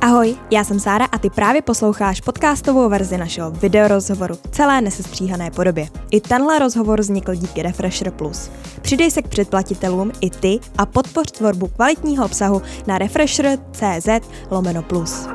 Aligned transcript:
Ahoj, 0.00 0.36
já 0.50 0.64
jsem 0.64 0.80
Sára 0.80 1.04
a 1.12 1.18
ty 1.18 1.30
právě 1.30 1.62
posloucháš 1.62 2.20
podcastovou 2.20 2.88
verzi 2.88 3.18
našeho 3.18 3.50
videorozhovoru 3.50 4.34
v 4.34 4.50
celé 4.50 4.80
nesestříhané 4.80 5.50
podobě. 5.50 5.88
I 6.10 6.20
tenhle 6.20 6.58
rozhovor 6.58 7.00
vznikl 7.00 7.34
díky 7.34 7.62
Refresher 7.62 8.10
Plus. 8.10 8.50
Přidej 8.82 9.10
se 9.10 9.22
k 9.22 9.28
předplatitelům 9.28 10.12
i 10.20 10.30
ty 10.30 10.60
a 10.78 10.86
podpoř 10.86 11.30
tvorbu 11.30 11.68
kvalitního 11.68 12.24
obsahu 12.24 12.62
na 12.86 12.98
refresher.cz 12.98 14.08
lomeno 14.50 14.82
plus. 14.82 15.28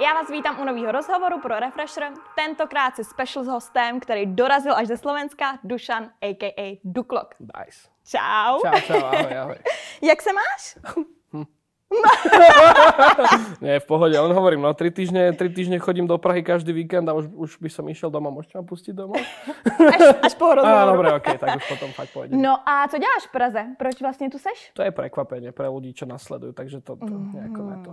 Já 0.00 0.14
vás 0.14 0.30
vítám 0.30 0.60
u 0.60 0.64
nového 0.64 0.92
rozhovoru 0.92 1.40
pro 1.40 1.60
Refresher, 1.60 2.12
tentokrát 2.36 2.96
si 2.96 3.04
special 3.04 3.44
s 3.44 3.48
hostem, 3.48 4.00
který 4.00 4.26
dorazil 4.26 4.74
až 4.74 4.86
ze 4.86 4.96
Slovenska, 4.96 5.58
Dušan, 5.64 6.10
a.k.a. 6.22 6.80
Duklok. 6.84 7.34
Nice. 7.40 7.88
Čau. 8.06 8.60
Čau, 8.60 8.80
čau, 8.80 9.04
ahoj, 9.04 9.38
ahoj. 9.38 9.56
Jak 10.02 10.22
se 10.22 10.30
máš? 10.32 10.94
Nie, 13.64 13.80
v 13.80 13.86
pohode, 13.88 14.12
len 14.12 14.32
hovorím, 14.36 14.60
no 14.60 14.76
tri 14.76 14.92
týždne, 14.92 15.32
tri 15.32 15.48
týždne 15.48 15.80
chodím 15.80 16.04
do 16.04 16.18
Prahy 16.20 16.44
každý 16.44 16.72
víkend 16.72 17.08
a 17.08 17.16
už, 17.16 17.32
už 17.32 17.50
by 17.64 17.70
som 17.72 17.84
išiel 17.88 18.12
doma. 18.12 18.28
Môžete 18.28 18.60
ma 18.60 18.64
pustiť 18.64 18.92
domov? 18.92 19.16
Až, 19.80 20.00
až 20.20 20.32
po 20.36 20.52
rozhovoru. 20.52 20.84
Á, 20.84 20.92
dobre, 20.92 21.08
okej, 21.16 21.36
tak 21.40 21.48
už 21.56 21.64
potom 21.64 21.90
fakt 21.96 22.12
pôjdem. 22.12 22.36
No 22.36 22.60
a 22.68 22.88
co 22.88 22.96
děláš 22.98 23.24
v 23.28 23.32
Praze? 23.32 23.60
Proč 23.78 24.00
vlastně 24.00 24.30
tu 24.30 24.38
seš? 24.38 24.58
To 24.76 24.82
je 24.84 24.90
prekvapenie 24.92 25.52
pre 25.52 25.68
ľudí, 25.68 25.96
čo 25.96 26.04
nasledujú, 26.06 26.52
takže 26.52 26.80
to, 26.84 26.96
to 26.96 27.14
nejako 27.34 27.62
ne 27.64 27.76
to. 27.84 27.92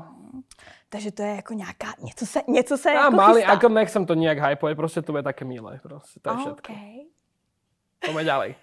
Takže 0.89 1.11
to 1.11 1.21
je 1.23 1.33
jako 1.35 1.53
nějaká, 1.53 1.87
něco 2.03 2.25
se, 2.25 2.39
něco 2.47 2.77
se 2.77 2.89
A 2.91 2.93
jako 2.93 3.15
mali, 3.15 3.41
chystá. 3.41 3.53
ako 3.53 3.67
nechcem 3.69 4.03
to 4.05 4.13
nejak 4.15 4.39
hypovať, 4.39 4.75
proste 4.75 5.01
to 5.01 5.17
je 5.17 5.23
také 5.23 5.45
milé, 5.45 5.79
proste, 5.83 6.19
to 6.19 6.29
je 6.29 6.37
všetko. 6.37 6.71
Okay. 6.73 7.14
Poďme 8.05 8.23
ďalej. 8.23 8.55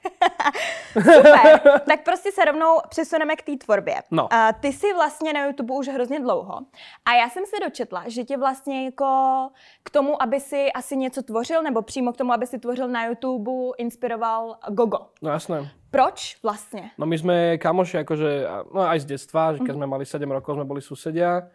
Super, 0.93 1.61
tak 1.87 2.05
prostě 2.05 2.33
se 2.33 2.45
rovnou 2.45 2.79
přesuneme 2.89 3.37
k 3.37 3.43
té 3.43 3.57
tvorbě. 3.57 4.03
No. 4.11 4.33
A 4.33 4.53
ty 4.53 4.73
jsi 4.73 4.93
vlastně 4.95 5.33
na 5.33 5.45
YouTube 5.45 5.75
už 5.75 5.89
hrozně 5.89 6.21
dlouho. 6.21 6.61
A 7.05 7.15
já 7.15 7.29
jsem 7.29 7.47
se 7.47 7.57
dočetla, 7.65 8.05
že 8.07 8.25
tě 8.25 8.37
vlastně 8.37 8.85
jako 8.85 9.49
k 9.83 9.91
tomu, 9.91 10.23
aby 10.23 10.41
si 10.41 10.73
asi 10.73 10.97
něco 10.97 11.23
tvořil, 11.23 11.63
nebo 11.63 11.83
přímo 11.83 12.13
k 12.13 12.17
tomu, 12.17 12.33
aby 12.33 12.47
si 12.47 12.59
tvořil 12.59 12.89
na 12.89 13.07
YouTube, 13.07 13.77
inspiroval 13.79 14.57
Gogo. 14.69 14.99
No 15.23 15.31
jasné. 15.31 15.71
Proč 15.91 16.37
vlastně? 16.43 16.91
No 16.99 17.07
my 17.07 17.19
sme 17.19 17.59
kamoši 17.61 18.01
akože, 18.01 18.49
no 18.73 18.81
aj 18.81 19.01
z 19.01 19.05
detstva, 19.05 19.53
že 19.53 19.61
keď 19.61 19.77
sme 19.77 19.85
mali 19.85 20.09
7 20.09 20.25
rokov, 20.25 20.57
sme 20.57 20.65
boli 20.65 20.81
susedia 20.81 21.53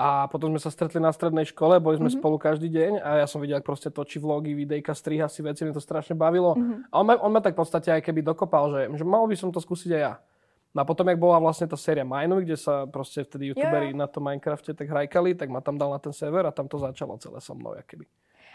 a 0.00 0.24
potom 0.32 0.48
sme 0.56 0.60
sa 0.64 0.72
stretli 0.72 0.96
na 0.96 1.12
strednej 1.12 1.44
škole, 1.44 1.76
boli 1.76 2.00
sme 2.00 2.08
spolu 2.08 2.40
každý 2.40 2.72
deň 2.72 3.04
a 3.04 3.20
ja 3.20 3.26
som 3.28 3.36
videl, 3.36 3.60
ako 3.60 3.68
proste 3.68 3.92
točí 3.92 4.16
vlogy, 4.16 4.56
videjka, 4.56 4.96
striha 4.96 5.28
si 5.28 5.44
veci, 5.44 5.68
mi 5.68 5.76
to 5.76 5.82
strašne 5.84 6.16
bavilo. 6.16 6.56
A 6.88 7.04
on 7.04 7.04
ma, 7.04 7.20
on 7.20 7.28
ma 7.28 7.44
tak 7.44 7.52
v 7.52 7.60
podstate 7.60 7.92
aj 7.92 8.00
keby 8.00 8.24
dokopal, 8.24 8.72
že, 8.72 8.80
že 8.96 9.04
mal 9.04 9.28
by 9.28 9.36
som 9.36 9.52
to 9.52 9.60
skúsiť 9.60 9.92
aj 9.92 10.00
ja. 10.00 10.14
No 10.72 10.82
a 10.82 10.84
potom, 10.88 11.04
jak 11.04 11.18
bola 11.18 11.42
vlastne 11.42 11.66
tá 11.66 11.76
séria 11.76 12.06
Minecraft, 12.06 12.46
kde 12.46 12.56
sa 12.56 12.86
proste 12.86 13.26
vtedy 13.26 13.52
youtuberi 13.52 13.90
na 13.92 14.06
tom 14.06 14.24
Minecrafte 14.24 14.72
tak 14.72 14.88
hrajkali, 14.88 15.36
tak 15.36 15.52
ma 15.52 15.60
tam 15.60 15.76
dal 15.76 15.92
na 15.92 16.00
ten 16.00 16.14
server 16.14 16.48
a 16.48 16.54
tam 16.54 16.70
to 16.70 16.80
začalo 16.80 17.20
celé 17.20 17.42
so 17.42 17.52
mnou, 17.52 17.76
keby. 17.84 18.06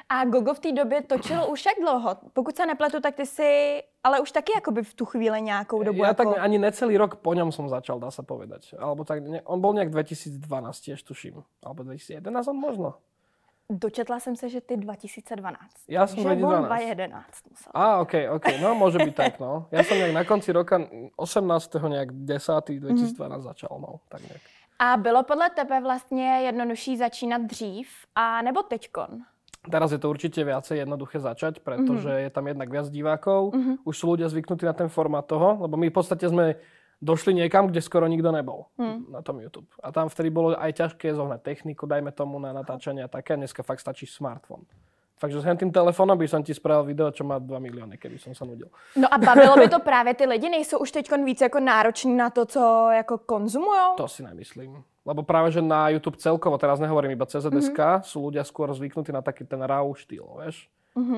A 0.10 0.26
Gogo 0.26 0.54
v 0.54 0.60
té 0.60 0.72
době 0.72 1.02
točil 1.02 1.46
už 1.50 1.66
jak 1.66 1.76
dlouho? 1.82 2.16
Pokud 2.34 2.56
se 2.56 2.66
nepletu, 2.66 3.00
tak 3.00 3.16
ty 3.16 3.26
si, 3.26 3.84
ale 4.04 4.20
už 4.20 4.32
taky 4.32 4.52
jakoby 4.56 4.84
v 4.84 4.94
tu 4.94 5.06
chvíli 5.06 5.42
nějakou 5.42 5.84
dobu. 5.84 6.02
Ja 6.02 6.08
jako... 6.08 6.24
tak 6.24 6.44
ani 6.44 6.58
necelý 6.58 6.98
rok 6.98 7.16
po 7.16 7.34
ňom 7.34 7.52
som 7.52 7.70
začal, 7.70 8.00
dá 8.00 8.12
sa 8.12 8.22
povedať. 8.22 8.78
Alebo 8.78 9.02
tak, 9.04 9.26
ne, 9.26 9.42
on 9.50 9.62
bol 9.62 9.74
nejak 9.74 9.90
2012 9.90 10.38
tiež, 10.82 11.02
tuším. 11.02 11.42
Alebo 11.66 11.84
2011 11.84 12.48
on 12.48 12.58
možno. 12.58 12.94
Dočetla 13.70 14.20
jsem 14.20 14.36
se, 14.36 14.50
že 14.50 14.62
ty 14.62 14.78
2012. 14.78 15.90
Ja 15.90 16.06
som 16.06 16.22
že 16.22 16.30
on 16.30 16.38
2012. 16.38 16.70
2011 16.70 17.50
musel. 17.50 17.72
Á, 17.74 17.98
OK, 17.98 18.14
OK, 18.38 18.48
no 18.62 18.78
môže 18.78 19.02
byť 19.02 19.16
tak, 19.18 19.42
no. 19.42 19.66
Ja 19.74 19.82
som 19.82 19.98
nejak 19.98 20.14
na 20.14 20.22
konci 20.22 20.54
roka, 20.54 20.86
18. 21.18 21.82
nejak 21.90 22.14
10. 22.14 22.78
2012 22.78 23.42
začal, 23.42 23.74
no, 23.82 24.06
tak 24.06 24.22
nejak. 24.22 24.42
A 24.80 24.98
bylo 24.98 25.24
podle 25.24 25.50
tebe 25.50 25.82
vlastně 25.82 26.40
jednodušší 26.46 26.98
začínat 26.98 27.42
dřív 27.42 27.90
a 28.16 28.42
nebo 28.42 28.64
teďkon? 28.64 29.26
Teraz 29.66 29.90
je 29.92 30.00
to 30.00 30.08
určite 30.08 30.40
viacej 30.42 30.86
jednoduché 30.86 31.18
začať, 31.20 31.60
pretože 31.66 32.10
je 32.10 32.30
tam 32.30 32.46
jednak 32.46 32.70
viac 32.70 32.88
divákov, 32.90 33.54
už 33.84 33.96
sú 33.96 34.06
ľudia 34.14 34.30
zvyknutí 34.30 34.64
na 34.66 34.78
ten 34.78 34.90
formát 34.90 35.26
toho, 35.26 35.66
lebo 35.66 35.76
my 35.76 35.90
v 35.90 35.96
podstate 35.96 36.26
sme 36.30 36.58
došli 37.04 37.36
niekam, 37.36 37.68
kde 37.68 37.84
skoro 37.84 38.08
nikto 38.08 38.32
nebol 38.32 38.72
na 39.12 39.20
tom 39.20 39.44
YouTube. 39.44 39.68
A 39.84 39.92
tam 39.92 40.08
vtedy 40.08 40.32
bolo 40.32 40.56
aj 40.56 40.72
ťažké 40.74 41.12
zohnať 41.12 41.42
techniku, 41.44 41.86
dajme 41.86 42.10
tomu 42.16 42.40
na 42.40 42.56
natáčanie 42.56 43.04
a 43.04 43.12
také, 43.12 43.36
a 43.36 43.40
dneska 43.42 43.62
fakt 43.62 43.84
stačí 43.84 44.08
smartfón. 44.08 44.64
Takže 45.16 45.40
s 45.42 45.48
tým 45.58 45.72
telefónom 45.72 46.20
by 46.20 46.28
som 46.28 46.44
ti 46.44 46.52
spravil 46.52 46.92
video, 46.92 47.08
čo 47.08 47.24
má 47.24 47.40
2 47.40 47.48
milióny, 47.60 47.96
keby 47.96 48.20
som 48.20 48.36
sa 48.36 48.44
nudil. 48.44 48.68
No 49.00 49.08
a 49.08 49.16
bavilo 49.18 49.56
by 49.56 49.68
to 49.70 49.80
právě 49.80 50.14
ty 50.14 50.26
lidi? 50.28 50.50
Nejsou 50.50 50.78
už 50.78 50.92
teďkon 50.92 51.26
víc 51.26 51.42
jako 51.42 51.60
nároční 51.60 52.16
na 52.18 52.30
to, 52.30 52.46
co 52.46 52.90
jako 52.92 53.18
konzumujou? 53.18 53.96
To 53.98 54.08
si 54.08 54.24
nemyslím. 54.24 54.84
Lebo 55.06 55.24
práve, 55.24 55.52
že 55.52 55.62
na 55.62 55.90
YouTube 55.90 56.18
celkovo, 56.18 56.58
teraz 56.58 56.80
nehovorím 56.80 57.12
iba 57.14 57.26
CZSK, 57.26 57.80
Mhm. 57.80 58.04
sú 58.04 58.18
ľudia 58.26 58.44
skôr 58.44 58.74
zvyknutí 58.74 59.14
na 59.14 59.22
taký 59.22 59.46
ten 59.46 59.62
raw 59.62 59.86
štýl, 59.94 60.26
vieš? 60.42 60.68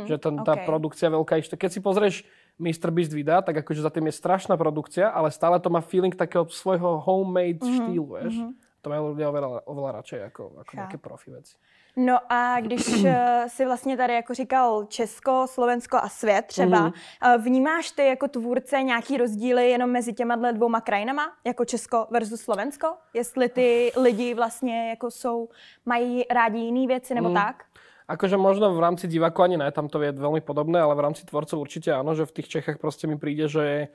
Že 0.06 0.18
ten, 0.18 0.36
tá 0.44 0.54
OK. 0.58 0.66
produkcia 0.66 1.08
veľká, 1.10 1.38
ešte 1.38 1.56
keď 1.58 1.70
si 1.72 1.80
pozrieš 1.80 2.16
Mr. 2.60 2.90
Beast 2.92 3.14
videa, 3.14 3.42
tak 3.42 3.62
akože 3.62 3.82
za 3.82 3.90
tým 3.94 4.10
je 4.10 4.18
strašná 4.18 4.58
produkcia, 4.58 5.08
ale 5.10 5.32
stále 5.32 5.56
to 5.62 5.70
má 5.70 5.80
feeling 5.82 6.12
takého 6.12 6.46
svojho 6.50 6.98
homemade 7.00 7.62
Mhm. 7.64 7.74
štýlu, 7.74 8.06
vieš? 8.18 8.36
To 8.82 8.90
majú 8.90 9.14
ľudia 9.16 9.30
oveľa, 9.32 9.50
oveľa 9.66 9.92
radšej 10.02 10.20
ako, 10.30 10.44
ako 10.62 10.72
nejaké 10.76 10.98
profi 10.98 11.30
veci. 11.32 11.56
No 11.98 12.18
a 12.30 12.60
když 12.62 13.04
eh, 13.06 13.46
si 13.48 13.66
vlastně 13.66 13.98
tady 13.98 14.14
jako 14.14 14.34
říkal 14.34 14.86
Česko, 14.86 15.46
Slovensko 15.50 15.98
a 15.98 16.10
svět 16.10 16.46
třeba, 16.46 16.80
Mhm. 16.80 16.94
eh, 17.26 17.38
vnímáš 17.38 17.92
ty 17.92 18.06
jako 18.08 18.28
tvůrce 18.28 18.84
nějaký 18.84 19.18
rozdíly 19.18 19.70
jenom 19.70 19.90
mezi 19.90 20.14
těma 20.14 20.36
dvouma 20.52 20.82
krajinama, 20.82 21.32
jako 21.46 21.66
Česko 21.66 22.08
versus 22.12 22.42
Slovensko? 22.42 22.88
Jestli 23.14 23.50
ty 23.50 23.92
lidi 23.98 24.34
vlastně 24.34 24.90
jako 24.90 25.12
jsou, 25.12 25.50
mají 25.86 26.24
rádi 26.32 26.60
jiné 26.60 26.88
věci 26.88 27.16
nebo 27.16 27.34
tak? 27.34 27.64
Akože 28.08 28.38
možno 28.40 28.72
v 28.72 28.80
rámci 28.80 29.04
divákov 29.08 29.44
ani 29.44 29.58
ne, 29.60 29.68
tam 29.72 29.92
to 29.92 30.00
je 30.00 30.16
veľmi 30.16 30.40
podobné, 30.40 30.80
ale 30.80 30.96
v 30.96 31.04
rámci 31.04 31.28
tvorcov 31.28 31.60
určite 31.60 31.92
áno, 31.92 32.16
že 32.16 32.24
v 32.24 32.32
tých 32.40 32.48
Čechách 32.48 32.80
proste 32.80 33.04
mi 33.04 33.20
príde, 33.20 33.52
že 33.52 33.92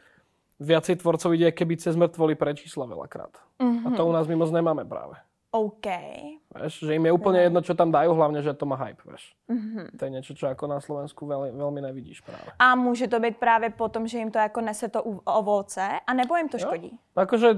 viacej 0.61 1.01
tvorcov 1.01 1.33
ide 1.33 1.49
keby 1.49 1.81
cez 1.81 1.97
mŕtvoly 1.97 2.37
pre 2.37 2.53
čísla 2.53 2.85
veľakrát. 2.85 3.33
A 3.57 3.89
to 3.97 4.05
u 4.05 4.13
nás 4.13 4.29
my 4.29 4.37
moc 4.37 4.53
nemáme 4.53 4.85
práve. 4.85 5.17
OK. 5.53 5.87
Vieš, 6.57 6.89
že 6.89 6.97
im 6.97 7.05
je 7.05 7.13
úplne 7.13 7.45
jedno, 7.45 7.61
čo 7.61 7.77
tam 7.77 7.93
dajú, 7.93 8.17
hlavne, 8.17 8.41
že 8.41 8.57
to 8.57 8.65
má 8.65 8.73
hype, 8.75 9.05
vieš. 9.05 9.37
To 9.97 10.03
je 10.05 10.11
niečo, 10.11 10.33
čo 10.33 10.49
ako 10.49 10.65
na 10.65 10.81
Slovensku 10.81 11.29
veľmi, 11.29 11.53
veľmi 11.53 11.81
nevidíš 11.85 12.25
práve. 12.25 12.57
A 12.57 12.73
může 12.73 13.05
to 13.09 13.21
být 13.21 13.37
právě 13.37 13.71
potom, 13.71 14.09
že 14.09 14.19
jim 14.19 14.31
to 14.33 14.39
jako 14.39 14.61
nese 14.61 14.89
to 14.89 15.03
ovoce, 15.25 15.85
a 16.07 16.11
nebo 16.15 16.37
jim 16.37 16.49
to 16.49 16.57
Jo. 16.57 16.67
škodí? 16.67 16.97
Akože 17.17 17.49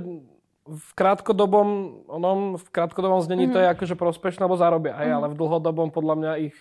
v 0.66 0.91
krátkodobom, 0.94 1.69
onom, 2.06 2.56
v 2.59 2.66
krátkodobom 2.71 3.21
znení 3.22 3.47
to 3.53 3.59
je 3.62 3.69
akože 3.69 3.94
prospešné, 3.94 4.43
lebo 4.43 4.56
zarobia, 4.56 4.97
hej, 4.97 5.12
ale 5.12 5.28
v 5.28 5.37
dlhodobom 5.38 5.91
podľa 5.94 6.15
mňa 6.16 6.33
ich, 6.50 6.56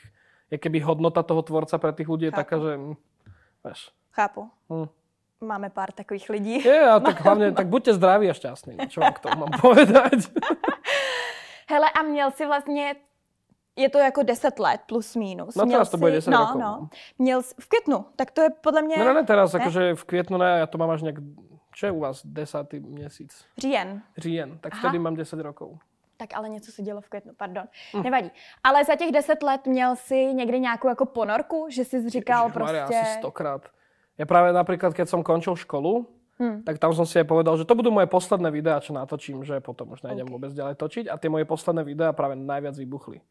je 0.52 0.58
keby 0.62 0.86
hodnota 0.86 1.24
toho 1.24 1.42
tvorca 1.42 1.78
pre 1.82 1.94
tých 1.98 2.12
ľudí 2.12 2.30
je 2.30 2.34
Chápu. 2.36 2.42
taká, 2.44 2.56
že, 2.62 2.72
hm, 2.78 2.94
vieš, 3.66 3.80
Chápu. 4.14 4.50
hm. 4.70 4.88
Máme 5.44 5.68
pár 5.70 5.92
takových 5.92 6.30
lidí. 6.30 6.64
Je, 6.64 6.80
a 6.88 7.00
tak 7.04 7.20
hlavne, 7.26 7.52
tak 7.52 7.68
buďte 7.68 8.00
zdraví 8.00 8.32
a 8.32 8.36
šťastní, 8.36 8.80
čo 8.88 9.04
vám 9.04 9.12
k 9.12 9.20
tomu 9.20 9.44
mám 9.44 9.52
povedať. 9.60 10.24
Hele, 11.74 11.90
a 11.90 12.02
měl 12.04 12.32
si 12.32 12.46
vlastně, 12.46 12.96
je 13.76 13.90
to 13.90 13.98
jako 13.98 14.24
10 14.24 14.60
let 14.60 14.82
plus 14.86 15.16
minus. 15.16 15.56
No 15.56 15.66
měl 15.66 15.78
teraz 15.80 15.90
to 15.90 15.98
bude 15.98 16.12
10 16.12 16.32
no, 16.32 16.38
rokov, 16.38 16.62
No, 16.62 16.78
no. 16.82 16.90
měl 17.18 17.42
jsi, 17.42 17.56
v 17.60 17.68
květnu, 17.68 18.06
tak 18.16 18.32
to 18.32 18.42
je 18.42 18.50
podle 18.50 18.82
mě 18.82 18.98
Ne, 18.98 19.06
ne, 19.06 19.14
ne, 19.14 19.24
teraz, 19.24 19.56
akože 19.56 19.96
v 19.96 20.04
kvietnu, 20.06 20.38
ne, 20.38 20.60
ja 20.62 20.68
to 20.70 20.78
mám 20.78 20.94
až 20.94 21.02
nejak, 21.02 21.18
čo 21.74 21.90
je 21.90 21.92
u 21.92 22.00
vás, 22.00 22.22
desátý 22.26 22.80
měsíc, 22.80 23.46
říjen. 23.58 24.02
říjen, 24.18 24.58
tak 24.62 24.74
Aha. 24.74 24.80
vtedy 24.80 25.00
mám 25.00 25.16
10 25.16 25.40
rokov. 25.40 25.82
Tak 26.18 26.30
ale 26.38 26.50
něco 26.50 26.72
se 26.72 26.82
dělo 26.82 27.02
v 27.02 27.10
květnu, 27.10 27.34
pardon. 27.38 27.66
Hm. 27.98 28.04
Nevadí. 28.04 28.32
Ale 28.64 28.86
za 28.86 28.96
těch 28.96 29.12
10 29.12 29.44
let 29.44 29.66
měl 29.66 29.96
si 29.96 30.34
někdy 30.34 30.60
nějakou 30.60 30.88
jako 30.88 31.06
ponorku, 31.06 31.66
že 31.70 31.86
jsi 31.86 32.10
říkal 32.10 32.46
Ježišmaria, 32.46 32.86
prostě... 32.86 33.02
asi 33.02 33.20
stokrát. 33.20 33.62
Ja 34.14 34.30
práve 34.30 34.54
napríklad, 34.54 34.94
keď 34.94 35.10
som 35.10 35.26
končil 35.26 35.58
školu, 35.58 36.06
Hm. 36.44 36.68
tak 36.68 36.76
tam 36.76 36.92
som 36.92 37.08
si 37.08 37.16
aj 37.16 37.24
povedal, 37.24 37.56
že 37.56 37.64
to 37.64 37.72
budú 37.72 37.88
moje 37.88 38.12
posledné 38.12 38.52
videá, 38.52 38.84
čo 38.84 38.92
natočím, 38.92 39.48
že 39.48 39.64
potom 39.64 39.96
už 39.96 40.04
nejdem 40.04 40.28
OK. 40.28 40.34
vôbec 40.36 40.52
ďalej 40.52 40.76
točiť. 40.76 41.06
A 41.08 41.16
tie 41.16 41.32
moje 41.32 41.48
posledné 41.48 41.88
videá 41.88 42.12
práve 42.12 42.36
najviac 42.36 42.76
vybuchli. 42.76 43.24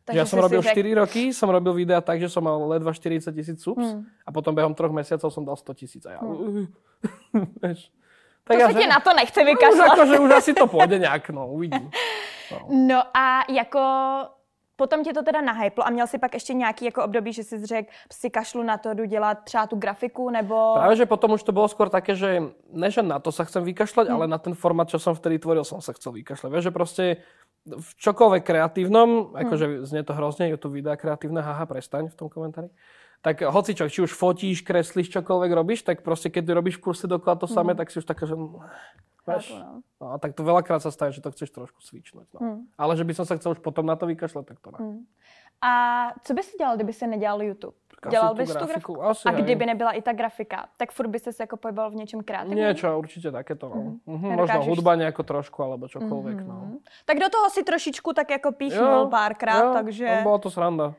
Takže 0.00 0.16
že 0.16 0.20
ja 0.22 0.26
som 0.26 0.38
robil 0.38 0.62
řek- 0.62 0.78
4 0.78 0.94
roky, 0.96 1.22
som 1.34 1.50
robil 1.50 1.74
videá 1.74 1.98
tak, 2.00 2.22
že 2.22 2.30
som 2.30 2.40
mal 2.40 2.56
ledva 2.64 2.94
40 2.94 3.34
tisíc 3.34 3.58
subs 3.58 3.82
Hm. 3.82 4.06
a 4.22 4.28
potom 4.30 4.54
behom 4.54 4.70
troch 4.70 4.94
mesiacov 4.94 5.28
som 5.28 5.42
dal 5.42 5.58
100 5.58 5.74
tisíc. 5.74 6.02
A 6.06 6.14
ja... 6.14 6.20
Vieš. 7.66 7.90
To 8.44 8.56
ja, 8.56 8.66
se 8.66 8.74
ti 8.74 8.86
na 8.86 8.98
to 9.00 9.10
nechce 9.14 9.40
už, 9.40 9.46
vykašlat. 9.46 9.88
akože, 9.94 10.14
už 10.18 10.30
asi 10.30 10.50
to 10.54 10.66
pôjde 10.66 10.98
nejak, 10.98 11.30
no, 11.30 11.50
uvidím. 11.50 11.90
No. 12.50 12.66
No 12.70 13.00
a 13.14 13.46
jako 13.46 13.78
potom 14.80 15.04
ti 15.04 15.12
to 15.12 15.20
teda 15.20 15.44
nahyplo 15.44 15.84
a 15.84 15.92
měl 15.92 16.08
si 16.08 16.16
pak 16.16 16.32
ještě 16.40 16.56
nějaký 16.56 16.84
jako 16.88 17.04
období, 17.04 17.36
že 17.36 17.44
jsi 17.44 17.66
řekl, 17.66 17.92
si 18.08 18.30
kašlu 18.32 18.64
na 18.64 18.80
to, 18.80 18.94
jdu 18.96 19.04
dělat 19.04 19.44
třeba 19.44 19.66
tu 19.66 19.76
grafiku, 19.76 20.32
nebo... 20.32 20.72
Práve, 20.80 20.96
že 20.96 21.04
potom 21.04 21.36
už 21.36 21.44
to 21.44 21.52
bolo 21.52 21.68
skôr 21.68 21.92
také, 21.92 22.16
že 22.16 22.56
ne, 22.72 22.88
že 22.88 23.04
na 23.04 23.20
to 23.20 23.28
sa 23.28 23.44
chcem 23.44 23.60
vykašľať, 23.60 24.08
Hm. 24.08 24.14
ale 24.16 24.24
na 24.24 24.40
ten 24.40 24.56
formát, 24.56 24.88
čo 24.88 24.96
som 24.96 25.12
vtedy 25.12 25.36
tvoril, 25.36 25.68
som 25.68 25.84
sa 25.84 25.92
chcel 25.92 26.16
vykašľať. 26.16 26.48
Vieš, 26.48 26.64
že 26.64 26.72
proste 26.72 27.04
v 27.68 27.90
čokoľvek 28.00 28.40
kreatívnom, 28.40 29.36
akože 29.36 29.84
znie 29.84 30.00
to 30.00 30.16
hrozne, 30.16 30.48
YouTube 30.48 30.80
videa 30.80 30.96
kreatívne, 30.96 31.44
haha, 31.44 31.68
prestaň 31.68 32.08
v 32.08 32.16
tom 32.16 32.32
komentári. 32.32 32.72
tak 33.20 33.44
hocičo, 33.44 33.84
či 33.92 34.00
už 34.00 34.16
fotíš, 34.16 34.64
kreslíš, 34.64 35.12
čokoľvek 35.12 35.50
robíš, 35.52 35.84
tak 35.84 36.00
proste 36.00 36.32
keď 36.32 36.56
robíš 36.56 36.80
v 36.80 36.88
kurse 36.88 37.04
dokola 37.04 37.36
to 37.36 37.44
samé, 37.44 37.76
tak 37.76 37.92
si 37.92 38.00
už 38.00 38.08
taká, 38.08 38.24
že... 38.24 38.32
Vieš, 39.36 39.50
no. 39.54 39.82
no, 40.00 40.06
a 40.12 40.16
tak 40.18 40.34
to 40.34 40.42
veľakrát 40.42 40.82
sa 40.82 40.90
stane, 40.90 41.12
že 41.12 41.20
to 41.20 41.30
chceš 41.30 41.50
trošku 41.54 41.78
svičnúť. 41.84 42.26
No. 42.34 42.40
Mm. 42.40 42.58
Ale 42.78 42.96
že 42.96 43.04
by 43.04 43.12
som 43.14 43.24
sa 43.28 43.36
chcel 43.36 43.52
už 43.54 43.60
potom 43.62 43.86
na 43.86 43.94
to 43.94 44.06
vykašľať, 44.06 44.44
tak 44.46 44.58
to 44.58 44.68
ne. 44.74 44.78
Mm. 44.80 44.98
A 45.62 45.72
co 46.24 46.34
bys 46.34 46.56
dělal, 46.56 46.76
kdyby 46.76 46.92
se 46.92 47.06
nedělal 47.06 47.42
YouTube? 47.42 47.76
Asi 48.02 48.10
Dělal 48.10 48.34
bys 48.34 48.48
tu 48.48 48.54
grafiku, 48.58 49.02
asi 49.02 49.28
A 49.28 49.32
kdyby 49.32 49.66
nebyla 49.66 49.92
i 49.92 50.02
ta 50.02 50.12
grafika, 50.12 50.66
tak 50.76 50.92
furt 50.92 51.08
bys 51.08 51.22
se 51.22 51.30
jako 51.40 51.56
pohyboval 51.56 51.90
v 51.90 51.94
něčem 51.94 52.22
kreativním? 52.24 52.64
Niečo, 52.64 52.98
určite 52.98 53.28
takéto. 53.32 53.68
No. 53.68 54.00
Mhm, 54.06 54.28
Nedokážeš 54.28 54.56
možno 54.56 54.62
si- 54.62 54.70
hudba 54.70 54.96
nejako 54.96 55.22
trošku, 55.22 55.58
alebo 55.62 55.84
čokoľvek. 55.88 56.38
No. 56.48 56.54
Mhm. 56.64 56.76
Tak 57.04 57.16
do 57.20 57.28
toho 57.28 57.50
si 57.50 57.60
trošičku 57.62 58.12
tak 58.12 58.30
jako 58.30 58.52
píchnul 58.52 59.06
párkrát, 59.12 59.60
jo, 59.60 59.72
takže 59.72 60.16
no, 60.16 60.22
Bolo 60.22 60.38
to 60.38 60.50
sranda. 60.50 60.94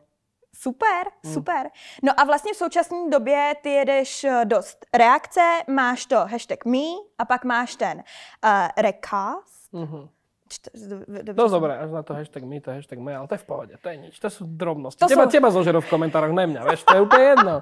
Super, 0.56 1.08
Mm. 1.24 1.34
super. 1.34 1.70
No 2.04 2.20
a 2.20 2.24
vlastně 2.24 2.54
v 2.54 2.58
současné 2.58 2.98
době 3.10 3.56
ty 3.64 3.70
jedeš 3.70 4.24
eh, 4.24 4.46
dost 4.46 4.86
reakce, 4.94 5.62
máš 5.68 6.06
to 6.06 6.16
hashtag 6.16 6.66
me 6.66 6.78
a 7.20 7.26
pak 7.26 7.44
máš 7.46 7.76
ten 7.76 7.98
uh, 7.98 8.52
recast. 8.78 9.74
Mhm. 9.74 10.10
Č- 10.52 10.68
d- 10.76 11.24
d- 11.24 11.32
Dosť 11.32 11.48
som- 11.48 11.56
dobré, 11.64 11.80
až 11.80 11.90
na 11.96 12.04
to 12.04 12.12
hashtag 12.12 12.44
my, 12.44 12.60
to 12.60 12.76
hashtag 12.76 13.00
my, 13.00 13.16
ale 13.16 13.26
to 13.32 13.40
je 13.40 13.42
v 13.42 13.48
pohode, 13.48 13.74
to 13.80 13.88
je 13.88 13.98
nič, 13.98 14.20
to 14.20 14.28
sú 14.28 14.44
drobnosti. 14.44 15.00
To 15.00 15.08
teba, 15.08 15.24
sú- 15.24 15.32
teba 15.32 15.48
zožerú 15.48 15.80
v 15.80 15.88
komentároch, 15.88 16.36
ne 16.36 16.44
mňa, 16.52 16.62
vieš, 16.68 16.84
to 16.84 16.92
je 16.92 17.02
úplne 17.02 17.26
jedno. 17.32 17.56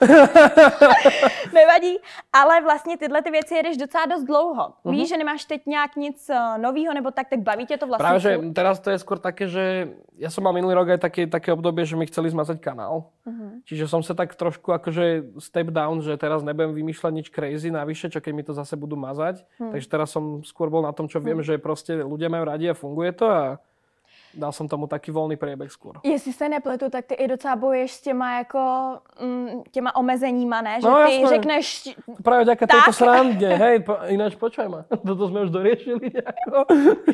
Nevadí, 1.54 1.96
ale 2.32 2.60
vlastně 2.62 2.96
tyhle 2.96 3.22
ty 3.22 3.30
věci 3.30 3.54
jedeš 3.54 3.76
docela 3.76 4.06
dost 4.06 4.24
dlouho. 4.24 4.72
Mhm. 4.84 4.94
Víš, 4.94 5.08
že 5.08 5.16
nemáš 5.16 5.44
teď 5.44 5.66
nějak 5.66 5.96
nic 5.96 6.30
uh, 6.30 6.58
nového 6.58 6.94
nebo 6.94 7.10
tak, 7.10 7.28
tak 7.28 7.40
baví 7.40 7.66
tě 7.66 7.76
to 7.76 7.86
vlastně 7.86 8.04
Práve, 8.04 8.20
že 8.20 8.38
teraz 8.52 8.80
to 8.80 8.90
je 8.90 8.98
skôr 8.98 9.18
také, 9.18 9.48
že 9.48 9.88
ja 10.14 10.30
som 10.30 10.44
mal 10.44 10.54
minulý 10.54 10.74
rok 10.78 10.88
aj 10.94 11.00
také, 11.02 11.26
také 11.26 11.50
obdobie, 11.50 11.82
že 11.82 11.96
mi 11.96 12.06
chceli 12.06 12.30
zmazať 12.30 12.60
kanál. 12.60 13.10
Mhm. 13.26 13.64
Čiže 13.64 13.88
som 13.88 14.02
sa 14.02 14.14
tak 14.14 14.34
trošku 14.34 14.70
akože 14.72 15.34
step 15.40 15.72
down, 15.74 16.02
že 16.02 16.14
teraz 16.20 16.42
nebudem 16.44 16.74
vymýšľať 16.74 17.12
nič 17.14 17.26
crazy 17.32 17.70
navyše, 17.72 18.10
čo 18.12 18.20
keď 18.20 18.32
mi 18.34 18.42
to 18.44 18.52
zase 18.52 18.76
budú 18.76 18.94
mazať. 18.96 19.42
Hm. 19.58 19.72
Takže 19.72 19.88
teraz 19.88 20.08
som 20.12 20.44
skôr 20.44 20.70
bol 20.70 20.82
na 20.84 20.92
tom, 20.92 21.08
čo 21.08 21.18
viem, 21.18 21.42
že 21.42 21.58
proste 21.58 21.98
ľudia 22.04 22.28
majú 22.34 22.44
radi 22.44 22.66
a 22.66 22.74
funguje 22.74 23.12
to 23.14 23.26
a 23.26 23.58
dal 24.34 24.50
som 24.50 24.66
tomu 24.66 24.90
taký 24.90 25.14
voľný 25.14 25.38
priebeh 25.38 25.70
skôr. 25.70 26.02
Jestli 26.02 26.32
se 26.34 26.48
nepletu, 26.48 26.90
tak 26.90 27.06
ty 27.06 27.14
i 27.14 27.28
docela 27.28 27.54
bojuješ 27.56 27.90
s 27.92 28.00
těma 28.00 28.38
jako 28.38 28.62
mm, 29.22 29.62
těma 29.70 29.94
omezeníma, 29.96 30.58
ne? 30.62 30.80
Že 30.82 30.86
No, 30.88 31.06
ty 31.06 31.12
jasné. 31.14 31.28
řekneš, 31.28 31.66
Práve 32.22 32.42
vďaka 32.42 32.66
Tak. 32.66 32.70
tejto 32.74 32.92
srande, 32.92 33.48
hej, 33.62 33.78
po, 33.80 33.94
ináč 34.10 34.34
počuj 34.34 34.66
ma, 34.68 34.82
toto 35.06 35.30
sme 35.30 35.46
už 35.46 35.50
doriešili 35.54 36.10
nejako. 36.10 36.58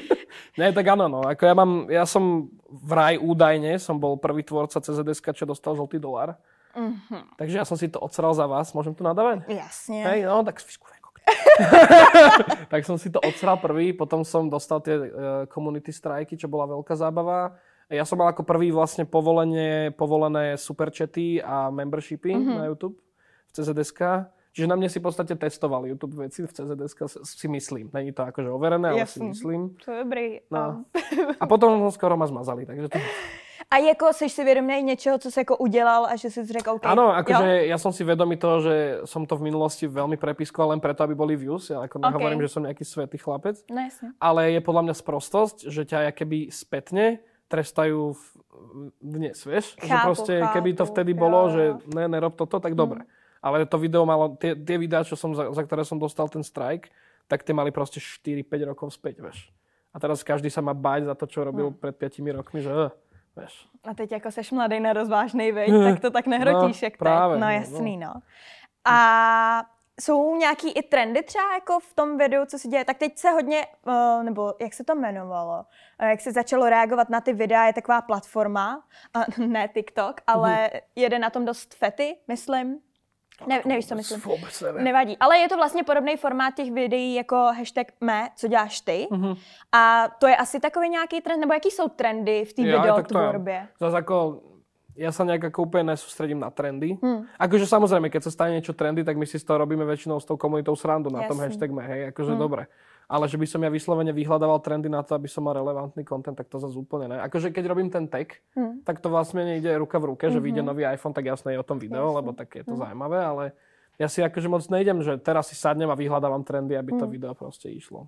Nie, 0.58 0.72
tak 0.72 0.86
áno, 0.88 1.08
no, 1.08 1.20
ako 1.20 1.42
ja 1.44 1.54
mám, 1.54 1.70
ja 1.92 2.04
som 2.08 2.48
vraj 2.70 3.20
údajne, 3.20 3.76
som 3.76 4.00
bol 4.00 4.16
prvý 4.16 4.40
tvorca 4.40 4.80
CZSK, 4.80 5.36
čo 5.36 5.44
dostal 5.44 5.76
žltý 5.76 6.00
dolar. 6.00 6.40
mhm, 6.72 7.36
Takže 7.36 7.58
ja 7.58 7.66
som 7.68 7.76
si 7.76 7.92
to 7.92 8.00
odsral 8.00 8.32
za 8.32 8.48
vás, 8.48 8.72
môžem 8.72 8.94
tu 8.94 9.04
nadávať? 9.04 9.44
jasně. 9.44 10.08
Hej, 10.08 10.22
no, 10.24 10.40
tak 10.40 10.56
vyskúšaj. 10.56 10.99
tak 12.72 12.82
som 12.84 12.96
si 12.96 13.10
to 13.10 13.20
odsral 13.20 13.60
prvý, 13.60 13.92
potom 13.92 14.24
som 14.24 14.48
dostal 14.48 14.80
tie 14.80 14.96
uh, 14.96 15.06
community 15.46 15.92
strajky, 15.92 16.36
čo 16.36 16.48
bola 16.48 16.66
veľká 16.66 16.94
zábava. 16.96 17.54
Ja 17.90 18.06
som 18.06 18.22
mal 18.22 18.30
ako 18.30 18.46
prvý 18.46 18.70
vlastne 18.70 19.02
povolenie, 19.02 19.90
povolené 19.90 20.54
superchaty 20.54 21.42
a 21.42 21.68
membershipy 21.74 22.30
Mhm. 22.32 22.40
mm-hmm. 22.40 22.58
na 22.58 22.64
YouTube 22.70 22.96
v 23.46 23.50
CZSK. 23.50 24.00
Čiže 24.50 24.66
na 24.66 24.74
mne 24.74 24.90
si 24.90 24.98
v 24.98 25.06
podstate 25.06 25.38
testoval 25.38 25.86
YouTube 25.86 26.18
veci 26.18 26.42
v 26.42 26.50
CZSK, 26.50 27.22
si 27.22 27.46
myslím. 27.46 27.86
Není 27.94 28.10
to 28.10 28.26
akože 28.26 28.50
overené, 28.50 28.90
ale 28.90 29.06
si 29.06 29.22
Jasný. 29.22 29.30
myslím. 29.30 29.60
To 29.86 29.94
je 29.94 29.98
dobrý. 30.02 30.26
No. 30.50 30.82
A 31.38 31.44
potom 31.46 31.86
skoro 31.94 32.18
ma 32.18 32.26
zmazali, 32.26 32.66
takže 32.66 32.90
to... 32.90 32.98
A 33.70 33.76
jako 33.76 34.12
jsi 34.12 34.28
si 34.28 34.44
vědomý 34.44 34.82
něčeho, 34.82 35.18
co 35.18 35.30
jsi 35.30 35.40
jako 35.40 35.56
udělal 35.56 36.06
a 36.06 36.16
že 36.16 36.30
jsi 36.30 36.46
řekl, 36.46 36.70
OK. 36.70 36.86
Áno, 36.86 37.12
akože 37.12 37.68
ja 37.68 37.76
som 37.76 37.92
si 37.92 38.04
vedomý 38.04 38.40
toho, 38.40 38.64
že 38.64 38.74
som 39.04 39.28
to 39.28 39.36
v 39.36 39.52
minulosti 39.52 39.84
veľmi 39.84 40.16
prepískoval 40.16 40.72
len 40.76 40.80
preto, 40.80 41.04
aby 41.04 41.12
boli 41.12 41.36
views. 41.36 41.68
Ja 41.68 41.84
ako 41.84 42.00
nehovorím, 42.00 42.40
že 42.40 42.52
som 42.52 42.64
nejaký 42.64 42.84
svetý 42.88 43.20
chlapec. 43.20 43.60
No 43.68 43.84
ale 44.16 44.56
je 44.56 44.60
podľa 44.64 44.82
mňa 44.88 44.94
sprostosť, 44.96 45.56
že 45.68 45.82
ťa 45.84 46.16
keby 46.16 46.48
spätne 46.48 47.20
trestajú 47.50 48.14
v, 48.14 48.22
dnes, 49.02 49.36
vieš? 49.42 49.74
že 49.74 49.90
Chápu, 49.90 50.06
proste, 50.06 50.34
keby 50.54 50.70
to 50.78 50.84
vtedy 50.86 51.12
bolo, 51.12 51.50
jo. 51.50 51.52
že 51.52 51.62
ne, 51.90 52.06
nerob 52.06 52.38
toto, 52.38 52.62
tak 52.62 52.78
dobre. 52.78 53.02
Ale 53.42 53.66
to 53.66 53.80
video 53.80 54.06
malo, 54.06 54.38
tie, 54.38 54.54
tie 54.54 54.78
videá, 54.78 55.02
čo 55.02 55.18
som, 55.18 55.34
za, 55.34 55.50
za 55.50 55.62
ktoré 55.66 55.82
som 55.82 55.98
dostal 55.98 56.30
ten 56.30 56.46
strike, 56.46 56.94
tak 57.26 57.42
tie 57.42 57.50
mali 57.50 57.74
proste 57.74 57.98
4-5 57.98 58.70
rokov 58.70 58.94
späť, 58.94 59.18
vieš. 59.18 59.50
A 59.90 59.98
teraz 59.98 60.22
každý 60.22 60.46
sa 60.46 60.62
má 60.62 60.70
báť 60.70 61.10
za 61.10 61.14
to, 61.18 61.26
čo 61.26 61.42
robil 61.42 61.74
pred 61.74 61.94
5 61.98 62.22
rokmi, 62.38 62.62
že 62.62 62.94
eh, 63.36 63.40
vieš. 63.40 63.68
A 63.84 63.94
teď 63.94 64.12
jako 64.12 64.30
seš 64.30 64.50
mladý, 64.50 64.80
nerozvážnej, 64.80 65.52
veď, 65.52 65.70
tak 65.84 66.00
to 66.00 66.10
tak 66.10 66.26
nehrotíš, 66.26 66.82
No, 66.82 66.86
jak 66.86 66.96
právě, 66.96 67.34
teď. 67.34 67.40
No 67.40 67.46
no, 67.46 67.52
jasný, 67.52 67.96
no. 67.96 68.14
A 68.84 69.64
jsou 70.00 70.36
nějaký 70.36 70.70
i 70.70 70.82
trendy 70.82 71.22
třeba 71.22 71.54
jako 71.54 71.80
v 71.80 71.94
tom 71.94 72.18
videu, 72.18 72.44
co 72.46 72.58
se 72.58 72.68
děje? 72.68 72.84
Tak 72.84 72.98
teď 72.98 73.18
se 73.18 73.30
hodně, 73.30 73.66
uh, 73.86 74.22
nebo 74.22 74.54
jak 74.60 74.74
se 74.74 74.84
to 74.84 74.92
jmenovalo, 74.92 75.64
uh, 76.02 76.08
jak 76.08 76.20
se 76.20 76.32
začalo 76.32 76.68
reagovat 76.68 77.08
na 77.08 77.20
ty 77.20 77.32
videa, 77.32 77.66
je 77.66 77.72
taková 77.72 78.02
platforma, 78.02 78.84
uh, 79.16 79.46
ne 79.46 79.68
TikTok, 79.68 80.20
ale 80.26 80.70
jede 80.96 81.18
na 81.18 81.30
tom 81.30 81.44
dost 81.44 81.74
fety, 81.74 82.16
myslím. 82.28 82.78
Ne, 83.46 83.62
nevíš, 83.64 83.88
co 83.88 83.94
myslím. 83.94 84.20
Vôbec 84.20 84.52
neviem. 84.60 84.84
Nevadí, 84.84 85.16
ale 85.20 85.38
je 85.38 85.48
to 85.48 85.56
vlastně 85.56 85.82
podobný 85.84 86.16
formát 86.16 86.54
těch 86.54 86.72
videí 86.72 87.14
jako 87.14 87.36
hashtag 87.36 87.86
me, 88.00 88.28
co 88.36 88.48
děláš 88.48 88.80
ty. 88.80 89.08
Mhm. 89.10 89.34
A 89.72 90.08
to 90.18 90.26
je 90.26 90.36
asi 90.36 90.60
takový 90.60 90.88
nějaký 90.88 91.20
trend, 91.20 91.40
nebo 91.40 91.52
jaký 91.52 91.70
jsou 91.70 91.88
trendy 91.88 92.44
v 92.44 92.52
té 92.52 92.62
Ja, 92.62 92.82
videotvorbě? 92.82 93.68
Zas 93.80 93.94
ako, 93.94 94.42
ja 95.00 95.08
sa 95.16 95.24
nejak 95.24 95.48
ako 95.48 95.64
úplne 95.64 95.96
nesústredím 95.96 96.36
na 96.36 96.52
trendy. 96.52 97.00
Hmm. 97.00 97.24
Akože 97.40 97.64
samozrejme, 97.64 98.12
keď 98.12 98.28
sa 98.28 98.30
stane 98.36 98.60
niečo 98.60 98.76
trendy, 98.76 99.00
tak 99.00 99.16
my 99.16 99.24
si 99.24 99.40
z 99.40 99.44
toho 99.48 99.64
robíme 99.64 99.88
väčšinou 99.88 100.20
s 100.20 100.28
tou 100.28 100.36
komunitou 100.36 100.76
srandu 100.76 101.08
na 101.08 101.24
tom 101.24 101.40
Jasný. 101.40 101.56
hashtag 101.56 101.70
hej, 101.88 102.00
akože 102.12 102.36
dobre. 102.36 102.68
Ale 103.10 103.26
že 103.26 103.34
by 103.34 103.42
som 103.42 103.58
ja 103.58 103.70
vyslovene 103.74 104.14
vyhľadával 104.14 104.62
trendy 104.62 104.86
na 104.86 105.02
to, 105.02 105.18
aby 105.18 105.26
som 105.26 105.42
mal 105.42 105.50
relevantný 105.50 106.06
content, 106.06 106.38
tak 106.38 106.46
to 106.46 106.62
zase 106.62 106.78
úplne 106.78 107.10
ne. 107.10 107.18
Akože 107.18 107.50
keď 107.50 107.64
robím 107.66 107.90
ten 107.90 108.06
tag, 108.06 108.38
Hmm. 108.54 108.86
tak 108.86 109.02
to 109.02 109.10
vlastne 109.10 109.42
nejde 109.42 109.66
ruka 109.82 109.98
v 109.98 110.14
ruke, 110.14 110.30
že 110.30 110.38
vyjde 110.38 110.62
nový 110.62 110.86
iPhone, 110.86 111.10
tak 111.10 111.26
jasné 111.26 111.52
je 111.52 111.58
o 111.58 111.66
tom 111.66 111.82
video, 111.82 112.06
Jasný. 112.06 112.16
lebo 112.22 112.30
tak 112.32 112.54
je 112.54 112.62
to 112.62 112.78
zaujímavé, 112.78 113.18
ale 113.18 113.44
ja 113.98 114.06
si 114.06 114.22
akože 114.22 114.46
moc 114.46 114.62
nejdem, 114.70 115.02
že 115.02 115.18
teraz 115.18 115.50
si 115.50 115.58
sadnem 115.58 115.90
a 115.90 115.98
vyhľadávam 115.98 116.46
trendy, 116.46 116.78
aby 116.78 116.94
to 116.94 117.10
video 117.10 117.34
proste 117.34 117.66
išlo. 117.66 118.06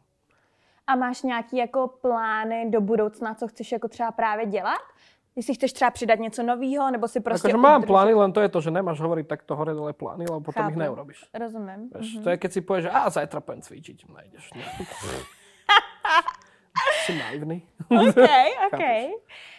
A 0.86 0.94
máš 0.96 1.22
nějaký 1.22 1.56
jako 1.56 1.88
plány 2.00 2.70
do 2.70 2.80
budoucna, 2.80 3.34
co 3.34 3.48
chceš 3.48 3.72
jako 3.72 3.88
třeba 3.88 4.10
právě 4.12 4.46
dělat? 4.46 4.82
Jestli 5.36 5.54
chceš 5.54 5.72
třeba 5.72 5.90
přidat 5.90 6.18
něco 6.18 6.42
nového, 6.42 6.90
nebo 6.90 7.08
si 7.08 7.20
prostě... 7.20 7.48
Akože 7.48 7.56
mám 7.56 7.82
plány, 7.82 8.14
len 8.14 8.32
to 8.32 8.40
je 8.40 8.48
to, 8.48 8.60
že 8.60 8.70
nemáš 8.70 9.00
hovoriť 9.00 9.26
takto 9.26 9.56
hore 9.56 9.72
dole 9.74 9.92
plány, 9.92 10.28
lebo 10.28 10.40
potom 10.40 10.68
ich 10.68 10.76
Chápu. 10.76 10.78
neurobiš. 10.78 11.24
Rozumím. 11.34 11.88
Vieš, 11.94 12.20
to 12.20 12.30
je 12.30 12.36
keď 12.36 12.50
si 12.52 12.60
povieš, 12.60 12.82
že 12.84 12.90
a 12.90 13.10
zajtra 13.10 13.40
pôjdem 13.40 13.64
cvičiť, 13.64 13.98
nejdeš. 14.12 14.44
Ne. 14.52 14.64
si 17.04 17.18
naivný. 17.18 17.62
OK, 17.88 18.28
OK. 18.68 18.82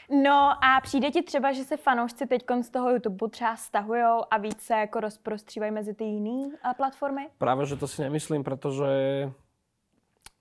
No 0.10 0.66
a 0.66 0.82
přijde 0.82 1.12
ti 1.12 1.22
třeba, 1.22 1.52
že 1.52 1.64
se 1.64 1.78
fanoušci 1.78 2.28
teď 2.28 2.44
z 2.62 2.70
toho 2.70 2.90
YouTube 2.90 3.30
třeba 3.30 3.56
stahujou 3.56 4.22
a 4.32 4.38
víc 4.38 4.62
se 4.62 4.74
jako 4.74 5.00
rozprostřívají 5.00 5.72
mezi 5.72 5.94
ty 5.94 6.04
jiné 6.04 6.58
platformy? 6.78 7.28
Práve, 7.38 7.66
že 7.66 7.76
to 7.76 7.88
si 7.88 8.02
nemyslím, 8.02 8.44
pretože 8.44 8.86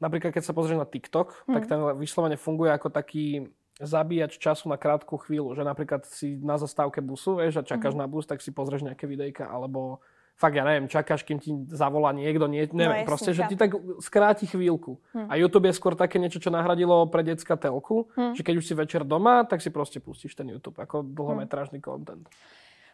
napríklad 0.00 0.34
keď 0.34 0.44
sa 0.44 0.52
pozrieš 0.52 0.82
na 0.82 0.84
TikTok, 0.84 1.46
tak 1.46 1.70
ten 1.70 1.78
vyslovene 1.94 2.34
funguje 2.34 2.74
ako 2.74 2.90
taký 2.90 3.46
zabíjač 3.82 4.38
času 4.38 4.70
na 4.70 4.78
krátku 4.78 5.18
chvíľu, 5.18 5.54
že 5.54 5.66
napríklad 5.66 6.06
si 6.06 6.38
na 6.38 6.56
zastávke 6.58 7.02
busu, 7.02 7.36
vieš, 7.36 7.60
a 7.60 7.66
čakáš 7.66 7.98
na 7.98 8.06
bus, 8.06 8.26
tak 8.26 8.40
si 8.40 8.54
pozrieš 8.54 8.86
nejaké 8.86 9.10
videjka, 9.10 9.50
alebo 9.50 9.98
fakt, 10.38 10.54
ja 10.56 10.64
neviem, 10.64 10.88
čakáš, 10.88 11.22
kým 11.22 11.38
ti 11.38 11.50
zavolá 11.70 12.10
niekto, 12.14 12.46
nie, 12.46 12.66
neviem, 12.72 13.04
jasne, 13.04 13.10
proste, 13.10 13.30
že 13.34 13.42
ti 13.46 13.56
tak 13.58 13.76
skráti 14.00 14.46
chvíľku. 14.46 14.98
A 15.14 15.36
YouTube 15.36 15.68
je 15.68 15.76
skôr 15.76 15.94
také 15.94 16.18
niečo, 16.18 16.40
čo 16.40 16.50
nahradilo 16.50 17.06
pre 17.06 17.22
decka 17.22 17.54
telku, 17.58 18.08
že 18.34 18.42
keď 18.42 18.54
už 18.58 18.64
si 18.66 18.74
večer 18.74 19.02
doma, 19.04 19.44
tak 19.44 19.62
si 19.62 19.70
proste 19.70 20.00
pustíš 20.00 20.34
ten 20.34 20.48
YouTube 20.50 20.78
ako 20.78 21.02
dlhometrážny 21.02 21.78
content. 21.82 22.26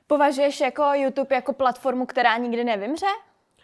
Považuješ 0.08 0.60
jako 0.60 0.82
YouTube 0.94 1.34
jako 1.34 1.52
platformu, 1.52 2.06
která 2.06 2.36
nikdy 2.36 2.64
nevymře? 2.64 3.06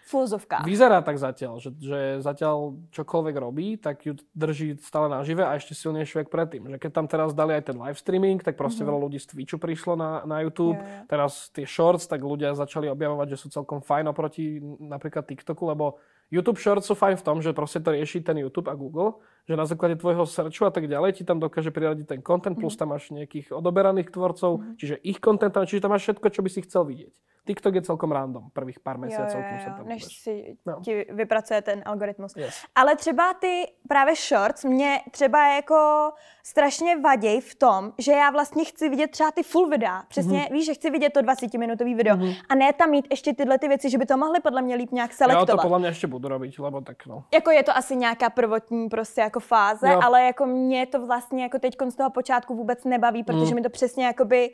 V. 0.05 0.37
Vyzerá 0.69 1.01
tak 1.01 1.17
zatiaľ, 1.17 1.65
že, 1.65 1.73
že 1.81 2.21
zatiaľ 2.21 2.77
čokoľvek 2.93 3.35
robí, 3.41 3.81
tak 3.81 4.05
ju 4.05 4.13
drží 4.37 4.77
stále 4.85 5.09
nažive 5.09 5.41
a 5.41 5.57
ešte 5.57 5.73
silnejšie 5.73 6.25
ako 6.25 6.31
predtým. 6.31 6.63
Že 6.77 6.77
keď 6.77 6.91
tam 6.93 7.07
teraz 7.09 7.33
dali 7.33 7.57
aj 7.57 7.73
ten 7.73 7.77
live 7.81 7.97
streaming, 7.97 8.45
tak 8.45 8.61
proste 8.61 8.85
mm-hmm. 8.85 8.93
veľa 8.93 9.05
ľudí 9.09 9.19
z 9.19 9.27
Twitchu 9.33 9.57
prišlo 9.57 9.97
na, 9.97 10.21
na 10.29 10.45
YouTube. 10.45 10.77
Jo. 10.77 11.09
Teraz 11.09 11.49
tie 11.57 11.65
shorts, 11.65 12.05
tak 12.05 12.21
ľudia 12.21 12.53
začali 12.53 12.93
objavovať, 12.93 13.27
že 13.33 13.41
sú 13.41 13.47
celkom 13.49 13.81
fajn 13.81 14.13
oproti 14.13 14.61
napríklad 14.79 15.25
TikToku, 15.25 15.65
lebo 15.73 15.97
YouTube 16.29 16.61
shorts 16.61 16.89
sú 16.89 16.95
fajn 16.97 17.21
v 17.21 17.25
tom, 17.25 17.41
že 17.41 17.57
proste 17.57 17.81
to 17.81 17.93
rieši 17.93 18.21
ten 18.21 18.37
YouTube 18.41 18.69
a 18.69 18.77
Google, 18.77 19.25
že 19.45 19.57
na 19.57 19.67
základe 19.67 19.97
tvojho 19.97 20.27
searchu 20.27 20.65
a 20.65 20.71
tak 20.73 20.89
ďalej 20.89 21.13
ti 21.21 21.25
tam 21.25 21.37
dokáže 21.41 21.69
priradiť 21.71 22.07
ten 22.09 22.21
content, 22.25 22.57
plus 22.57 22.77
tam 22.77 22.89
máš 22.97 23.11
nejakých 23.13 23.53
odoberaných 23.53 24.09
tvorcov, 24.11 24.65
čiže 24.81 24.97
ich 25.05 25.21
content, 25.21 25.53
tam- 25.55 25.67
čiže 25.69 25.85
tam 25.85 25.91
máš 25.93 26.03
všetko, 26.09 26.27
čo 26.33 26.41
by 26.43 26.49
si 26.51 26.61
chcel 26.65 26.85
vidieť. 26.85 27.13
TikTok 27.45 27.75
je 27.77 27.83
celkom 27.85 28.09
random, 28.09 28.49
prvých 28.57 28.81
pár 28.81 28.97
měsíců, 28.99 29.37
jo, 29.37 29.45
jo, 29.45 29.57
jo, 29.69 29.73
tam 29.77 29.87
než 29.87 30.03
budeš. 30.03 30.17
si 30.19 30.57
No. 30.67 30.81
ti 30.81 31.05
vypracuje 31.13 31.63
ten 31.63 31.83
algoritmus. 31.85 32.33
Yes. 32.37 32.55
Ale 32.75 32.97
třeba 32.97 33.35
ty 33.35 33.65
právě 33.89 34.15
shorts 34.17 34.65
mě 34.65 35.01
třeba 35.11 35.55
jako 35.55 36.11
strašně 36.47 36.97
vaděj 37.01 37.41
v 37.41 37.55
tom, 37.55 37.93
že 37.99 38.13
já 38.13 38.31
vlastně 38.31 38.65
chci 38.65 38.89
vidět 38.89 39.11
třeba 39.11 39.31
ty 39.31 39.43
full 39.43 39.69
videa. 39.69 40.03
Přesně, 40.09 40.33
Mhm. 40.39 40.47
mm-hmm. 40.47 40.53
víš, 40.53 40.67
že 40.67 40.75
chci 40.75 40.91
vidět 40.91 41.11
to 41.13 41.21
20-minutový 41.21 41.95
video. 41.95 42.17
Mm-hmm. 42.17 42.37
A 42.49 42.55
ne 42.55 42.73
tam 42.73 42.91
mít 42.91 43.07
ještě 43.11 43.35
tyhle 43.35 43.59
ty 43.59 43.69
věci, 43.69 43.91
že 43.91 43.99
by 43.99 44.07
to 44.07 44.17
mohli 44.17 44.41
podle 44.41 44.63
mě 44.63 44.75
líp 44.77 44.93
nějak 44.93 45.11
Jo, 45.11 45.17
selektovat. 45.17 45.49
to 45.61 45.63
podle 45.63 45.79
mě 45.79 45.89
ještě 45.89 46.07
budu 46.07 46.29
robiť, 46.29 46.59
lebo 46.59 46.81
tak 46.81 47.07
no. 47.07 47.25
Jako 47.35 47.51
je 47.51 47.63
to 47.63 47.77
asi 47.77 47.97
nějaká 47.97 48.31
prvotní 48.31 48.89
prostě 48.89 49.21
jako 49.21 49.34
fáze, 49.41 49.89
Jo. 49.93 50.01
ale 50.03 50.23
jako 50.25 50.47
mě 50.47 50.87
to 50.87 51.07
vlastně 51.07 51.43
jako 51.43 51.59
teď 51.59 51.75
z 51.89 51.95
toho 51.97 52.11
počátku 52.11 52.55
vůbec 52.57 52.85
nebaví, 52.85 53.25
protože 53.25 53.47
Mm. 53.51 53.55
mi 53.55 53.63
to 53.63 53.71
přesně 53.71 54.05
jakoby 54.07 54.51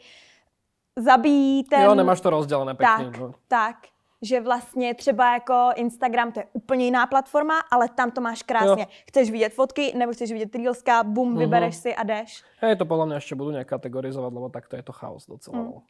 zabíjí 0.96 1.64
ten... 1.64 1.82
Jo, 1.82 1.94
nemáš 1.94 2.20
to 2.20 2.30
rozdělené 2.30 2.74
pěkně. 2.74 3.04
Tak, 3.04 3.18
no. 3.18 3.34
tak. 3.48 3.76
Že 4.22 4.40
vlastně 4.40 4.94
třeba 4.94 5.32
jako 5.34 5.70
Instagram, 5.74 6.32
to 6.32 6.40
je 6.40 6.46
úplně 6.52 6.84
jiná 6.84 7.06
platforma, 7.06 7.54
ale 7.70 7.88
tam 7.88 8.10
to 8.10 8.20
máš 8.20 8.42
krásně. 8.42 8.82
Jo. 8.82 8.86
Chceš 9.08 9.30
vidět 9.30 9.54
fotky, 9.54 9.92
nebo 9.96 10.12
chceš 10.12 10.32
vidět 10.32 10.54
reelska, 10.54 11.02
bum, 11.02 11.28
Mhm. 11.30 11.38
vybereš 11.38 11.76
si 11.76 11.94
a 11.94 12.02
jdeš. 12.02 12.42
Hej, 12.60 12.76
to 12.76 12.86
podle 12.86 13.06
mě 13.06 13.14
ještě 13.14 13.34
budu 13.34 13.50
nějak 13.50 13.68
kategorizovat, 13.68 14.32
lebo 14.32 14.48
takto 14.48 14.76
je 14.76 14.82
to 14.82 14.92
chaos 14.92 15.26
docela. 15.26 15.58
Mm. 15.58 15.64
no. 15.64 15.82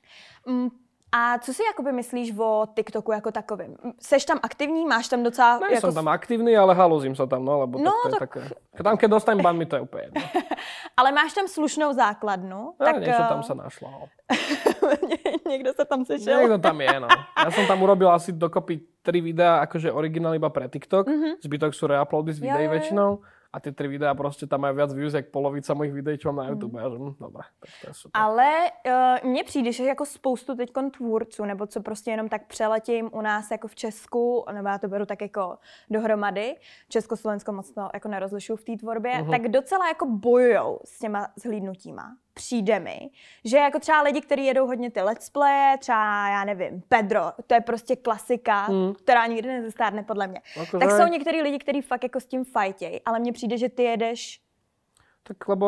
Mm, 0.47 0.68
a 1.12 1.38
co 1.38 1.55
si 1.55 1.62
jakoby 1.62 1.93
myslíš 1.93 2.38
o 2.38 2.67
TikToku 2.75 3.12
jako 3.12 3.31
takovým? 3.33 3.76
Seš 3.99 4.25
tam 4.25 4.38
aktivní? 4.43 4.87
Máš 4.87 5.09
tam 5.09 5.23
docela... 5.23 5.59
Ne, 5.59 5.75
jako... 5.75 5.81
som 5.81 5.95
tam 5.95 6.09
aktivní, 6.09 6.57
ale 6.57 6.75
haluzím 6.75 7.14
sa 7.14 7.26
tam, 7.26 7.45
no, 7.45 7.61
lebo 7.61 7.79
No, 7.79 7.90
to 8.02 8.09
je 8.09 8.12
tak- 8.12 8.21
také... 8.21 8.40
Tam, 8.83 8.97
keď 8.97 9.11
dostanem 9.11 9.43
ban, 9.43 9.57
mi 9.57 9.67
to 9.67 9.76
je 9.76 9.83
úplně 9.83 10.02
jedno. 10.02 10.23
Ale 10.97 11.12
máš 11.12 11.33
tam 11.33 11.49
slušnou 11.49 11.93
základnu. 11.93 12.75
No, 12.81 12.87
tak 12.87 13.00
niečo 13.00 13.23
eh, 13.25 13.29
tam 13.29 13.43
sa 13.43 13.55
našlo. 13.55 13.88
No. 13.90 14.00
někdo 15.50 15.73
se 15.73 15.85
tam 15.85 16.05
sešel. 16.05 16.38
Niekto 16.38 16.59
tam 16.59 16.81
je, 16.81 17.00
no. 17.00 17.09
Ja 17.37 17.50
som 17.50 17.67
tam 17.67 17.83
urobil 17.83 18.09
asi 18.11 18.33
dokopy 18.33 18.81
tri 19.02 19.21
videá, 19.21 19.61
akože 19.67 19.93
originál 19.93 20.38
iba 20.38 20.49
pre 20.50 20.69
TikTok. 20.69 21.09
Mm-hmm. 21.09 21.33
Zbytok 21.43 21.73
sú 21.75 21.90
reuploady 21.90 22.33
z 22.33 22.38
videí 22.40 22.67
jo. 22.69 22.73
väčšinou. 22.73 23.11
A 23.52 23.59
tie 23.61 23.75
tri 23.75 23.90
videá 23.90 24.14
proste 24.14 24.47
tam 24.47 24.62
majú 24.62 24.78
viac 24.78 24.95
views, 24.95 25.11
jak 25.11 25.35
polovica 25.35 25.75
mojich 25.75 25.90
videí, 25.90 26.14
čo 26.19 26.30
mám 26.30 26.47
na 26.47 26.50
YouTube. 26.54 26.78
Mm. 26.78 26.83
Ja 26.83 26.88
hm, 26.88 27.14
dobré, 27.19 27.45
tak 27.59 27.71
to 27.83 27.85
je 27.90 27.95
super. 27.95 28.14
Ale 28.14 28.49
uh, 28.87 29.30
mně 29.30 29.45
přijde, 29.45 29.73
že 29.73 29.85
jako 29.85 30.07
spoustu 30.07 30.54
teď 30.57 30.71
tvůrců, 30.97 31.45
nebo 31.45 31.66
co 31.66 31.83
prostě 31.83 32.11
jenom 32.11 32.28
tak 32.28 32.47
přeletím 32.47 33.11
u 33.12 33.21
nás 33.21 33.50
jako 33.50 33.69
v 33.69 33.75
Česku, 33.75 34.45
nebo 34.52 34.69
já 34.69 34.78
to 34.78 34.88
beru 34.88 35.07
tak 35.07 35.23
jako 35.23 35.59
dohromady, 35.90 36.57
Československo 36.88 37.52
moc 37.52 37.71
to 37.75 37.88
jako 37.95 38.09
nerozlišuju 38.09 38.57
v 38.57 38.64
té 38.64 38.76
tvorbě, 38.76 39.12
Mhm. 39.19 39.26
uh-huh. 39.26 39.30
tak 39.30 39.49
docela 39.49 39.88
jako 39.88 40.07
bojujou 40.07 40.80
s 40.85 40.99
těma 40.99 41.28
zhlídnutíma. 41.37 42.16
Přijde 42.34 42.80
mi, 42.80 43.10
že 43.44 43.56
jako 43.58 43.78
třeba 43.78 44.02
lidi, 44.02 44.20
kteří 44.20 44.44
jedou 44.46 44.66
hodně 44.66 44.90
ty 44.90 45.02
let's 45.02 45.30
play, 45.30 45.78
třeba 45.78 46.28
já 46.28 46.44
nevím, 46.44 46.82
Pedro, 46.88 47.20
to 47.46 47.54
je 47.54 47.60
prostě 47.60 47.96
klasika, 47.96 48.66
Mm. 48.70 48.94
která 48.94 49.26
nikdy 49.26 49.49
nezestárne 49.49 50.02
podle 50.02 50.26
mě. 50.26 50.40
Akože 50.62 50.78
Tak 50.87 50.90
jsou 50.90 51.06
některý 51.06 51.42
lidi, 51.42 51.58
kteří 51.58 51.80
fakt 51.82 52.02
jako 52.02 52.20
s 52.20 52.26
tím 52.26 52.44
fajtěj, 52.44 53.00
ale 53.06 53.18
mně 53.18 53.32
přijde, 53.32 53.58
že 53.58 53.68
ty 53.68 53.82
jedeš 53.82 54.40
Tak 55.22 55.49
lebo, 55.49 55.66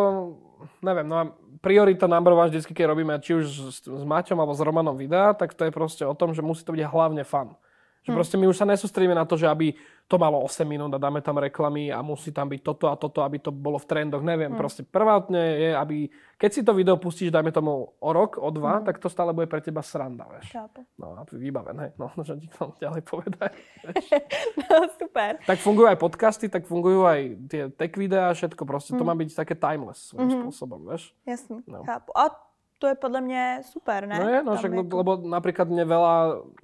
neviem, 0.83 1.09
no 1.09 1.17
a 1.17 1.25
priorita 1.61 2.07
number 2.09 2.33
one 2.33 2.49
vždycky, 2.49 2.75
keď 2.75 2.87
robíme 2.89 3.21
či 3.21 3.35
už 3.37 3.45
s, 3.47 3.85
s 3.85 4.03
Maťom 4.05 4.41
alebo 4.41 4.55
s 4.57 4.65
Romanom 4.65 4.97
videa, 4.97 5.37
tak 5.37 5.55
to 5.55 5.65
je 5.69 5.71
proste 5.71 6.03
o 6.09 6.15
tom, 6.17 6.33
že 6.35 6.41
musí 6.43 6.65
to 6.65 6.73
byť 6.73 6.89
hlavne 6.89 7.21
fan. 7.23 7.53
Že 8.03 8.11
Hm. 8.11 8.15
proste 8.15 8.35
my 8.35 8.47
už 8.47 8.57
sa 8.57 8.67
nesústredíme 8.67 9.13
na 9.13 9.23
to, 9.23 9.35
že 9.35 9.47
aby 9.47 9.79
to 10.05 10.17
malo 10.17 10.39
8 10.41 10.63
minút 10.65 10.91
a 10.91 10.99
dáme 10.99 11.19
tam 11.19 11.39
reklamy 11.39 11.89
a 11.89 12.03
musí 12.03 12.29
tam 12.29 12.45
byť 12.45 12.61
toto 12.61 12.87
a 12.87 12.95
toto, 12.95 13.23
aby 13.23 13.39
to 13.39 13.49
bolo 13.49 13.79
v 13.79 13.87
trendoch, 13.87 14.21
neviem. 14.21 14.51
Hm. 14.51 14.59
Proste 14.59 14.83
prvotne 14.83 15.39
je, 15.39 15.71
aby, 15.73 15.97
keď 16.37 16.51
si 16.51 16.61
to 16.61 16.73
video 16.73 16.97
pustíš, 16.97 17.31
dajme 17.31 17.49
tomu 17.49 17.71
o 17.93 18.11
rok, 18.11 18.37
o 18.37 18.51
dva, 18.51 18.81
tak 18.81 18.99
to 18.99 19.07
stále 19.07 19.31
bude 19.31 19.47
pre 19.47 19.59
teba 19.59 19.81
sranda, 19.81 20.27
vieš. 20.29 20.51
Chápu. 20.51 20.83
No 20.95 21.15
a 21.15 21.23
vybavené, 21.25 21.95
no, 22.01 22.11
že 22.19 22.35
ti 22.37 22.51
to 22.51 22.75
ďalej 22.77 23.03
povedať. 23.03 23.53
No, 24.63 24.89
super. 24.91 25.39
Tak 25.41 25.59
fungujú 25.59 25.87
aj 25.87 25.99
podcasty, 25.99 26.47
tak 26.47 26.65
fungujú 26.65 27.05
aj 27.05 27.21
tie 27.47 27.63
tech 27.69 27.95
videá, 27.95 28.31
všetko 28.31 28.63
proste. 28.63 28.93
Hm. 28.93 28.99
To 28.99 29.05
má 29.05 29.15
byť 29.15 29.29
také 29.33 29.55
timeless 29.55 30.11
svojím 30.11 30.29
Mhm. 30.29 30.39
spôsobom, 30.43 30.81
vieš. 30.85 31.15
Jasný, 31.23 31.63
No. 31.65 31.85
chápu. 31.85 32.11
A 32.13 32.33
to 32.83 32.91
je 32.91 32.95
podle 32.99 33.21
mě 33.21 33.63
super, 33.63 34.07
ne? 34.07 34.19
No 34.19 34.27
je, 34.29 34.39
no 34.43 34.51
Tam 34.51 34.59
však, 34.59 34.73
jako- 34.75 34.97
lebo 34.97 35.11
napríklad 35.23 35.71
mne 35.71 35.85
veľa, 35.87 36.15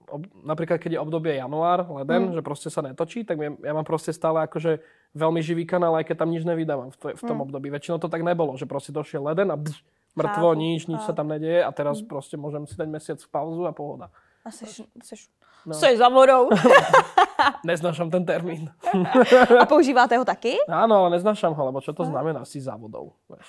ob, 0.09 0.23
napríklad 0.43 0.77
keď 0.77 0.91
je 0.93 1.01
obdobie 1.01 1.33
január, 1.33 1.87
leden, 1.93 2.23
Mm. 2.29 2.35
že 2.35 2.43
proste 2.43 2.69
sa 2.69 2.83
netočí, 2.83 3.23
tak 3.23 3.39
ja, 3.39 3.55
ja 3.55 3.71
mám 3.71 3.87
proste 3.87 4.11
stále 4.11 4.43
akože 4.43 4.83
veľmi 5.15 5.39
živý 5.39 5.63
kanál, 5.63 5.95
aj 5.95 6.05
keď 6.05 6.17
tam 6.19 6.35
nič 6.35 6.43
nevydávam 6.43 6.91
v, 6.91 7.15
v 7.15 7.23
tom 7.23 7.39
Mm. 7.39 7.45
období. 7.47 7.71
Väčšinou 7.71 7.97
to 7.97 8.09
tak 8.09 8.21
nebolo, 8.21 8.53
že 8.53 8.67
proste 8.67 8.91
došiel 8.91 9.23
leden 9.23 9.47
a 9.47 9.57
bzz, 9.57 9.79
mrtvo, 10.13 10.49
Chápu, 10.51 10.59
nič, 10.59 10.81
nič 10.85 11.01
sa 11.01 11.15
chápu. 11.15 11.17
tam 11.17 11.27
nedeje 11.31 11.63
a 11.63 11.71
teraz 11.71 12.03
proste 12.03 12.35
môžem 12.35 12.67
si 12.67 12.75
dať 12.75 12.89
mesiac 12.89 13.21
pauzu 13.25 13.63
a 13.63 13.71
pohoda. 13.71 14.11
A 14.43 14.51
seš, 14.51 14.83
seš, 14.99 15.31
No. 15.63 15.75
seš 15.75 15.99
za 15.99 16.09
vodou. 16.09 16.49
Neznášam 17.63 18.09
ten 18.09 18.25
termín. 18.25 18.71
A 19.61 19.67
používáte 19.67 20.17
ho 20.17 20.25
taky? 20.25 20.57
Áno, 20.65 20.95
ale 20.97 21.19
neznášam 21.19 21.51
ho, 21.51 21.63
lebo 21.65 21.79
čo 21.79 21.93
to 21.93 22.03
znamená 22.05 22.43
si 22.43 22.59
za 22.59 22.75
vodou? 22.75 23.13
Vieš. 23.29 23.47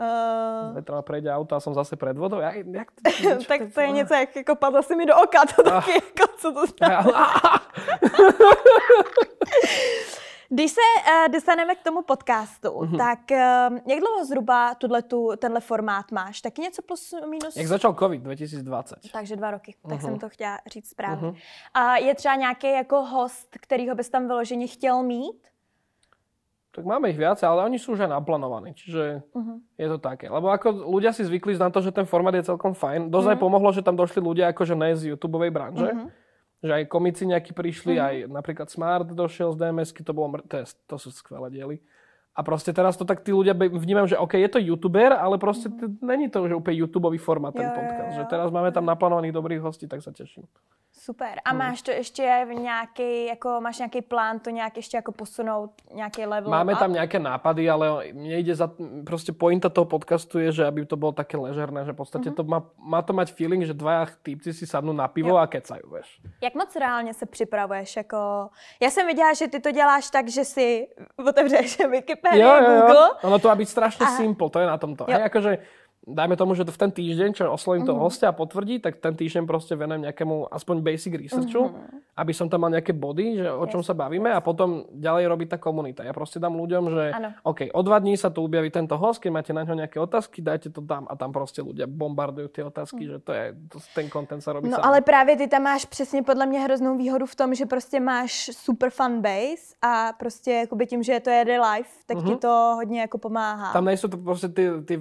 Uh, 0.00 0.74
Zajtra 0.74 1.02
prejde 1.02 1.30
auto 1.34 1.54
a 1.56 1.60
som 1.60 1.74
zase 1.74 1.96
pred 1.96 2.18
vodou. 2.18 2.38
Ja, 2.42 2.50
jak 2.50 2.90
to, 2.90 2.98
tak 3.48 3.60
to 3.74 3.80
je 3.80 3.90
něco, 3.90 4.14
jak 4.14 4.36
jako 4.36 4.54
padlo 4.56 4.82
si 4.82 4.96
mi 4.96 5.06
do 5.06 5.14
oka, 5.22 5.42
to 5.56 5.62
taky, 5.62 5.92
jako, 5.92 6.32
co 6.38 6.52
to 6.52 6.66
znamená. 6.78 7.34
Když 10.48 10.70
se 10.70 10.80
uh, 11.26 11.32
dostaneme 11.32 11.74
k 11.74 11.82
tomu 11.82 12.02
podcastu, 12.02 12.80
Mhm. 12.84 12.98
tak 12.98 13.18
uh, 13.30 13.36
jak 13.86 14.00
dlouho 14.00 14.24
zhruba 14.24 14.74
tuto, 14.74 15.36
tenhle 15.36 15.60
formát 15.60 16.12
máš? 16.12 16.40
Taky 16.40 16.62
něco 16.62 16.82
plus 16.82 17.14
minus? 17.30 17.56
Jak 17.56 17.66
začal 17.66 17.94
COVID 17.94 18.22
2020. 18.22 18.96
Takže 19.12 19.36
dva 19.36 19.50
roky, 19.50 19.74
tak 19.82 19.92
Mhm. 19.92 20.00
jsem 20.00 20.18
to 20.18 20.28
chtěla 20.28 20.58
říct 20.66 20.88
správně. 20.90 21.26
Mhm. 21.28 21.36
A 21.74 21.96
je 21.96 22.14
třeba 22.14 22.34
nějaký 22.34 22.70
jako 22.72 23.04
host, 23.04 23.48
kterýho 23.60 23.94
bys 23.94 24.08
tam 24.08 24.26
vyloženě 24.26 24.66
chtěl 24.66 25.02
mít? 25.02 25.46
Tak 26.74 26.82
máme 26.82 27.06
ich 27.06 27.16
viac, 27.16 27.38
ale 27.40 27.62
oni 27.62 27.78
sú 27.78 27.94
už 27.94 28.02
aj 28.02 28.10
naplánovaní, 28.12 28.74
čiže 28.74 29.22
Mhm. 29.30 29.54
je 29.76 29.88
to 29.88 29.98
také. 29.98 30.26
Lebo 30.26 30.50
ako 30.50 30.84
ľudia 30.84 31.14
si 31.14 31.22
zvykli 31.22 31.54
na 31.54 31.70
to, 31.70 31.78
že 31.78 31.90
ten 31.90 32.02
formát 32.02 32.34
je 32.34 32.42
celkom 32.44 32.74
fajn. 32.74 33.08
Dosť 33.08 33.28
aj 33.28 33.38
Mhm. 33.38 33.42
pomohlo, 33.42 33.70
že 33.70 33.80
tam 33.80 33.94
došli 33.94 34.18
ľudia 34.18 34.50
akože 34.50 34.74
ne 34.74 34.90
z 34.92 35.14
YouTubeovej 35.14 35.50
branže. 35.50 35.86
Mhm. 35.88 36.06
Že 36.60 36.72
aj 36.72 36.84
komici 36.86 37.22
nejakí 37.24 37.52
prišli, 37.52 37.94
Mhm. 37.94 38.02
aj 38.02 38.14
napríklad 38.28 38.66
Smart 38.66 39.06
došiel 39.06 39.52
z 39.52 39.60
DMSky, 39.60 40.00
to, 40.00 40.10
bolo, 40.10 40.34
mr- 40.34 40.44
to, 40.44 40.56
je, 40.56 40.66
to 40.82 40.96
sú 40.96 41.08
skvelé 41.10 41.46
diely. 41.48 41.78
A 42.34 42.42
proste 42.42 42.74
teraz 42.74 42.98
to 42.98 43.06
tak 43.06 43.22
tí 43.22 43.30
ľudia 43.30 43.54
vnímajú, 43.54 44.06
že 44.10 44.18
OK, 44.18 44.34
je 44.34 44.50
to 44.50 44.58
YouTuber, 44.58 45.14
ale 45.14 45.38
proste 45.38 45.70
t- 45.70 45.86
není 46.02 46.26
to 46.26 46.42
už 46.42 46.58
úplne 46.58 46.82
YouTubeový 46.82 47.18
formát 47.18 47.54
ten 47.54 47.62
Mhm. 47.62 47.70
Jo, 47.70 47.74
jo, 47.74 47.78
podcast. 47.78 48.10
jo. 48.10 48.16
Že 48.18 48.24
teraz 48.26 48.48
máme 48.50 48.70
tam 48.74 48.84
naplánovaných 48.84 49.32
dobrých 49.32 49.62
hostí, 49.62 49.86
tak 49.86 50.02
sa 50.02 50.10
teším. 50.10 50.42
Super. 50.94 51.38
A 51.44 51.52
máš 51.52 51.82
to 51.82 51.90
ještě 51.90 52.46
v 52.48 52.54
nějaký, 52.54 53.26
jako 53.26 53.60
máš 53.60 53.78
nějaký 53.78 54.02
plán 54.02 54.38
to 54.38 54.50
nějak 54.50 54.76
ještě 54.76 54.96
jako 54.96 55.12
posunout, 55.12 55.70
nějaký 55.94 56.26
level 56.26 56.50
Máme 56.50 56.72
up? 56.72 56.78
tam 56.78 56.92
nejaké 56.94 57.18
nápady, 57.18 57.70
ale 57.70 58.14
mne 58.14 58.38
ide 58.38 58.54
za... 58.54 58.70
Proste 59.04 59.34
pointa 59.34 59.68
toho 59.68 59.84
podcastu 59.90 60.38
je, 60.38 60.52
že 60.52 60.62
aby 60.66 60.86
to 60.86 60.94
bolo 60.96 61.12
také 61.12 61.34
ležerné, 61.36 61.82
že 61.84 61.92
v 61.92 61.98
podstate 61.98 62.30
Mhm. 62.30 62.36
to 62.38 62.42
má, 62.46 62.62
má 62.78 63.02
to 63.02 63.10
mať 63.12 63.34
feeling, 63.34 63.66
že 63.66 63.74
dvaja 63.74 64.06
týpci 64.22 64.54
si 64.54 64.66
sadnú 64.66 64.94
na 64.94 65.10
pivo 65.10 65.34
Jo. 65.34 65.42
a 65.42 65.46
kecajú, 65.50 65.82
vieš. 65.90 66.08
Jak 66.42 66.54
moc 66.54 66.70
reálně 66.76 67.14
se 67.14 67.26
připravuješ? 67.26 67.96
Jako... 67.96 68.48
Já 68.82 68.90
jsem 68.90 69.06
viděla, 69.06 69.34
že 69.34 69.48
ty 69.48 69.60
to 69.60 69.70
děláš 69.70 70.10
tak, 70.10 70.28
že 70.30 70.44
si 70.44 70.86
otevřeš 71.28 71.78
Wikipedia, 72.26 72.40
Jo, 72.40 72.52
jo, 72.54 72.64
jo. 72.64 72.80
Google. 72.80 73.08
Ono 73.22 73.36
to 73.38 73.46
má 73.46 73.54
byť 73.54 73.68
strašne 73.68 74.04
A- 74.04 74.16
simple, 74.16 74.48
to 74.48 74.58
je 74.58 74.66
na 74.66 74.76
tomto. 74.76 75.04
Jo. 75.04 75.12
Hej, 75.12 75.22
akože 75.28 75.50
dajme 76.06 76.36
tomu, 76.36 76.52
že 76.52 76.62
to 76.62 76.70
v 76.70 76.78
ten 76.78 76.92
týždeň, 76.92 77.30
čo 77.32 77.48
oslovím 77.48 77.82
toho 77.82 77.96
Mhm. 77.96 78.04
hostia 78.04 78.28
a 78.28 78.34
potvrdí, 78.34 78.78
tak 78.78 78.96
ten 78.96 79.12
týždeň 79.12 79.44
proste 79.44 79.72
venujem 79.72 80.04
nejakému 80.04 80.48
aspoň 80.48 80.76
basic 80.80 81.12
researchu, 81.14 81.64
Mhm. 81.64 82.12
aby 82.14 82.32
som 82.32 82.46
tam 82.46 82.60
mal 82.60 82.70
nejaké 82.70 82.92
body, 82.92 83.36
že 83.36 83.48
o 83.48 83.64
čom 83.64 83.80
sa 83.80 83.92
bavíme 83.92 84.28
a 84.28 84.38
potom 84.38 84.84
ďalej 84.90 85.24
robí 85.26 85.44
tá 85.44 85.56
komunita. 85.56 86.00
Ja 86.00 86.12
proste 86.12 86.36
dám 86.36 86.54
ľuďom, 86.54 86.82
že 86.88 87.04
Áno. 87.10 87.28
OK, 87.42 87.70
o 87.70 87.80
dva 87.80 87.98
dní 87.98 88.14
sa 88.14 88.28
tu 88.28 88.40
objaví 88.40 88.70
tento 88.70 88.94
host, 88.94 89.18
keď 89.18 89.30
máte 89.32 89.50
na 89.50 89.62
ňo 89.62 89.74
nejaké 89.76 89.96
otázky, 89.98 90.38
dajte 90.38 90.70
to 90.70 90.80
tam 90.80 91.06
a 91.06 91.14
tam 91.14 91.32
proste 91.32 91.58
ľudia 91.58 91.86
bombardujú 91.86 92.48
tie 92.48 92.62
otázky, 92.62 93.02
že 93.06 93.16
to 93.18 93.32
je, 93.32 93.44
to, 93.68 93.76
ten 93.94 94.06
content 94.06 94.40
sa 94.40 94.52
robí 94.52 94.68
No 94.68 94.76
sám. 94.76 94.84
ale 94.84 95.00
právě 95.00 95.36
ty 95.36 95.46
tam 95.46 95.62
máš 95.62 95.84
přesně 95.84 96.22
podle 96.22 96.46
mě 96.46 96.60
hroznou 96.60 96.96
výhodu 96.96 97.26
v 97.26 97.34
tom, 97.34 97.54
že 97.54 97.66
prostě 97.66 98.00
máš 98.00 98.50
super 98.52 98.90
fan 98.90 99.20
base 99.20 99.74
a 99.82 100.12
prostě 100.12 100.52
jakoby 100.52 100.86
tím, 100.86 101.02
že 101.02 101.20
to 101.20 101.30
jede 101.30 101.60
live, 101.60 101.88
tak 102.06 102.18
ti 102.18 102.30
Mhm. 102.30 102.38
to 102.38 102.72
hodně 102.76 103.00
jako 103.00 103.18
pomáhá. 103.18 103.72
Tam 103.72 103.84
nejsou 103.84 104.08
to 104.08 104.16
proste 104.16 104.48
tie, 104.48 104.70
tie 104.84 104.98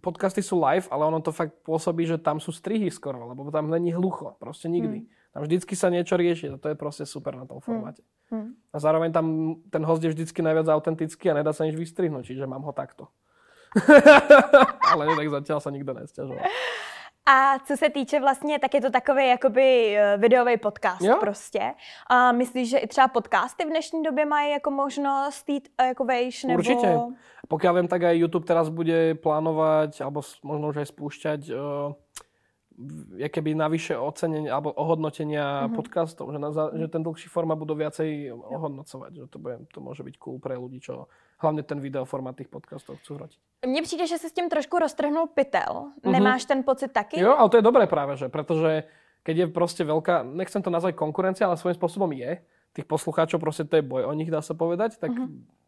podcasty 0.00 0.40
sú 0.40 0.56
live, 0.58 0.88
ale 0.88 1.06
ono 1.06 1.20
to 1.20 1.30
fakt 1.30 1.60
pôsobí, 1.62 2.08
že 2.08 2.16
tam 2.16 2.40
sú 2.40 2.50
strihy 2.50 2.88
skoro, 2.88 3.28
lebo 3.28 3.46
tam 3.52 3.68
není 3.68 3.92
hlucho, 3.92 4.34
proste 4.40 4.66
nikdy. 4.66 5.04
Tam 5.30 5.46
vždycky 5.46 5.78
sa 5.78 5.94
niečo 5.94 6.18
rieši 6.18 6.50
a 6.50 6.58
to 6.58 6.74
je 6.74 6.76
proste 6.76 7.06
super 7.06 7.38
na 7.38 7.46
tom 7.46 7.62
formáte. 7.62 8.02
Hm. 8.34 8.58
A 8.74 8.76
zároveň 8.82 9.14
tam 9.14 9.56
ten 9.70 9.86
host 9.86 10.02
je 10.02 10.10
vždycky 10.10 10.42
najviac 10.42 10.66
autentický 10.66 11.30
a 11.30 11.38
nedá 11.38 11.54
sa 11.54 11.62
nič 11.62 11.78
vystrihnúť, 11.78 12.34
čiže 12.34 12.50
mám 12.50 12.66
ho 12.66 12.74
takto. 12.74 13.06
ale 14.90 15.06
tak 15.14 15.28
zatiaľ 15.30 15.58
sa 15.62 15.70
nikto 15.70 15.94
nesťažoval. 15.94 16.42
A 17.30 17.58
co 17.58 17.76
se 17.76 17.90
týče 17.90 18.20
vlastně, 18.20 18.58
tak 18.58 18.74
je 18.74 18.80
to 18.80 18.90
takový 18.90 19.28
jakoby 19.28 19.96
eh, 19.96 20.16
videový 20.16 20.56
podcast 20.56 21.02
Jo. 21.02 21.16
prostě. 21.20 21.74
A 22.10 22.32
myslíš, 22.32 22.70
že 22.70 22.78
i 22.78 22.86
třeba 22.86 23.08
podcasty 23.08 23.64
v 23.64 23.68
dnešní 23.68 24.02
době 24.02 24.26
mají 24.26 24.50
jako 24.50 24.70
možnost 24.70 25.48
jít 25.48 25.68
eh, 25.78 25.86
jako 25.86 26.04
vejš, 26.04 26.44
nebo... 26.44 26.58
Určite. 26.58 26.98
Pokiaľ 27.50 27.72
viem, 27.74 27.88
tak 27.90 28.02
aj 28.06 28.14
YouTube 28.14 28.46
teraz 28.46 28.70
bude 28.70 29.18
plánovať, 29.18 30.06
alebo 30.06 30.22
možno 30.46 30.70
už 30.70 30.86
aj 30.86 30.88
spúšťať 30.94 31.40
uh, 31.50 31.90
je 33.18 33.26
keby 33.26 33.58
navyše 33.58 33.98
ocenenia 33.98 34.54
alebo 34.54 34.70
ohodnotenia 34.70 35.66
Mhm. 35.66 35.74
podcastov, 35.74 36.30
že, 36.30 36.38
na, 36.38 36.54
že 36.54 36.86
ten 36.86 37.02
dlhší 37.02 37.26
formát 37.26 37.58
budú 37.58 37.74
viacej 37.74 38.30
ohodnocovať, 38.30 39.10
že 39.14 39.22
to, 39.26 39.38
bude, 39.42 39.66
to 39.74 39.78
môže 39.82 40.06
byť 40.06 40.14
cool 40.22 40.38
pre 40.38 40.54
ľudí, 40.54 40.78
čo 40.78 41.10
hlavne 41.40 41.62
ten 41.62 41.80
videoformát 41.80 42.36
tých 42.36 42.48
podcastov 42.48 43.00
chcú 43.00 43.14
hrotiť. 43.14 43.40
Mně 43.66 43.82
přijde, 43.82 44.06
že 44.06 44.18
se 44.18 44.28
s 44.28 44.32
tím 44.32 44.48
trošku 44.48 44.78
roztrhnul 44.78 45.26
pytel. 45.26 45.92
Nemáš 46.04 46.44
ten 46.44 46.62
pocit 46.62 46.92
taky? 46.92 47.16
Mhm. 47.16 47.24
Jo, 47.24 47.36
ale 47.38 47.48
to 47.48 47.56
je 47.56 47.62
dobré 47.62 47.86
práve, 47.86 48.16
že 48.16 48.28
pretože 48.28 48.84
keď 49.22 49.36
je 49.36 49.46
proste 49.52 49.84
veľká, 49.84 50.24
nechcem 50.24 50.62
to 50.64 50.72
nazvať 50.72 50.96
konkurencia, 50.96 51.44
ale 51.44 51.60
svojím 51.60 51.76
spôsobom 51.76 52.08
je, 52.16 52.40
tých 52.72 52.88
poslucháčov 52.88 53.36
proste 53.36 53.68
to 53.68 53.76
je 53.76 53.84
boj 53.84 54.08
o 54.08 54.12
nich, 54.16 54.32
dá 54.32 54.40
sa 54.40 54.56
povedať, 54.56 54.96
tak 54.96 55.12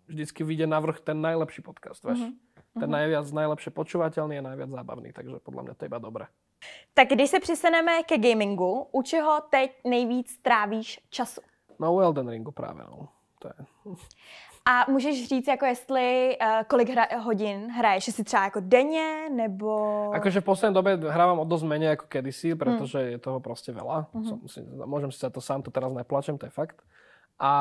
vždycky 0.09 0.41
vyjde 0.45 0.67
na 0.67 0.81
vrch 0.81 1.05
ten 1.05 1.21
najlepší 1.21 1.61
podcast, 1.61 2.01
vieš. 2.05 2.33
Ten 2.73 2.89
najviac, 2.89 3.29
najlepšie 3.29 3.69
počúvateľný 3.77 4.41
a 4.41 4.47
najviac 4.49 4.71
zábavný, 4.73 5.13
takže 5.13 5.45
podľa 5.45 5.63
mňa 5.69 5.75
to 5.77 5.85
je 5.85 5.89
iba 5.93 6.01
dobré. 6.01 6.25
Tak 6.95 7.09
když 7.09 7.31
se 7.31 7.41
přiseneme 7.41 8.03
ke 8.03 8.19
gamingu, 8.19 8.89
u 8.93 9.03
čeho 9.03 9.41
teď 9.51 9.71
nejvíc 9.85 10.39
trávíš 10.43 11.01
času? 11.11 11.41
No 11.81 11.95
u 11.95 12.01
Elden 12.01 12.29
Ringu 12.29 12.51
práve, 12.53 12.85
no. 12.89 13.09
To 13.39 13.49
je. 13.49 13.59
A 14.65 14.91
můžeš 14.91 15.29
říct, 15.29 15.49
jako 15.49 15.67
jestli, 15.67 16.37
uh, 16.43 16.63
kolik 16.67 16.91
hra, 16.91 17.07
hodin 17.19 17.71
hraješ, 17.71 18.07
jestli 18.07 18.25
třeba 18.25 18.45
jako 18.45 18.61
denně, 18.61 19.29
nebo... 19.31 20.11
Akože 20.15 20.41
v 20.41 20.45
poslednej 20.45 20.75
dobe 20.75 20.91
hrávam 21.11 21.43
o 21.43 21.45
dosť 21.45 21.65
menej 21.67 21.99
ako 21.99 22.07
kedysi, 22.07 22.55
pretože 22.55 22.99
je 23.03 23.19
toho 23.19 23.43
proste 23.43 23.75
veľa. 23.75 24.07
Mhm. 24.15 24.23
Som, 24.23 24.39
si, 24.47 24.63
môžem 24.87 25.11
si 25.11 25.19
za 25.19 25.35
to 25.35 25.43
sám, 25.43 25.67
to 25.67 25.75
teraz 25.75 25.91
neplačem, 25.91 26.39
to 26.39 26.47
je 26.47 26.55
fakt. 26.55 26.79
A 27.43 27.53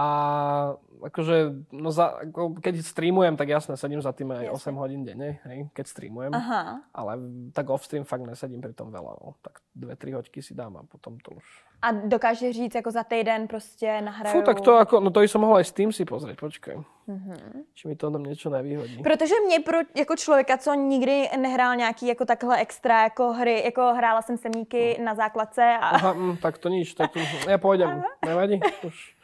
akože, 1.01 1.65
no 1.73 1.89
za, 1.89 2.21
ako, 2.21 2.61
keď 2.61 2.85
streamujem, 2.85 3.33
tak 3.33 3.49
jasne, 3.49 3.73
sedím 3.73 3.97
za 3.97 4.13
tým 4.13 4.29
aj 4.29 4.53
Jasne. 4.53 4.77
8 4.77 4.81
hodín 4.81 5.01
denne, 5.01 5.41
hej, 5.41 5.73
keď 5.73 5.85
streamujem. 5.89 6.33
Aha. 6.37 6.85
Ale 6.93 7.17
tak 7.49 7.65
off-stream 7.65 8.05
fakt 8.05 8.21
nesedím 8.21 8.61
pri 8.61 8.77
tom 8.77 8.93
veľa. 8.93 9.17
No. 9.17 9.33
Tak 9.41 9.65
dve, 9.73 9.97
tri 9.97 10.13
hoďky 10.13 10.45
si 10.45 10.53
dám 10.53 10.77
a 10.77 10.85
potom 10.85 11.17
to 11.17 11.33
už... 11.33 11.45
A 11.81 11.91
dokážeš 11.91 12.55
říct, 12.55 12.75
jako 12.75 12.91
za 12.91 13.03
týden 13.03 13.47
prostě 13.47 14.01
nahraju... 14.01 14.35
Fú, 14.37 14.45
tak 14.45 14.61
to 14.61 14.77
ako, 14.77 14.99
no 14.99 15.09
to 15.09 15.25
som 15.25 15.41
mohol 15.41 15.57
aj 15.57 15.65
s 15.65 15.73
tým 15.73 15.89
si 15.89 16.05
pozrieť, 16.05 16.37
počkaj. 16.37 16.77
Mhm. 17.09 17.65
Či 17.73 17.87
mi 17.89 17.97
to 17.97 18.13
tam 18.13 18.21
niečo 18.21 18.53
nevyhodí. 18.53 19.01
Protože 19.01 19.33
mě 19.45 19.59
pro, 19.65 19.77
jako 19.97 20.15
člověka, 20.15 20.57
co 20.57 20.73
nikdy 20.73 21.29
nehrál 21.41 21.75
nějaký 21.75 22.07
jako 22.07 22.25
takhle 22.25 22.61
extra 22.61 23.03
jako 23.03 23.33
hry, 23.33 23.65
jako 23.65 23.93
hrála 23.97 24.21
jsem 24.21 24.37
semíky 24.37 25.01
na 25.03 25.15
základce 25.15 25.77
a... 25.81 25.89
Aha, 25.89 26.13
mm, 26.13 26.37
tak 26.37 26.57
to 26.57 26.69
nič, 26.69 26.93
tak 26.93 27.11
to, 27.17 27.19
ja 27.49 27.57
pôjdem, 27.57 28.05
nevadí, 28.25 28.61
už. 28.85 29.20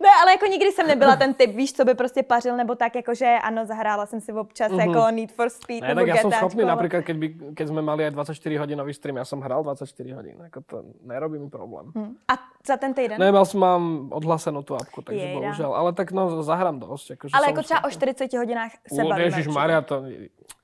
Ne, 0.00 0.08
ale 0.22 0.30
jako 0.32 0.46
nikdy 0.46 0.72
jsem 0.72 0.86
nebyla 0.86 1.16
ten 1.16 1.34
typ, 1.34 1.50
víš, 1.54 1.72
co 1.72 1.84
by 1.84 1.94
prostě 1.94 2.22
pařil, 2.22 2.56
nebo 2.56 2.74
tak, 2.74 2.94
jakože 2.94 3.26
ano, 3.42 3.66
zahrála 3.66 4.06
jsem 4.06 4.20
si 4.20 4.32
občas 4.32 4.70
Mhm. 4.72 4.80
jako 4.80 5.10
Need 5.10 5.32
for 5.32 5.50
Speed, 5.50 5.80
Ne, 5.82 5.88
nebo 5.94 6.00
tak 6.00 6.08
ja 6.08 6.22
som 6.22 6.32
schopný, 6.32 6.62
ale- 6.62 6.72
napríklad, 6.74 7.02
keď, 7.04 7.16
by, 7.16 7.26
keď 7.54 7.66
sme 7.68 7.80
mali 7.82 8.04
aj 8.04 8.10
24-hodinový 8.10 8.92
stream, 8.94 9.16
ja 9.16 9.24
som 9.24 9.38
hral 9.40 9.62
24 9.62 9.86
hodín, 10.12 10.36
ako 10.42 10.58
to 10.66 10.76
nerobí 11.06 11.38
mi 11.38 11.46
problém. 11.50 11.92
Hm. 11.94 12.10
A 12.28 12.34
za 12.66 12.76
ten 12.76 12.94
týden? 12.94 13.16
Nemal 13.20 13.46
som 13.46 13.60
mám 13.60 13.82
odhlasenú 14.10 14.62
tú 14.62 14.74
apku, 14.74 15.02
takže 15.02 15.24
Jejda. 15.24 15.38
bohužiaľ. 15.40 15.70
Ale 15.74 15.90
tak 15.94 16.10
no, 16.12 16.42
zahrám 16.42 16.80
dosť. 16.80 17.10
Akože 17.14 17.32
ale 17.36 17.46
jako 17.46 17.62
třeba 17.62 17.80
o 17.84 17.90
schopný. 17.90 18.14
40 18.28 18.38
hodinách 18.38 18.72
se 18.88 19.02
U, 19.04 19.08
bavíme. 19.08 19.24
Ježiš. 19.30 19.46
Maria, 19.46 19.80
to 19.82 20.02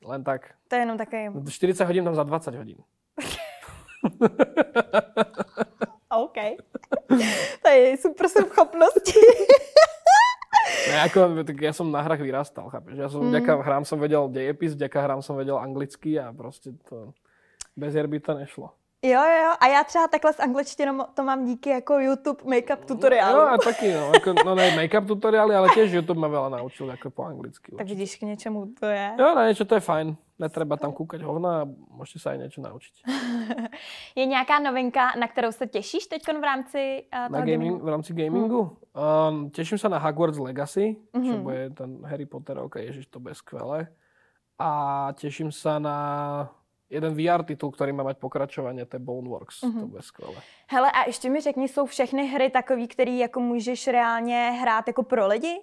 len 0.04 0.24
tak. 0.24 0.54
To 0.68 0.74
je 0.76 0.80
jenom 0.82 0.98
takový, 0.98 1.28
40 1.50 1.84
hodín 1.86 2.04
tam 2.04 2.14
za 2.14 2.22
20 2.22 2.54
hodín. 2.54 2.76
OK. 6.10 6.38
to 7.62 7.68
je 7.70 7.96
super 7.96 8.26
schopnosti. 8.28 9.20
Ne, 10.90 10.96
ako, 11.06 11.46
tak 11.46 11.56
ja 11.62 11.70
som 11.70 11.86
na 11.92 12.02
hrách 12.02 12.20
vyrastal, 12.24 12.66
chápeš? 12.66 12.98
Ja 12.98 13.06
som, 13.06 13.30
vďaka 13.30 13.62
hrám 13.62 13.84
som 13.86 14.00
vedel 14.02 14.26
dejepis, 14.26 14.74
vďaka 14.74 14.98
hrám 14.98 15.20
som 15.22 15.38
vedel 15.38 15.54
anglicky 15.58 16.18
a 16.18 16.34
proste 16.34 16.74
to... 16.90 17.14
Bez 17.78 17.94
hier 17.94 18.10
by 18.10 18.18
to 18.20 18.34
nešlo. 18.34 18.66
jo, 19.02 19.22
jo. 19.22 19.50
A 19.60 19.66
já 19.66 19.84
třeba 19.84 20.08
takhle 20.08 20.32
s 20.32 20.40
angličtinou 20.40 21.04
to 21.14 21.22
mám 21.22 21.44
díky 21.44 21.70
jako 21.70 21.98
YouTube 21.98 22.42
make-up 22.44 22.84
tutoriálu. 22.84 23.36
No 23.38 23.48
a 23.48 23.58
taký, 23.58 23.92
no, 23.92 24.10
ako, 24.10 24.34
no 24.44 24.54
ne 24.54 24.70
make-up 24.76 25.06
tutoriály, 25.06 25.54
ale 25.54 25.68
tiež 25.68 25.92
YouTube 25.94 26.20
ma 26.20 26.28
veľa 26.28 26.50
naučil 26.60 26.90
ako 26.90 27.10
po 27.10 27.22
anglicky. 27.24 27.72
tak 27.76 27.86
vidíš, 27.86 28.16
k 28.16 28.22
něčemu 28.22 28.66
to 28.80 28.86
je. 28.86 29.06
Jo, 29.18 29.34
na 29.34 29.46
niečo 29.46 29.64
to 29.64 29.74
je 29.74 29.80
fajn. 29.80 30.16
Netreba 30.40 30.80
tam 30.80 30.96
kúkať 30.96 31.20
hovna 31.20 31.62
a 31.62 31.68
môžete 31.68 32.16
sa 32.18 32.32
aj 32.32 32.38
niečo 32.40 32.64
naučiť. 32.64 32.94
Je 34.16 34.24
nějaká 34.26 34.58
novinka, 34.58 35.12
na 35.20 35.28
kterou 35.28 35.52
se 35.52 35.66
těšíš 35.66 36.06
teď 36.06 36.22
v 36.40 36.44
rámci 36.44 37.04
uh, 37.12 37.28
Na 37.32 37.38
gaming, 37.44 37.50
gamingu? 37.60 37.84
v 37.84 37.88
rámci 37.88 38.10
gamingu? 38.16 38.60
Um, 38.96 39.50
teším 39.52 39.78
sa 39.78 39.92
na 39.92 39.98
Hogwarts 40.00 40.38
Legacy, 40.40 40.96
čo 41.12 41.36
Mhm. 41.36 41.42
bude 41.42 41.70
ten 41.70 41.90
Harry 42.08 42.26
Potterovka, 42.26 42.80
ježiš, 42.80 43.06
to 43.06 43.20
bude 43.20 43.34
skvelé. 43.36 43.86
A 44.58 44.70
teším 45.12 45.52
sa 45.52 45.78
na 45.78 45.96
jeden 46.90 47.14
VR 47.14 47.44
titul, 47.44 47.70
ktorý 47.70 47.92
má 47.92 48.02
mať 48.02 48.18
pokračovanie, 48.18 48.82
to 48.84 48.96
je 48.96 49.04
Boneworks. 49.04 49.62
Mhm. 49.62 49.80
To 49.80 49.86
bude 49.86 50.02
skvelé. 50.02 50.40
Hele, 50.66 50.90
a 50.90 51.06
ještě 51.06 51.30
mi 51.30 51.40
řekni, 51.40 51.68
jsou 51.68 51.86
všechny 51.86 52.26
hry 52.26 52.50
takový, 52.50 52.88
který 52.88 53.18
jako 53.18 53.40
můžeš 53.40 53.88
reálně 53.88 54.50
hrát 54.60 54.86
jako 54.88 55.02
pro 55.02 55.26
lidi? 55.26 55.60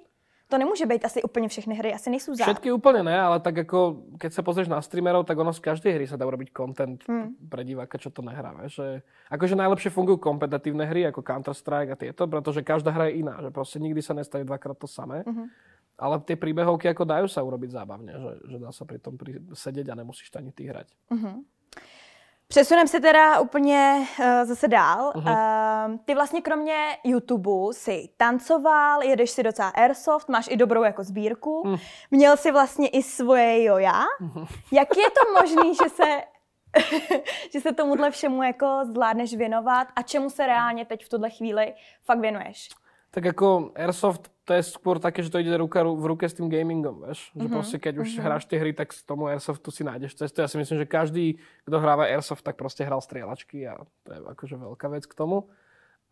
To 0.47 0.57
nemůže 0.57 0.85
být 0.85 1.05
asi 1.05 1.23
úplně 1.23 1.47
všechny 1.47 1.75
hry, 1.75 1.93
asi 1.93 2.09
nejsou 2.09 2.35
za. 2.35 2.47
Všetky 2.47 2.71
úplne 2.71 3.03
ne, 3.03 3.19
ale 3.19 3.43
tak 3.43 3.67
ako, 3.67 4.07
keď 4.15 4.31
sa 4.31 4.41
pozrieš 4.47 4.71
na 4.71 4.79
streamerov, 4.79 5.27
tak 5.27 5.35
ono 5.35 5.51
z 5.51 5.59
každej 5.59 5.91
hry 5.91 6.07
sa 6.07 6.15
dá 6.15 6.23
urobiť 6.23 6.55
content 6.55 7.03
Hmm. 7.03 7.35
pre 7.51 7.67
diváka, 7.67 7.99
čo 7.99 8.07
to 8.07 8.23
nehrá. 8.23 8.55
Že, 8.71 9.03
akože 9.27 9.59
najlepšie 9.59 9.91
fungujú 9.91 10.23
kompetitívne 10.23 10.87
hry, 10.87 11.03
ako 11.11 11.19
Counter-Strike 11.19 11.91
a 11.91 11.99
tieto, 11.99 12.31
pretože 12.31 12.63
každá 12.63 12.95
hra 12.95 13.11
je 13.11 13.27
iná, 13.27 13.35
že 13.43 13.51
proste 13.51 13.75
nikdy 13.83 13.99
sa 13.99 14.15
nestane 14.15 14.47
dvakrát 14.47 14.79
to 14.79 14.87
samé. 14.87 15.27
Mhm. 15.27 15.51
Ale 15.99 16.15
tie 16.23 16.39
príbehovky 16.39 16.87
ako 16.95 17.03
dajú 17.03 17.27
sa 17.27 17.43
urobiť 17.43 17.73
zábavne, 17.73 18.13
že, 18.15 18.31
že 18.47 18.57
dá 18.61 18.71
sa 18.71 18.85
pri 18.87 19.03
tom 19.03 19.17
pri, 19.19 19.43
sedieť 19.51 19.91
a 19.91 19.99
nemusíš 19.99 20.31
to 20.31 20.39
ani 20.39 20.55
ty 20.55 20.63
hrať. 20.69 20.87
Mhm. 21.11 21.43
Přesuneme 22.47 22.87
se 22.87 22.99
teda 22.99 23.39
úplně 23.39 24.07
uh, 24.19 24.25
zase 24.43 24.67
dál. 24.67 25.11
Mhm. 25.15 25.27
Uh, 25.27 25.97
ty 26.05 26.15
vlastně 26.15 26.41
kromě 26.41 26.97
YouTube 27.03 27.73
si 27.73 28.09
tancoval, 28.17 29.03
jedeš 29.03 29.31
si 29.31 29.43
docela 29.43 29.69
airsoft, 29.69 30.29
máš 30.29 30.47
i 30.49 30.57
dobrou 30.57 30.83
jako 30.83 31.03
sbírku. 31.03 31.63
Mhm. 31.65 31.77
Měl 32.11 32.37
si 32.37 32.51
vlastně 32.51 32.87
i 32.87 33.03
svoje 33.03 33.63
joja. 33.63 34.03
Jak 34.71 34.97
je 34.97 35.09
to 35.09 35.41
možné, 35.41 35.73
že 35.83 35.89
se 35.89 36.23
že 37.53 37.61
se 37.61 37.73
tomuhle 37.73 38.11
všemu 38.11 38.43
jako 38.43 38.79
zvládneš 38.83 39.35
věnovat 39.35 39.87
a 39.95 40.01
čemu 40.01 40.29
se 40.29 40.47
reálně 40.47 40.85
teď 40.85 41.05
v 41.05 41.09
tuhle 41.09 41.29
chvíli 41.29 41.73
fakt 42.05 42.19
věnuješ? 42.19 42.69
Tak 43.17 43.33
ako 43.33 43.73
Airsoft, 43.73 44.29
to 44.45 44.53
je 44.53 44.61
skôr 44.61 45.01
také, 45.01 45.25
že 45.25 45.33
to 45.33 45.41
ide 45.41 45.49
ruka 45.57 45.81
ru- 45.81 45.97
v 45.97 46.05
ruke 46.05 46.29
s 46.29 46.37
tým 46.37 46.53
gamingom, 46.53 47.01
vieš. 47.01 47.33
Že 47.33 47.47
proste 47.49 47.77
keď 47.81 48.05
už 48.05 48.21
hráš 48.21 48.45
tie 48.45 48.61
hry, 48.61 48.77
tak 48.77 48.93
z 48.93 49.01
tomu 49.09 49.25
Airsoftu 49.25 49.73
si 49.73 49.81
nájdeš 49.81 50.21
cestu. 50.21 50.45
Ja 50.45 50.45
si 50.45 50.61
myslím, 50.61 50.77
že 50.77 50.85
každý, 50.85 51.41
kto 51.65 51.81
hráva 51.81 52.05
Airsoft, 52.05 52.45
tak 52.45 52.61
proste 52.61 52.85
hral 52.85 53.01
strieľačky 53.01 53.65
a 53.65 53.81
to 54.05 54.09
je 54.13 54.19
akože 54.21 54.61
veľká 54.61 54.85
vec 54.93 55.09
k 55.09 55.17
tomu. 55.17 55.49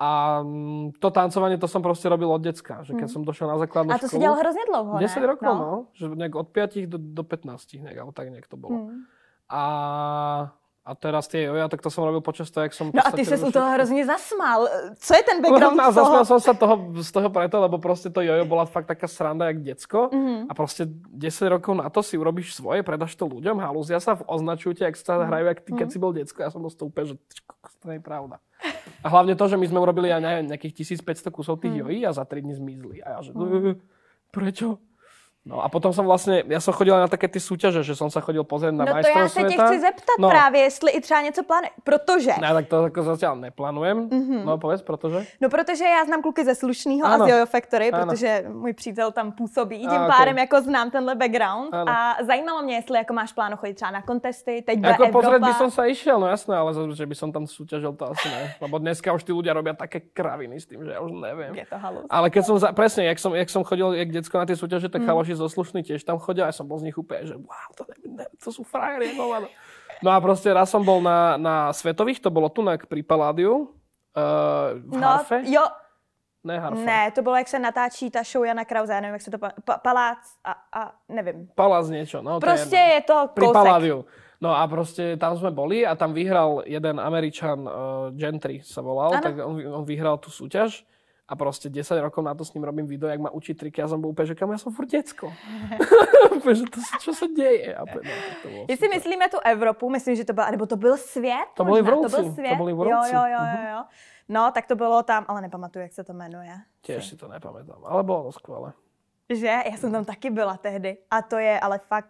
A 0.02 0.42
mm, 0.42 0.98
to 0.98 1.14
tancovanie, 1.14 1.62
to 1.62 1.70
som 1.70 1.86
proste 1.86 2.10
robil 2.10 2.26
od 2.26 2.42
decka. 2.42 2.82
Že 2.82 2.98
keď 2.98 3.08
som 3.14 3.22
došiel 3.22 3.54
na 3.54 3.62
základnú 3.62 3.94
A 3.94 4.02
to 4.02 4.10
si 4.10 4.18
školu... 4.18 4.22
dělal 4.26 4.38
hrozně 4.42 4.64
dlouho, 4.66 4.94
ne? 4.98 5.06
10 5.06 5.24
rokov, 5.30 5.46
no. 5.46 5.56
no. 5.62 5.86
Že 5.94 6.06
nejak 6.10 6.36
od 6.36 6.48
5 6.50 6.90
do, 6.90 6.98
do 6.98 7.24
15, 7.24 7.86
nejak, 7.86 7.98
alebo 8.02 8.12
tak 8.18 8.34
nejak 8.34 8.50
to 8.50 8.58
bolo. 8.58 8.90
Hmm. 8.90 9.06
A, 9.46 9.64
a 10.86 10.94
teraz 10.94 11.26
tie 11.26 11.50
joja, 11.50 11.66
tak 11.66 11.82
to 11.82 11.90
som 11.90 12.06
robil 12.06 12.22
počas 12.22 12.46
toho, 12.48 12.62
jak 12.62 12.74
som... 12.74 12.94
v 12.94 12.94
No 12.94 13.02
a 13.02 13.10
ty 13.10 13.26
se 13.26 13.34
u 13.38 13.50
toho 13.50 13.74
hrozně 13.74 14.06
zasmál. 14.06 14.70
Co 14.96 15.12
je 15.18 15.24
ten 15.26 15.42
background 15.42 15.78
No, 15.78 15.84
a 15.88 15.92
z 15.92 15.96
toho? 15.96 16.06
zasmial 16.06 16.26
som 16.26 16.40
sa 16.40 16.54
toho, 16.54 16.76
z 17.02 17.10
toho 17.10 17.30
preto, 17.34 17.58
lebo 17.58 17.82
proste 17.82 18.14
to 18.14 18.22
jojo 18.22 18.46
bola 18.46 18.70
fakt 18.70 18.86
taká 18.86 19.10
sranda, 19.10 19.50
jak 19.50 19.66
decko. 19.66 20.14
Mhm. 20.14 20.46
A 20.46 20.54
proste 20.54 20.86
10 21.10 21.50
rokov 21.50 21.74
na 21.74 21.90
to 21.90 22.06
si 22.06 22.14
urobíš 22.16 22.54
svoje, 22.54 22.86
predáš 22.86 23.18
to 23.18 23.26
ľuďom, 23.26 23.58
halúzia 23.58 23.98
sa, 23.98 24.14
označujú 24.16 24.78
ťa, 24.78 24.84
jak 24.86 24.96
sa 24.96 25.14
Mhm. 25.18 25.26
hrajú, 25.26 25.46
jak 25.48 25.60
ty, 25.60 25.72
keď 25.74 25.88
si 25.90 25.98
bol 25.98 26.14
decko. 26.14 26.38
Ja 26.40 26.54
som 26.54 26.62
bol 26.62 26.70
z 26.70 26.78
toho 26.78 26.88
úplne, 26.88 27.06
že 27.08 27.16
"Ty 27.18 27.36
kokos, 27.44 27.74
to 27.76 27.86
nie 27.90 27.98
je 27.98 28.06
pravda. 28.06 28.38
A 29.02 29.08
hlavne 29.08 29.34
to, 29.34 29.46
že 29.48 29.58
my 29.58 29.66
sme 29.66 29.80
urobili 29.80 30.08
aj 30.08 30.22
neviem, 30.22 30.46
nejakých 30.48 30.74
1500 31.02 31.28
kusov 31.28 31.58
Mhm. 31.58 31.62
tých 31.62 31.76
jojí 31.82 32.00
a 32.04 32.12
za 32.12 32.24
3 32.24 32.40
dní 32.40 32.54
zmizli. 32.54 33.02
A 33.02 33.10
ja 33.12 33.20
že, 33.22 33.34
"E, 33.34 33.74
prečo? 34.30 34.78
No 35.46 35.62
a 35.62 35.70
potom 35.70 35.94
som 35.94 36.02
vlastne, 36.10 36.42
ja 36.50 36.58
som 36.58 36.74
chodil 36.74 36.98
na 36.98 37.06
také 37.06 37.30
ty 37.30 37.38
súťaže, 37.38 37.86
že 37.86 37.94
som 37.94 38.10
sa 38.10 38.18
chodil 38.18 38.42
pozrieť 38.42 38.74
na 38.74 38.82
No 38.82 38.90
to 38.90 38.94
majstrov 38.98 39.22
já 39.22 39.30
se 39.30 39.42
tě 39.46 39.54
sveta. 39.54 39.66
chci 39.70 39.78
zeptat 39.80 40.18
no. 40.20 40.30
právě, 40.30 40.62
jestli 40.62 40.92
i 40.92 41.02
třeba 41.02 41.22
něco 41.22 41.42
plánuje. 41.44 41.70
Protože, 41.84 42.32
Ne, 42.42 42.50
tak 42.54 42.66
to 42.66 42.76
ako 42.90 43.00
zatiaľ 43.14 43.34
neplánujem. 43.38 43.98
Mhm. 44.10 44.42
No 44.46 44.58
povedz, 44.58 44.82
protože? 44.82 45.22
no 45.42 45.48
protože 45.50 45.86
já 45.86 46.02
znám 46.06 46.22
kluky 46.26 46.42
ze 46.46 46.56
Slušného 46.58 47.06
a 47.06 47.18
z 47.18 47.30
Jojo 47.30 47.46
Factory, 47.46 47.92
Ano. 47.94 48.06
protože 48.10 48.46
můj 48.50 48.74
přítel 48.74 49.12
tam 49.14 49.32
působí. 49.38 49.80
Tím 49.86 50.02
A, 50.02 50.08
pádem 50.10 50.38
jako 50.38 50.62
znám 50.62 50.90
tenhle 50.92 51.16
background 51.16 51.70
Ano. 51.74 51.92
a 51.94 52.16
zajímalo 52.26 52.62
mě, 52.66 52.76
jestli 52.76 52.98
jako 52.98 53.14
máš 53.14 53.34
pláno 53.34 53.58
chodit 53.58 53.74
třeba 53.74 53.92
na 53.92 54.02
kontesty, 54.02 54.64
teď 54.66 54.80
bude 54.80 54.94
Ako 54.98 55.04
Evropa. 55.04 55.18
pozrieť 55.22 55.42
by 55.46 55.54
som 55.54 55.70
sa 55.70 55.86
išiel, 55.86 56.18
no 56.20 56.26
jasné, 56.26 56.58
ale 56.58 56.74
že 56.74 57.06
by 57.06 57.16
som 57.16 57.30
tam 57.30 57.46
súťažil, 57.46 57.94
to 57.94 58.10
asi 58.10 58.28
ne. 58.34 58.58
Lebo 58.62 58.82
dneska 58.82 59.14
už 59.14 59.22
tí 59.22 59.30
ľudia 59.30 59.54
robia 59.54 59.78
také 59.78 60.02
kraviny 60.10 60.58
s 60.58 60.66
tým, 60.66 60.82
že 60.82 60.98
ja 60.98 61.00
už 61.06 61.14
neviem. 61.14 61.54
Je 61.54 61.66
to 61.70 61.78
halus. 61.78 62.10
Ale 62.10 62.34
keď 62.34 62.44
som, 62.50 62.56
za, 62.58 62.74
presne, 62.74 63.06
jak 63.06 63.20
som, 63.22 63.30
jak 63.38 63.50
som 63.54 63.62
chodil, 63.62 63.94
jak 63.94 64.10
decko 64.10 64.42
na 64.42 64.50
tie 64.50 64.58
súťaže, 64.58 64.90
Mm. 64.96 65.35
Tak 65.36 65.44
chaloši 65.44 65.44
zo 65.44 65.48
slušný 65.52 65.84
tiež 65.84 66.02
tam 66.08 66.18
chodia 66.18 66.48
a 66.48 66.56
som 66.56 66.64
bol 66.64 66.80
z 66.80 66.88
nich 66.88 66.98
úplne, 66.98 67.28
že 67.28 67.36
wow, 67.36 67.70
to, 67.76 67.84
ne, 67.92 68.24
ne, 68.24 68.26
to 68.40 68.50
sú 68.52 68.64
frajeri, 68.64 69.14
no, 70.04 70.10
a 70.12 70.18
proste 70.24 70.48
raz 70.52 70.72
som 70.72 70.84
bol 70.84 71.04
na, 71.04 71.36
na 71.36 71.74
svetových, 71.76 72.20
to 72.24 72.32
bolo 72.32 72.48
tu 72.48 72.64
na, 72.64 72.76
pri 72.80 73.04
Paládiu, 73.04 73.76
uh, 74.16 74.76
v 74.80 74.96
No, 74.96 75.08
Harfe. 75.08 75.44
jo, 75.44 75.64
Ne 76.46 76.60
Harfa. 76.62 76.78
ne, 76.78 77.12
to 77.12 77.22
bylo, 77.26 77.36
jak 77.36 77.48
se 77.48 77.60
natáčí 77.60 78.12
ta 78.12 78.22
show 78.24 78.46
Jana 78.46 78.66
Krause, 78.66 78.94
já 78.94 79.02
nevím, 79.02 79.14
jak 79.14 79.22
se 79.22 79.32
to 79.32 79.38
pa, 79.38 79.50
pa, 79.66 79.78
palác 79.78 80.18
a, 80.46 80.54
a 80.74 80.92
nevím. 81.10 81.50
Palác 81.56 81.90
niečo, 81.90 82.22
no 82.22 82.40
to 82.40 82.46
Prostě 82.46 82.76
je 82.76 82.94
je 82.94 83.02
to 83.02 83.30
Pri 83.34 83.46
kousek. 83.46 83.54
Paládiu. 83.54 84.06
No 84.42 84.54
a 84.54 84.68
proste 84.68 85.18
tam 85.18 85.34
sme 85.38 85.50
boli 85.50 85.82
a 85.88 85.96
tam 85.96 86.14
vyhral 86.14 86.62
jeden 86.70 87.00
Američan, 87.02 87.66
uh, 87.66 87.72
Gentry 88.14 88.62
sa 88.62 88.82
volal, 88.86 89.18
Áno. 89.18 89.24
tak 89.26 89.34
on, 89.42 89.58
on 89.74 89.86
vyhral 89.90 90.18
tú 90.22 90.30
súťaž 90.30 90.86
a 91.26 91.34
proste 91.36 91.74
10 91.74 91.98
rokov 92.02 92.22
na 92.22 92.38
to 92.38 92.46
s 92.46 92.54
ním 92.54 92.64
robím 92.64 92.88
video, 92.88 93.10
jak 93.10 93.20
ma 93.20 93.30
učí 93.30 93.54
triky 93.54 93.82
a 93.82 93.90
som 93.90 93.98
bol 93.98 94.14
úplne, 94.14 94.30
že 94.30 94.38
kam 94.38 94.54
ja 94.54 94.62
som 94.62 94.70
furt 94.70 94.86
decko. 94.86 95.34
že 96.54 96.66
to, 96.70 96.80
čo 97.02 97.12
sa 97.18 97.26
deje? 97.26 97.74
A 97.74 97.82
úplne, 97.82 98.06
no, 98.06 98.34
to 98.42 98.48
bolo 98.54 98.64
Jestli 98.70 98.88
super. 98.88 98.98
myslíme 98.98 99.26
tu 99.30 99.38
Evropu, 99.42 99.90
myslím, 99.90 100.16
že 100.16 100.26
to 100.26 100.34
byl, 100.34 100.44
nebo 100.52 100.66
to 100.66 100.78
byl 100.78 100.98
svět? 100.98 101.50
To 101.58 101.66
byli 101.66 101.82
Vrolci, 101.82 102.16
To 102.16 102.22
byl 102.22 102.30
to 102.30 102.34
svět. 102.34 102.58
byli 102.58 102.72
jo, 102.72 102.78
Vrolci, 102.78 103.16
jo, 103.16 103.22
jo, 103.26 103.42
mhm. 103.42 103.58
jo, 103.58 103.72
jo. 103.72 103.82
No, 104.30 104.52
tak 104.52 104.66
to 104.66 104.76
bylo 104.76 105.04
tam, 105.04 105.26
ale 105.28 105.42
nepamatuju, 105.42 105.84
jak 105.84 105.94
se 105.94 106.04
to 106.04 106.14
jmenuje. 106.14 106.54
Tiež 106.82 107.06
si 107.06 107.18
to 107.18 107.26
nepamätám, 107.28 107.82
ale 107.86 108.04
bolo 108.04 108.24
to 108.24 108.32
skvelé. 108.32 108.74
Že? 109.30 109.54
Já 109.66 109.78
jsem 109.78 109.92
tam 109.92 110.06
taky 110.06 110.30
byla 110.30 110.58
tehdy. 110.58 110.98
A 111.12 111.22
to 111.22 111.38
je 111.38 111.60
ale 111.60 111.78
fakt, 111.78 112.10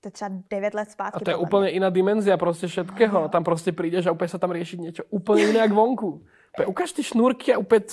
to 0.00 0.08
je 0.08 0.10
třeba 0.10 0.30
9 0.50 0.74
let 0.74 0.90
zpátky. 0.90 1.16
A 1.16 1.24
to 1.24 1.30
je 1.30 1.36
úplne 1.36 1.74
iná 1.74 1.90
dimenzia 1.90 2.38
proste 2.38 2.70
všetkého. 2.70 3.26
Tam 3.28 3.42
proste 3.42 3.74
prídeš 3.74 4.06
a 4.06 4.14
úplne 4.14 4.30
sa 4.30 4.38
tam 4.38 4.54
rieši 4.54 4.78
niečo 4.78 5.02
úplne 5.10 5.50
iné 5.50 5.58
jak 5.58 5.74
vonku. 5.74 6.22
Ukáž 6.58 6.90
ty 6.90 7.02
šnúrky 7.02 7.54
a 7.54 7.56
úplne... 7.56 7.86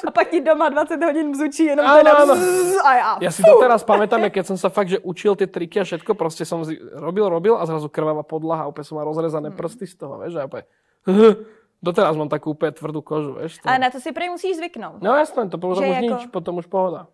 a 0.00 0.10
pak 0.10 0.26
ti 0.28 0.40
doma 0.40 0.72
20 0.72 0.96
hodin 0.96 1.32
bzučí 1.32 1.64
jenom 1.66 1.84
Áno, 1.84 2.00
teda 2.00 2.12
áno. 2.16 2.32
bzz, 2.32 2.76
a 2.80 2.90
já. 2.94 3.10
Ja 3.20 3.30
si 3.30 3.42
doteraz 3.42 3.82
pamätám, 3.82 4.24
jak 4.24 4.32
keď 4.32 4.44
som 4.46 4.56
sa 4.56 4.68
fakt, 4.68 4.88
že 4.88 4.98
učil 4.98 5.34
tie 5.34 5.44
triky 5.44 5.80
a 5.80 5.84
všetko, 5.84 6.14
proste 6.14 6.42
som 6.42 6.64
robil, 6.94 7.28
robil 7.28 7.54
a 7.54 7.64
zrazu 7.64 7.88
krvavá 7.88 8.22
podlaha, 8.22 8.64
úplne 8.64 8.84
som 8.84 8.96
mal 8.96 9.04
rozrezané 9.04 9.48
Hmm. 9.48 9.58
prsty 9.58 9.84
z 9.84 9.94
toho, 9.96 10.16
vieš, 10.18 10.36
a 10.36 10.44
úplne... 10.44 10.64
Doteraz 11.84 12.16
mám 12.16 12.32
takú 12.32 12.56
úplne 12.56 12.72
tvrdú 12.72 13.04
kožu, 13.04 13.36
vieš. 13.36 13.60
To... 13.60 13.68
Ale 13.68 13.76
na 13.78 13.92
to 13.92 14.00
si 14.00 14.08
prý 14.08 14.32
musíš 14.32 14.56
zvyknout. 14.56 15.04
No 15.04 15.12
jasné, 15.12 15.52
to 15.52 15.60
potom 15.60 15.76
Že 15.76 15.84
už 15.84 15.92
jako- 15.92 16.08
nič, 16.08 16.22
potom 16.32 16.52
už 16.56 16.66
pohoda. 16.66 17.12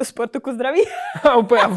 Sportu 0.00 0.40
ku 0.40 0.48
zdraví. 0.48 0.80
A 1.28 1.36
úplne... 1.36 1.76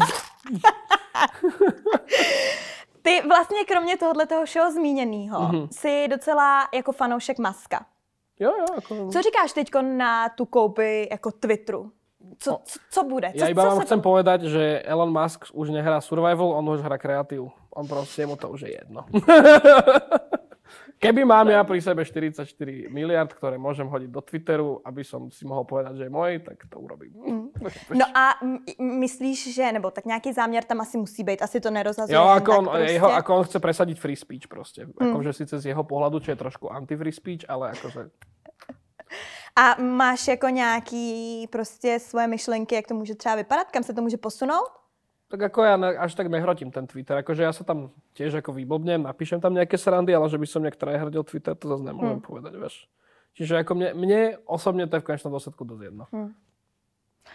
Ty 3.04 3.20
vlastně 3.28 3.64
kromě 3.68 3.96
tohohle 3.96 4.26
toho 4.26 4.44
všeho 4.44 4.72
zmíněného 4.72 5.40
Mhm. 5.40 5.52
mm-hmm. 5.56 5.68
jsi 5.70 6.08
docela 6.08 6.68
jako 6.74 6.92
fanoušek 6.92 7.38
Maska. 7.38 7.86
Jo, 8.40 8.52
jo, 8.58 8.64
ako... 8.78 9.08
Co 9.12 9.22
říkáš 9.22 9.52
teď 9.52 9.68
na 9.82 10.28
tu 10.28 10.44
koupi 10.44 11.08
jako 11.10 11.30
Twitteru? 11.30 11.92
Co, 12.38 12.58
co, 12.64 12.78
co 12.90 13.04
bude? 13.04 13.32
Co, 13.38 13.44
Ja 13.44 13.48
iba 13.52 13.64
vám 13.68 13.80
chcem 13.84 14.00
povedať, 14.00 14.48
že 14.48 14.80
Elon 14.82 15.12
Musk 15.12 15.44
už 15.52 15.70
nehrá 15.76 16.00
survival, 16.00 16.56
on 16.56 16.64
už 16.72 16.80
hrá 16.80 16.96
kreatív. 16.98 17.52
On 17.76 17.84
proste, 17.86 18.26
mu 18.26 18.36
to 18.36 18.48
už 18.48 18.60
je 18.64 18.72
jedno. 18.80 19.04
Keby 20.98 21.24
mám 21.24 21.48
ja 21.48 21.64
pri 21.64 21.80
sebe 21.84 22.04
44 22.04 22.88
miliard, 22.88 23.28
ktoré 23.28 23.58
môžem 23.60 23.84
hodiť 23.84 24.10
do 24.10 24.20
Twitteru, 24.24 24.80
aby 24.84 25.04
som 25.04 25.28
si 25.28 25.44
mohol 25.44 25.68
povedať, 25.68 26.00
že 26.00 26.04
je 26.08 26.12
môj, 26.12 26.40
tak 26.40 26.64
to 26.70 26.80
urobím. 26.80 27.12
No 27.94 28.06
a 28.14 28.34
myslíš, 28.78 29.54
že, 29.54 29.72
nebo 29.72 29.90
tak 29.90 30.04
nějaký 30.04 30.32
záměr 30.32 30.64
tam 30.64 30.80
asi 30.80 30.98
musí 30.98 31.24
být, 31.24 31.42
asi 31.42 31.60
to 31.60 31.70
nerozhazuje 31.70 32.16
Jo, 32.16 32.22
ako 32.22 32.58
on, 32.58 32.64
prostě. 32.64 32.92
jeho, 32.92 33.12
ako 33.14 33.36
on 33.36 33.44
chce 33.44 33.58
presadiť 33.60 34.00
free 34.00 34.16
speech 34.16 34.48
proste. 34.48 34.86
Akože 35.00 35.32
síce 35.32 35.60
z 35.60 35.66
jeho 35.66 35.84
pohľadu, 35.84 36.20
čo 36.20 36.30
je 36.30 36.36
trošku 36.36 36.72
anti-free 36.72 37.12
speech, 37.12 37.44
ale 37.48 37.70
akože... 37.70 38.10
A 39.56 39.82
máš 39.82 40.28
jako 40.28 40.48
nějaký 40.48 41.46
prostě 41.52 41.98
svoje 42.00 42.26
myšlenky, 42.26 42.74
jak 42.74 42.86
to 42.86 42.94
může 42.94 43.14
třeba 43.14 43.34
vypadat, 43.34 43.70
kam 43.70 43.82
se 43.82 43.94
to 43.94 44.02
může 44.02 44.16
posunout? 44.16 44.83
Tak 45.34 45.50
ako 45.50 45.60
ja 45.66 45.74
až 45.98 46.14
tak 46.14 46.30
nehrotím 46.30 46.70
ten 46.70 46.86
Twitter. 46.86 47.18
Akože 47.18 47.42
ja 47.42 47.50
sa 47.50 47.66
tam 47.66 47.90
tiež 48.14 48.38
ako 48.38 48.54
vyblbnem, 48.54 49.02
napíšem 49.02 49.42
tam 49.42 49.50
nejaké 49.50 49.74
srandy, 49.74 50.14
ale 50.14 50.30
že 50.30 50.38
by 50.38 50.46
som 50.46 50.62
nejak 50.62 50.78
tryhardil 50.78 51.26
Twitter, 51.26 51.58
to 51.58 51.66
zase 51.66 51.82
nemôžem 51.82 52.22
Hm. 52.22 52.24
povedať, 52.24 52.52
vieš. 52.54 52.86
Čiže 53.34 53.66
ako 53.66 53.74
mne, 53.74 53.88
mne 53.98 54.20
osobne 54.46 54.86
to 54.86 54.94
je 54.94 55.02
v 55.02 55.06
konečnom 55.10 55.34
dôsledku 55.34 55.66
dosť 55.66 55.82
jedno. 55.84 56.06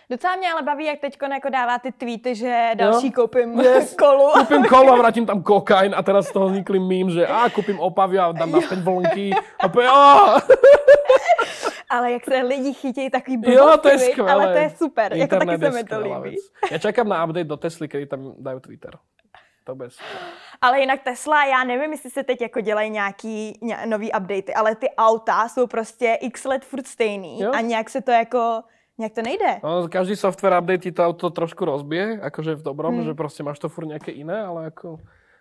Docela 0.09 0.35
mě 0.35 0.51
ale 0.51 0.63
baví, 0.63 0.85
jak 0.85 0.99
teď 0.99 1.17
jako 1.31 1.49
dává 1.49 1.79
ty 1.79 1.91
tweety, 1.91 2.35
že 2.35 2.71
další 2.75 3.07
Jo. 3.07 3.11
koupím 3.15 3.59
Yes. 3.59 3.95
kolu. 3.99 4.31
Kúpim 4.31 4.63
kolo 4.63 4.93
a 4.93 4.97
vrátim 4.97 5.25
tam 5.25 5.43
kokain 5.43 5.91
a 5.95 6.01
teraz 6.03 6.27
z 6.27 6.31
toho 6.31 6.47
vznikli 6.47 6.79
mím, 6.79 7.09
že 7.11 7.27
a 7.27 7.49
kúpim 7.49 7.79
opavy 7.79 8.19
a 8.19 8.31
dám 8.31 8.51
naspäť 8.51 8.79
vlnky 8.79 9.33
a 9.59 9.67
poviem, 9.67 9.91
"Á." 9.91 10.39
Ale 11.89 12.11
jak 12.11 12.23
se 12.25 12.37
lidi 12.41 12.73
chytí 12.73 13.09
takový 13.09 13.41
Jo, 13.45 13.65
blbosti, 13.65 13.81
to 13.81 13.89
je 13.89 13.97
viď? 13.97 14.11
skvelé. 14.11 14.31
Ale 14.31 14.45
to 14.53 14.59
je 14.59 14.69
super, 14.77 15.07
jako 15.13 15.35
taky 15.37 15.57
se 15.57 15.71
mi 15.71 15.83
to 15.83 15.97
líbí. 15.99 16.35
Ja 16.71 16.77
čakám 16.79 17.09
na 17.09 17.25
update 17.25 17.49
do 17.49 17.57
Tesly, 17.57 17.87
kedy 17.89 18.05
tam 18.05 18.37
dajú 18.37 18.59
Twitter. 18.61 18.93
To 19.65 19.75
bez. 19.75 19.97
Ale 20.61 20.79
jinak 20.79 21.01
Tesla, 21.03 21.45
já 21.45 21.63
nevím, 21.63 21.91
jestli 21.91 22.09
se 22.09 22.23
teď 22.23 22.41
jako 22.41 22.61
dělají 22.61 22.89
nějaký 22.89 23.59
ně, 23.61 23.77
nový 23.85 24.09
updaty, 24.13 24.53
ale 24.53 24.75
ty 24.75 24.89
auta 24.97 25.47
jsou 25.49 25.67
prostě 25.67 26.17
x 26.21 26.45
let 26.45 26.65
furt 26.65 26.87
stejný 26.87 27.39
Jo. 27.41 27.51
a 27.53 27.61
nějak 27.61 27.89
se 27.89 28.01
to 28.01 28.11
jako, 28.11 28.61
nějak 28.97 29.13
to 29.13 29.21
nejde. 29.21 29.59
No, 29.63 29.87
každý 29.89 30.15
software 30.15 30.57
update 30.61 30.77
ti 30.77 30.91
to 30.91 31.05
auto 31.05 31.29
trošku 31.29 31.65
rozbije, 31.65 32.19
akože 32.21 32.55
v 32.55 32.63
dobrom, 32.63 32.95
Hmm. 32.95 33.05
že 33.05 33.13
proste 33.13 33.43
máš 33.43 33.59
to 33.59 33.69
furt 33.69 33.85
nejaké 33.85 34.11
iné, 34.11 34.41
ale 34.41 34.65
ako... 34.73 34.99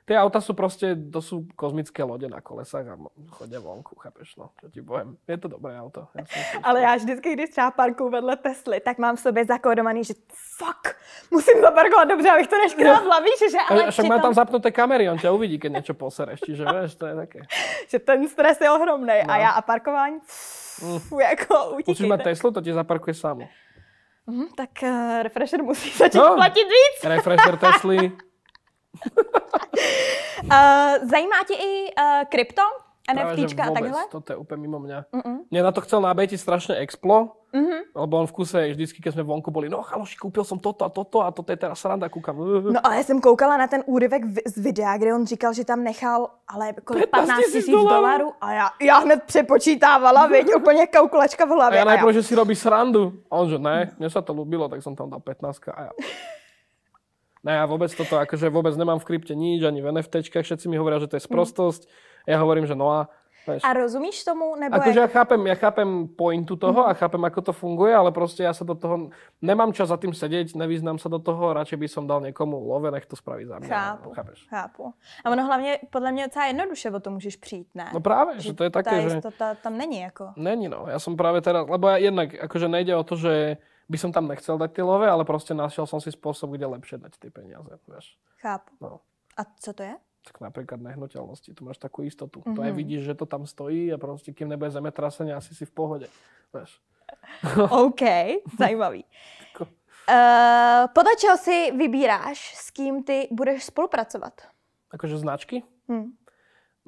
Tie 0.09 0.16
auta 0.16 0.40
sú 0.40 0.57
proste, 0.57 0.97
to 0.97 1.21
sú 1.21 1.44
kozmické 1.53 2.01
lode 2.01 2.25
na 2.33 2.40
kolesách 2.40 2.87
a 2.88 2.97
chodia 3.37 3.61
vonku, 3.61 3.92
chápeš, 4.01 4.40
no, 4.40 4.57
čo 4.57 4.73
ti 4.73 4.81
poviem. 4.81 5.21
Je 5.29 5.37
to 5.37 5.53
dobré 5.53 5.77
auto. 5.77 6.09
Ja 6.16 6.25
Ale 6.64 6.81
já 6.81 6.97
vždycky, 6.97 7.33
když 7.33 7.51
třeba 7.51 7.71
parkuju 7.71 8.11
vedle 8.11 8.37
Tesly, 8.37 8.81
tak 8.81 8.99
mám 8.99 9.16
v 9.16 9.21
sobě 9.21 9.44
zakódovaný, 9.44 10.05
že 10.05 10.14
fuck, 10.57 10.97
musím 11.31 11.61
zaparkovat 11.61 12.09
dobře, 12.09 12.31
abych 12.31 12.49
to 12.49 12.57
neškrala 12.57 13.01
v 13.01 13.05
hlavě, 13.05 13.33
že 13.51 13.59
ale 13.68 13.85
A 13.85 13.90
však 13.90 14.05
má 14.05 14.09
tam 14.09 14.21
přitom, 14.21 14.35
zapnuté 14.35 14.71
kamery, 14.73 15.11
on 15.11 15.18
ťa 15.21 15.29
uvidí, 15.31 15.59
keď 15.61 15.71
niečo 15.85 15.92
posereš, 15.94 16.40
čiže 16.40 16.64
vieš, 16.64 16.97
to 16.97 17.05
je 17.07 17.14
také. 17.14 17.40
že 17.92 17.99
ten 18.01 18.25
stres 18.29 18.57
je 18.61 18.71
ohromný. 18.71 19.29
No. 19.29 19.33
A 19.33 19.37
já 19.37 19.51
a 19.51 19.61
parkování, 19.62 20.21
pff, 20.25 21.12
jako 21.21 21.55
Musíš 21.87 22.09
mať 22.09 22.21
utíkejte. 22.21 22.25
Teslu, 22.25 22.49
to 22.51 22.61
ti 22.64 22.73
zaparkuje 22.73 23.14
samo. 23.14 23.44
Hm, 24.29 24.49
tak 24.57 24.71
uh, 24.83 25.23
refresher 25.23 25.62
musí 25.62 25.90
začít 25.90 26.18
No. 26.18 26.35
platit 26.35 26.64
víc. 26.64 27.05
Refresher 27.05 27.57
Tesly, 27.57 28.12
Uh, 30.38 31.09
zajímá 31.11 31.37
tě 31.48 31.55
i 31.55 31.92
uh, 31.98 32.24
krypto? 32.29 32.62
NFTčka 33.14 33.64
a 33.64 33.70
takhle? 33.70 34.03
toto 34.12 34.33
je 34.33 34.37
úplne 34.37 34.61
mimo 34.68 34.79
mňa. 34.85 35.09
Mne 35.48 35.61
na 35.64 35.72
to 35.72 35.81
chcel 35.81 36.05
nabejtiť 36.05 36.38
strašne 36.40 36.77
Explo, 36.77 37.40
Mhm. 37.57 37.96
lebo 37.96 38.20
on 38.20 38.27
v 38.29 38.33
kuse 38.37 38.61
vždycky, 38.77 39.01
keď 39.01 39.16
sme 39.16 39.24
vonku 39.24 39.48
boli, 39.48 39.72
no 39.72 39.81
chaloši, 39.81 40.20
kúpil 40.20 40.44
som 40.44 40.61
toto 40.61 40.85
a 40.85 40.92
toto 40.92 41.24
a 41.24 41.33
toto 41.33 41.48
je 41.48 41.57
teraz 41.57 41.81
sranda, 41.81 42.12
kúkam. 42.12 42.37
No 42.68 42.81
ale 42.85 43.01
jsem 43.05 43.20
koukala 43.20 43.57
na 43.57 43.66
ten 43.66 43.81
úryvek 43.88 44.22
z 44.44 44.57
videa, 44.61 44.96
kde 44.96 45.14
on 45.14 45.27
říkal, 45.27 45.53
že 45.57 45.64
tam 45.64 45.81
nechal 45.85 46.29
ale 46.48 46.72
kolik 46.85 47.09
15 47.09 47.29
15 47.29 47.40
000 47.40 47.53
tisíc 47.53 47.72
dolarů. 47.72 48.33
a 48.40 48.53
já, 48.53 48.68
já 48.83 48.98
hned 48.98 49.22
přepočítávala, 49.24 50.27
viď, 50.27 50.55
úplně 50.57 50.87
kalkulačka 50.87 51.44
v 51.44 51.53
A 51.53 51.55
hlavě. 51.55 51.79
ja 51.79 51.85
a 51.85 51.88
já, 51.88 51.96
najprv, 51.96 52.12
že 52.14 52.22
si 52.22 52.35
robí 52.35 52.55
srandu. 52.55 53.12
A 53.31 53.37
on, 53.37 53.48
že 53.48 53.59
ne, 53.59 53.90
mne 53.98 54.09
sa 54.12 54.20
to 54.20 54.37
ľúbilo, 54.37 54.68
tak 54.68 54.85
som 54.85 54.92
tam 54.92 55.09
dal 55.11 55.20
15 55.24 55.72
a 55.72 55.81
ja... 55.83 55.90
Ne, 57.48 57.56
ja 57.56 57.64
vôbec 57.64 57.88
toto, 57.96 58.20
akože 58.20 58.52
vôbec 58.52 58.76
nemám 58.76 59.00
v 59.00 59.08
krypte 59.08 59.32
nič, 59.32 59.64
ani 59.64 59.80
v 59.80 59.88
NFTčkách, 59.96 60.44
všetci 60.44 60.68
mi 60.68 60.76
hovoria, 60.76 61.00
že 61.00 61.08
to 61.08 61.16
je 61.16 61.24
sprostosť. 61.24 61.88
Ja 62.28 62.44
hovorím, 62.44 62.68
že 62.68 62.76
no 62.76 62.92
a... 62.92 63.08
Vieš, 63.48 63.64
a 63.64 63.72
rozumíš 63.72 64.28
tomu? 64.28 64.52
Nebo 64.61 64.76
Akože 64.76 65.00
ja 65.00 65.08
chápem, 65.08 65.40
ja 65.48 65.56
chápem 65.56 65.88
pointu 66.12 66.61
toho 66.61 66.84
a 66.84 66.92
chápem, 66.92 67.24
ako 67.24 67.40
to 67.40 67.52
funguje, 67.56 67.96
ale 67.96 68.12
proste 68.12 68.44
ja 68.44 68.52
sa 68.52 68.61
do 68.68 68.76
toho... 68.76 69.08
Nemám 69.40 69.72
čas 69.72 69.88
za 69.88 69.96
tým 69.96 70.12
sedieť, 70.12 70.52
nevyznám 70.52 71.00
sa 71.00 71.08
do 71.08 71.16
toho, 71.16 71.56
radšej 71.56 71.80
by 71.80 71.88
som 71.88 72.04
dal 72.04 72.20
niekomu 72.20 72.61
love, 72.61 72.92
nech 72.92 73.08
to 73.08 73.16
spraví 73.16 73.48
za 73.48 73.56
mňa. 73.56 73.72
Chápu, 73.72 74.08
No, 74.08 74.14
chápeš? 74.14 74.38
chápu. 74.52 74.92
A 75.24 75.30
ono 75.32 75.42
hlavně, 75.48 75.78
podle 75.88 76.12
mě 76.12 76.24
docela 76.28 76.46
jednoduše 76.46 76.90
o 76.90 77.00
to 77.00 77.11
můžeš 77.11 77.37
přijít, 77.37 77.68
ne? 77.74 77.88
No 77.94 78.00
práve, 78.04 78.37
že 78.37 78.52
to 78.52 78.68
je 78.68 78.70
také, 78.70 78.90
Ta 78.90 79.00
že... 79.00 79.16
jistota 79.16 79.54
tam 79.54 79.78
není 79.80 80.00
jako. 80.00 80.37
Není 80.37 80.68
no, 80.68 80.84
ja 80.84 81.00
som 81.00 81.16
práve 81.16 81.40
teraz, 81.40 81.64
lebo 81.64 81.88
ja 81.88 81.96
jednak, 81.96 82.37
akože 82.37 82.68
nejde 82.68 82.92
o 82.96 83.04
to, 83.04 83.16
že 83.16 83.56
by 83.88 83.96
som 83.96 84.12
tam 84.12 84.29
nechcel 84.29 84.55
dať 84.55 84.70
tie 84.77 84.85
love, 84.85 85.03
ale 85.03 85.24
proste 85.24 85.57
našiel 85.57 85.88
som 85.88 85.96
si 85.98 86.12
spôsob, 86.12 86.53
kde 86.55 86.68
lepšie 86.68 87.01
dať 87.01 87.16
tie 87.16 87.33
peniaze, 87.33 87.72
vieš. 87.88 88.14
Chápu. 88.38 88.77
No. 88.79 89.01
A 89.35 89.48
co 89.48 89.72
to 89.72 89.83
je? 89.83 89.94
Tak 90.29 90.44
napríklad 90.44 90.77
nehnuteľnosti, 90.77 91.57
tu 91.57 91.64
máš 91.64 91.81
takú 91.81 92.05
istotu. 92.05 92.44
Mhm. 92.44 92.53
To 92.53 92.61
aj 92.62 92.72
vidíš, 92.77 93.03
že 93.09 93.14
to 93.16 93.24
tam 93.24 93.48
stojí 93.48 93.88
a 93.88 93.96
proste 93.96 94.37
kým 94.37 94.48
nebude 94.48 94.68
zemetrasenie, 94.68 95.33
asi 95.33 95.57
si 95.57 95.64
v 95.64 95.72
pohode, 95.72 96.07
vieš. 96.53 96.77
OK, 97.88 98.03
zajímavý. 98.61 99.09
Uh, 100.09 100.88
podle 100.96 101.12
čeho 101.20 101.37
si 101.37 101.68
vybíráš, 101.77 102.57
s 102.57 102.72
kým 102.72 103.05
ty 103.05 103.29
budeš 103.29 103.68
spolupracovat? 103.68 104.40
Akože 104.88 105.20
značky? 105.20 105.61
Hm. 105.85 106.16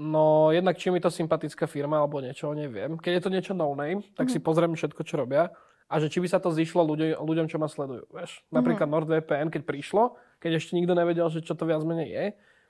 No 0.00 0.48
jednak 0.48 0.80
či 0.80 0.88
mi 0.88 1.04
to 1.04 1.12
sympatická 1.12 1.68
firma 1.68 2.00
alebo 2.00 2.24
niečo, 2.24 2.48
neviem. 2.56 2.96
Keď 2.96 3.12
je 3.12 3.20
to 3.20 3.28
niečo 3.28 3.52
no 3.52 3.76
name, 3.76 4.00
tak 4.16 4.28
Mhm. 4.28 4.32
si 4.32 4.38
pozriem 4.40 4.72
všetko, 4.72 5.04
čo 5.04 5.20
robia 5.20 5.52
a 5.90 5.94
že 5.98 6.07
či 6.07 6.22
by 6.22 6.29
sa 6.31 6.38
to 6.38 6.55
zišlo 6.55 6.87
ľuďom, 6.87 7.18
ľuďom 7.18 7.46
čo 7.50 7.59
ma 7.59 7.66
sledujú. 7.66 8.07
Vieš? 8.14 8.46
Napríklad 8.55 8.87
Mhm. 8.87 8.94
NordVPN, 8.94 9.48
keď 9.50 9.62
prišlo, 9.66 10.14
keď 10.38 10.62
ešte 10.62 10.79
nikto 10.79 10.94
nevedel, 10.94 11.26
že 11.26 11.42
čo 11.42 11.59
to 11.59 11.66
viac 11.66 11.83
menej 11.83 12.09
je, 12.09 12.24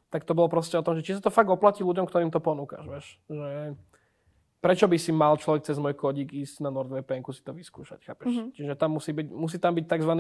tak 0.09 0.25
to 0.25 0.33
bolo 0.33 0.49
proste 0.49 0.75
o 0.75 0.83
tom, 0.83 0.97
že 0.97 1.05
či 1.05 1.15
sa 1.15 1.23
to 1.23 1.31
fakt 1.31 1.53
oplatí 1.53 1.85
ľuďom, 1.85 2.09
ktorým 2.09 2.33
to 2.33 2.41
ponúkaš. 2.41 2.83
Vieš? 2.89 3.07
Že 3.29 3.77
prečo 4.65 4.89
by 4.89 4.97
si 4.97 5.13
mal 5.13 5.37
človek 5.37 5.69
cez 5.69 5.77
môj 5.77 5.95
kódik 5.95 6.33
ísť 6.33 6.65
na 6.65 6.73
NordVPN 6.73 7.23
si 7.31 7.45
to 7.45 7.53
vyskúšať, 7.53 8.09
chápeš? 8.09 8.27
Mhm. 8.27 8.35
Mm-hmm. 8.35 8.55
Čiže 8.57 8.73
tam 8.81 8.91
musí, 8.97 9.13
byť, 9.13 9.27
musí 9.31 9.57
tam 9.61 9.73
byť 9.77 9.85
tzv. 9.87 10.15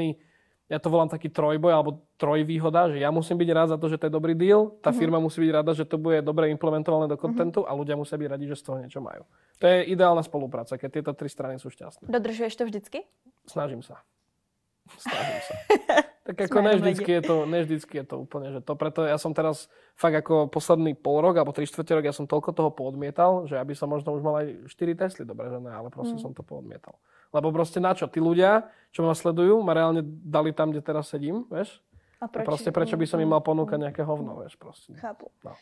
Ja 0.70 0.78
to 0.78 0.86
volám 0.86 1.10
taký 1.10 1.26
trojboj 1.34 1.72
alebo 1.74 2.06
trojvýhoda, 2.14 2.94
že 2.94 3.02
ja 3.02 3.10
musím 3.10 3.42
byť 3.42 3.50
rád 3.50 3.68
za 3.74 3.78
to, 3.82 3.90
že 3.90 3.98
to 3.98 4.06
je 4.06 4.14
dobrý 4.14 4.38
deal, 4.38 4.70
tá 4.78 4.94
firma 4.94 5.18
musí 5.18 5.42
byť 5.42 5.50
rada, 5.50 5.74
že 5.74 5.82
to 5.82 5.98
bude 5.98 6.22
dobre 6.22 6.46
implementované 6.46 7.10
do 7.10 7.18
kontentu 7.18 7.66
a 7.66 7.74
ľudia 7.74 7.98
musia 7.98 8.14
byť 8.14 8.28
radi, 8.30 8.46
že 8.46 8.54
z 8.54 8.62
toho 8.70 8.78
niečo 8.78 9.02
majú. 9.02 9.26
To 9.58 9.66
je 9.66 9.90
ideálna 9.90 10.22
spolupráca, 10.22 10.78
keď 10.78 11.02
tieto 11.02 11.12
tri 11.18 11.26
strany 11.26 11.58
sú 11.58 11.74
šťastné. 11.74 12.06
Dodržuješ 12.06 12.54
to 12.54 12.64
vždycky? 12.70 13.02
Snažím 13.50 13.82
sa. 13.82 13.98
Snažím 14.94 15.40
sa. 15.42 15.54
Tak 16.30 16.46
ako 16.46 16.60
ne 16.62 16.74
vždycky, 16.78 17.10
je 17.18 17.22
to, 17.26 17.36
ne 17.42 17.58
vždycky 17.66 17.94
je 17.98 18.06
to 18.06 18.16
úplne, 18.22 18.54
že 18.54 18.60
to 18.62 18.78
preto 18.78 19.02
ja 19.02 19.18
som 19.18 19.34
teraz 19.34 19.66
fakt 19.98 20.14
ako 20.14 20.46
posledný 20.46 20.94
pol 20.94 21.18
rok 21.18 21.42
alebo 21.42 21.50
3 21.50 21.66
čtvrte 21.66 21.98
rok 21.98 22.04
ja 22.06 22.14
som 22.14 22.30
toľko 22.30 22.54
toho 22.54 22.70
poodmietal, 22.70 23.50
že 23.50 23.58
aby 23.58 23.74
som 23.74 23.90
možno 23.90 24.14
už 24.14 24.22
mal 24.22 24.44
aj 24.44 24.70
4 24.70 25.00
Tesly, 25.00 25.24
dobre, 25.26 25.50
že 25.50 25.58
ne, 25.58 25.74
ale 25.74 25.90
proste 25.90 26.14
mm. 26.16 26.22
som 26.22 26.30
to 26.30 26.46
poodmietal. 26.46 26.94
Lebo 27.30 27.50
proste 27.50 27.78
na 27.82 27.94
čo? 27.94 28.10
Tí 28.10 28.18
ľudia, 28.18 28.70
čo 28.90 29.06
ma 29.06 29.14
sledujú, 29.14 29.62
ma 29.62 29.74
reálne 29.74 30.02
dali 30.04 30.50
tam, 30.50 30.74
kde 30.74 30.82
teraz 30.82 31.10
sedím, 31.10 31.46
vieš? 31.46 31.78
A, 32.20 32.28
prečo? 32.28 32.46
a 32.46 32.48
proste 32.52 32.70
prečo 32.70 32.96
by 33.00 33.06
som 33.06 33.18
im 33.22 33.30
mal 33.30 33.40
ponúkať 33.40 33.78
nejaké 33.80 34.02
hovno, 34.04 34.44
vieš, 34.44 34.58
proste. 34.60 34.92
Chápu. 34.98 35.30
No. 35.40 35.54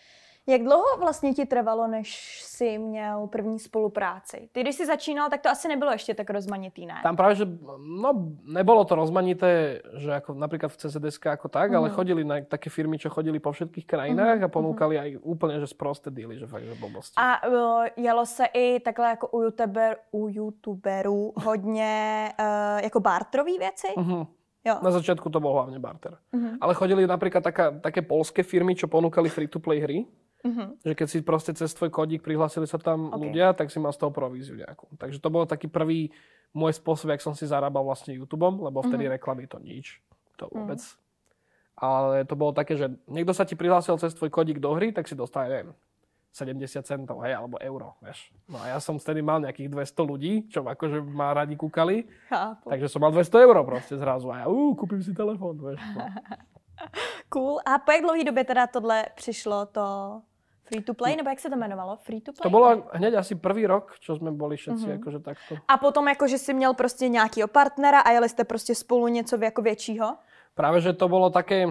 Jak 0.48 0.62
dlouho 0.62 0.96
vlastně 0.98 1.34
ti 1.34 1.46
trvalo, 1.46 1.86
než 1.86 2.40
jsi 2.42 2.78
měl 2.78 3.26
první 3.26 3.58
spolupráci? 3.58 4.48
Ty, 4.52 4.60
když 4.60 4.74
jsi 4.74 4.86
začínal, 4.86 5.30
tak 5.30 5.40
to 5.40 5.48
asi 5.48 5.68
nebylo 5.68 5.92
ještě 5.92 6.14
tak 6.14 6.30
rozmanitý, 6.30 6.86
ne? 6.86 6.94
Tam 7.02 7.16
práve, 7.16 7.34
že 7.34 7.44
no, 7.78 8.32
nebolo 8.44 8.84
to 8.84 8.94
rozmanité, 8.94 9.82
že 10.00 10.08
ako 10.14 10.34
napríklad 10.34 10.72
v 10.72 10.76
CZSK 10.80 11.36
ako 11.36 11.48
tak, 11.52 11.68
mm-hmm. 11.70 11.76
ale 11.76 11.88
mhm. 11.88 11.94
chodili 11.94 12.22
na 12.24 12.40
také 12.40 12.72
firmy, 12.72 12.96
čo 12.96 13.12
chodili 13.12 13.36
po 13.36 13.52
všetkých 13.52 13.84
krajinách 13.84 14.40
mm-hmm. 14.40 14.48
a 14.48 14.56
ponúkali 14.56 14.96
mm-hmm. 14.96 15.20
aj 15.20 15.28
úplne, 15.28 15.54
že 15.60 15.68
sprosté 15.68 16.08
díly, 16.08 16.40
že 16.40 16.48
fakt, 16.48 16.64
že 16.64 16.74
blbosti. 16.80 17.14
A 17.20 17.44
uh, 17.44 17.84
jelo 17.96 18.26
se 18.26 18.44
i 18.48 18.80
takhle 18.80 19.08
jako 19.08 19.28
u, 19.28 19.42
YouTuber, 19.42 19.96
u 20.10 20.28
youtuberů 20.28 21.32
hodně 21.36 22.28
uh, 22.40 22.80
jako 22.82 23.00
bartrový 23.00 23.58
věci? 23.58 23.88
Mm-hmm. 23.96 24.26
Jo. 24.64 24.74
Na 24.82 24.90
začiatku 24.90 25.30
to 25.30 25.40
bol 25.40 25.54
hlavne 25.54 25.78
barter. 25.78 26.18
Mm-hmm. 26.34 26.58
Ale 26.60 26.74
chodili 26.74 27.06
napríklad 27.06 27.40
taká, 27.40 27.70
také 27.78 28.02
polské 28.02 28.42
firmy, 28.42 28.74
čo 28.74 28.90
ponúkali 28.90 29.30
free-to-play 29.30 29.80
hry. 29.80 30.04
Uh-huh. 30.46 30.78
Že 30.86 30.94
keď 30.94 31.06
si 31.10 31.18
proste 31.26 31.52
cez 31.54 31.74
tvoj 31.74 31.90
kodík 31.90 32.22
prihlásili 32.22 32.66
sa 32.70 32.78
tam 32.78 33.10
okay. 33.10 33.18
ľudia, 33.18 33.50
tak 33.58 33.74
si 33.74 33.82
mal 33.82 33.90
z 33.90 33.98
toho 33.98 34.14
províziu 34.14 34.54
nejakú. 34.54 34.86
Takže 34.94 35.18
to 35.18 35.28
bol 35.34 35.44
taký 35.50 35.66
prvý 35.66 36.14
môj 36.54 36.78
spôsob, 36.78 37.10
jak 37.10 37.22
som 37.22 37.34
si 37.34 37.44
zarábal 37.44 37.82
vlastne 37.82 38.14
YouTubeom, 38.14 38.62
lebo 38.62 38.80
vtedy 38.86 39.10
uh-huh. 39.10 39.18
reklamy 39.18 39.50
to 39.50 39.58
nič. 39.58 39.98
To 40.38 40.46
mhm. 40.46 40.54
vôbec. 40.54 40.80
Uh-huh. 40.80 41.06
Ale 41.78 42.26
to 42.26 42.34
bolo 42.34 42.50
také, 42.50 42.74
že 42.74 42.90
niekto 43.06 43.30
sa 43.30 43.46
ti 43.46 43.54
prihlásil 43.54 43.94
cez 44.02 44.10
tvoj 44.14 44.34
kodík 44.34 44.58
do 44.58 44.74
hry, 44.74 44.90
tak 44.90 45.06
si 45.06 45.14
dostal, 45.14 45.46
neviem, 45.46 45.70
70 46.34 46.86
centov, 46.86 47.22
hej, 47.24 47.34
alebo 47.34 47.58
euro, 47.58 47.98
vieš. 48.02 48.30
No 48.46 48.60
a 48.62 48.74
ja 48.74 48.78
som 48.78 49.00
vtedy 49.00 49.24
mal 49.24 49.42
nejakých 49.42 49.74
200 49.74 50.10
ľudí, 50.10 50.32
čo 50.52 50.62
akože 50.62 51.02
ma 51.02 51.34
radi 51.34 51.58
kúkali. 51.58 52.06
Chápu. 52.30 52.70
Takže 52.70 52.86
som 52.86 53.02
mal 53.02 53.10
200 53.10 53.46
euro 53.46 53.60
proste 53.66 53.94
zrazu 53.98 54.30
a 54.30 54.44
ja, 54.44 54.46
uh, 54.46 54.72
kúpim 54.76 55.02
si 55.02 55.10
telefón, 55.14 55.58
vieš. 55.58 55.80
No. 55.96 56.06
cool. 57.32 57.58
A 57.66 57.78
po 57.78 57.90
jak 57.92 58.02
dlouhý 58.02 58.24
době 58.24 58.44
teda 58.44 58.66
tohle 58.66 59.06
přišlo, 59.14 59.66
to 59.66 59.86
Free 60.68 60.84
to 60.84 60.94
play, 60.94 61.16
nebo 61.16 61.30
jak 61.30 61.40
se 61.40 61.48
to 61.50 61.56
jmenovalo? 61.56 61.96
Free 61.96 62.20
to 62.20 62.32
play? 62.32 62.42
To 62.42 62.50
bylo 62.50 62.82
hned 62.92 63.14
asi 63.14 63.34
prvý 63.34 63.66
rok, 63.66 63.96
čo 64.00 64.16
jsme 64.16 64.30
byli 64.30 64.56
všetci 64.56 64.84
mm-hmm. 64.84 64.90
jakože 64.90 65.18
takto. 65.18 65.56
A 65.68 65.76
potom 65.76 66.08
jako, 66.08 66.28
že 66.28 66.38
jsi 66.38 66.54
měl 66.54 66.74
prostě 66.74 67.08
nějakýho 67.08 67.48
partnera 67.48 68.00
a 68.00 68.10
jeli 68.10 68.28
jste 68.28 68.44
prostě 68.44 68.74
spolu 68.74 69.08
něco 69.08 69.38
jako 69.44 69.62
většího? 69.62 70.16
Práve, 70.54 70.80
že 70.80 70.92
to 70.92 71.08
bolo 71.08 71.30
také, 71.30 71.70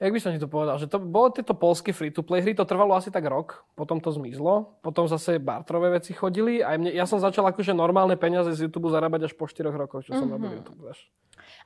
jak 0.00 0.12
by 0.12 0.20
som 0.20 0.32
ti 0.32 0.40
to 0.40 0.48
povedal, 0.48 0.80
že 0.80 0.88
to 0.88 0.98
bolo 0.98 1.28
tieto 1.30 1.52
polské 1.52 1.92
free-to-play 1.92 2.40
hry, 2.40 2.56
to 2.56 2.64
trvalo 2.64 2.96
asi 2.96 3.12
tak 3.12 3.24
rok, 3.24 3.64
potom 3.76 4.00
to 4.00 4.12
zmizlo, 4.12 4.80
potom 4.80 5.08
zase 5.08 5.38
bartrové 5.38 5.90
veci 5.90 6.12
chodili 6.12 6.64
a 6.64 6.76
mne, 6.76 6.92
ja 6.96 7.04
som 7.04 7.20
začal 7.20 7.44
akože 7.52 7.76
normálne 7.76 8.16
peniaze 8.16 8.52
z 8.56 8.68
YouTube 8.68 8.88
zarábať 8.88 9.28
až 9.28 9.32
po 9.36 9.44
4 9.48 9.68
rokoch, 9.68 10.04
čo 10.04 10.16
som 10.16 10.24
mm-hmm. 10.24 10.32
robil 10.32 10.50
YouTube, 10.60 10.80
vieš. 10.84 11.12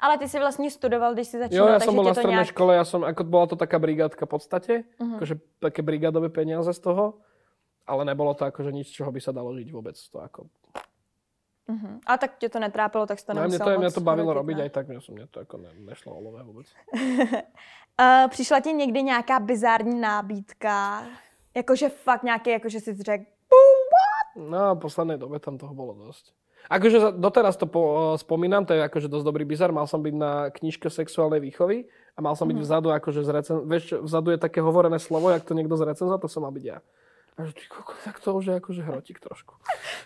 Ale 0.01 0.19
ty 0.19 0.29
si 0.29 0.39
vlastně 0.39 0.71
studoval, 0.71 1.15
když 1.15 1.29
si 1.29 1.39
začínal, 1.39 1.69
Jo, 1.69 1.73
ja 1.73 1.81
som 1.81 1.93
bol 1.93 2.09
na 2.09 2.17
strednej 2.17 2.41
nejak... 2.41 2.53
škole, 2.57 2.73
ja 2.73 2.85
som, 2.89 3.05
ako 3.05 3.21
bola 3.29 3.47
to 3.53 3.57
taká 3.61 3.77
brigádka 3.77 4.25
v 4.25 4.33
podstate, 4.33 4.73
uh-huh. 4.97 5.21
akože 5.21 5.35
také 5.61 5.85
brigádové 5.85 6.33
peniaze 6.33 6.73
z 6.73 6.81
toho, 6.81 7.21
ale 7.85 8.09
nebolo 8.09 8.33
to 8.33 8.49
akože 8.49 8.73
nič, 8.73 8.89
čoho 8.97 9.13
by 9.13 9.21
sa 9.21 9.37
dalo 9.37 9.53
žiť 9.53 9.69
vôbec. 9.69 10.01
To 10.01 10.25
ako... 10.25 10.49
Uh-huh. 11.69 12.01
A 12.07 12.17
tak 12.17 12.39
tě 12.41 12.49
to 12.49 12.59
netrápilo, 12.59 13.07
tak 13.07 13.21
si 13.21 13.27
to 13.27 13.35
no, 13.35 13.41
nemusel 13.41 13.67
mě 13.67 13.75
to, 13.75 13.81
mě 13.81 13.91
to 13.91 14.01
bavilo 14.01 14.33
robiť 14.35 14.59
aj 14.61 14.71
tak, 14.71 14.89
mne, 14.89 15.01
mne 15.13 15.27
to 15.29 15.41
ako 15.45 15.57
ne, 15.61 15.71
nešlo 15.85 16.17
o 16.17 16.21
lové 16.21 16.43
vôbec. 16.43 16.67
uh, 16.97 18.29
přišla 18.35 18.61
ti 18.61 18.73
někdy 18.73 19.03
nějaká 19.03 19.41
bizární 19.41 20.01
nábídka? 20.01 21.07
Jakože 21.55 21.89
fakt 21.89 22.23
nějaký, 22.23 22.51
jakože 22.51 22.81
si 22.81 22.95
řekl, 22.95 23.25
No, 24.37 24.75
v 24.75 24.79
poslednej 24.79 25.19
dobe 25.19 25.43
tam 25.43 25.59
toho 25.59 25.75
bolo 25.75 25.95
dosť. 25.95 26.33
Akože 26.69 27.17
doteraz 27.17 27.57
to 27.57 27.65
po, 27.65 28.15
spomínam, 28.21 28.67
to 28.69 28.77
je 28.77 28.85
akože 28.85 29.09
dosť 29.09 29.27
dobrý 29.27 29.45
bizar. 29.49 29.73
Mal 29.73 29.89
som 29.89 30.03
byť 30.05 30.15
na 30.15 30.53
knižke 30.53 30.91
sexuálnej 30.93 31.41
výchovy 31.41 31.89
a 32.15 32.19
mal 32.21 32.37
som 32.37 32.45
byť 32.47 32.59
mm. 32.61 32.65
vzadu, 32.67 32.89
akože 32.93 33.25
z 33.25 33.31
recen... 33.31 33.57
Vieš, 33.65 34.05
vzadu 34.05 34.37
je 34.37 34.39
také 34.39 34.61
hovorené 34.61 35.01
slovo, 35.01 35.33
jak 35.33 35.43
to 35.47 35.57
niekto 35.57 35.75
z 35.79 35.87
recenza, 35.89 36.21
to 36.21 36.29
som 36.29 36.45
mal 36.45 36.53
byť 36.53 36.65
ja. 36.67 36.79
A 37.41 37.47
že 37.49 37.53
ty 37.53 37.65
koko, 37.69 37.93
tak 38.05 38.21
to 38.21 38.37
už 38.37 38.45
je 38.47 38.55
akože 38.61 38.83
hrotík 38.85 39.17
trošku. 39.21 39.57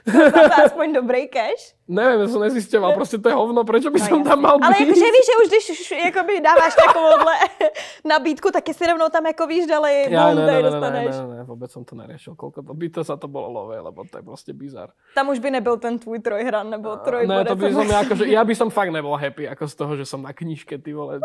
to 0.06 0.54
aspoň 0.64 0.92
dobrý 1.02 1.26
cash? 1.26 1.74
Neviem, 1.88 2.20
ja 2.20 2.28
som 2.28 2.40
nezistěval, 2.40 2.92
prostě 2.94 3.18
to 3.18 3.28
je 3.28 3.34
hovno, 3.34 3.64
prečo 3.64 3.90
by 3.90 4.00
no, 4.00 4.06
som 4.06 4.24
tam 4.24 4.40
mal 4.40 4.56
byť? 4.56 4.64
Ale 4.64 4.76
jakože 4.80 5.04
víš, 5.04 5.26
že 5.26 5.34
už 5.42 5.46
když 5.48 5.92
jakoby 6.04 6.40
dáváš 6.40 6.74
takovouhle 6.74 7.34
nabídku, 8.04 8.50
tak 8.50 8.64
si 8.72 8.86
rovnou 8.86 9.08
tam 9.08 9.26
jako 9.26 9.46
víš, 9.46 9.66
dali 9.66 10.06
ja, 10.08 10.34
ne, 10.34 10.34
ne, 10.34 10.46
ne, 10.46 10.62
dostaneš. 10.62 11.14
Ne, 11.16 11.26
ne, 11.26 11.36
ne, 11.36 11.42
vôbec 11.44 11.68
som 11.68 11.84
to 11.84 11.92
neriešil, 11.92 12.38
koľko 12.38 12.62
to 12.62 12.72
by 12.72 12.88
to 12.88 13.00
za 13.04 13.16
to 13.20 13.28
bolo 13.28 13.52
lové, 13.52 13.80
lebo 13.80 14.04
to 14.04 14.16
je 14.16 14.22
prostě 14.22 14.52
bizar. 14.52 14.88
Tam 15.14 15.28
už 15.28 15.38
by 15.38 15.50
nebyl 15.50 15.76
ten 15.76 15.98
tvůj 15.98 16.18
trojhran, 16.18 16.70
nebo 16.70 16.96
troj. 16.96 17.26
Ne, 17.26 17.44
to 17.44 17.56
by 17.56 17.72
som 17.72 17.90
ja, 17.90 18.00
akože, 18.00 18.24
ja 18.30 18.44
by 18.44 18.54
som 18.54 18.70
fakt 18.70 18.88
nebol 18.94 19.16
happy, 19.16 19.48
ako 19.48 19.68
z 19.68 19.74
toho, 19.74 19.92
že 19.96 20.04
som 20.08 20.22
na 20.22 20.32
knižke, 20.32 20.78
ty 20.78 20.94
vole, 20.96 21.20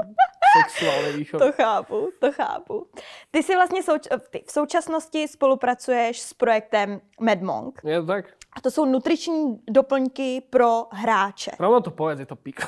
sexuálnej 0.59 1.13
výchovy. 1.23 1.39
To 1.39 1.51
chápu, 1.51 1.99
to 2.19 2.31
chápu. 2.31 2.87
Ty 3.31 3.43
si 3.43 3.55
vlastně 3.55 3.81
souč- 3.83 4.11
ty 4.29 4.43
v 4.47 4.51
současnosti 4.51 5.27
spolupracuješ 5.27 5.98
s 6.07 6.33
projektem 6.33 7.01
MedMonk. 7.19 7.81
Je 7.83 8.01
to 8.01 8.07
tak? 8.07 8.25
A 8.53 8.61
to 8.61 8.71
jsou 8.71 8.85
nutriční 8.85 9.59
doplňky 9.69 10.41
pro 10.49 10.85
hráče. 10.91 11.51
Rovno 11.59 11.81
to 11.81 11.91
povedz, 11.91 12.19
je 12.19 12.25
to 12.25 12.35
pik. 12.35 12.65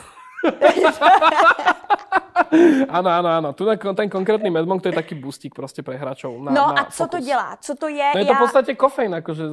Áno, 2.90 3.10
áno, 3.22 3.30
áno. 3.30 3.50
Tu 3.54 3.64
ten 3.78 4.10
konkrétny 4.10 4.50
Medmonk, 4.50 4.82
to 4.82 4.90
je 4.90 4.98
taký 4.98 5.16
boostík 5.16 5.54
proste 5.54 5.86
pre 5.86 5.98
hráčov. 5.98 6.34
Na, 6.42 6.52
no 6.52 6.64
na 6.74 6.82
a 6.82 6.92
co 6.92 7.04
fokus. 7.06 7.12
to 7.12 7.20
dělá? 7.26 7.58
Co 7.62 7.76
to 7.76 7.88
je? 7.88 8.10
No 8.16 8.20
je 8.20 8.26
to 8.26 8.34
v 8.34 8.44
podstate 8.44 8.76
kofeín, 8.76 9.14
akože 9.16 9.46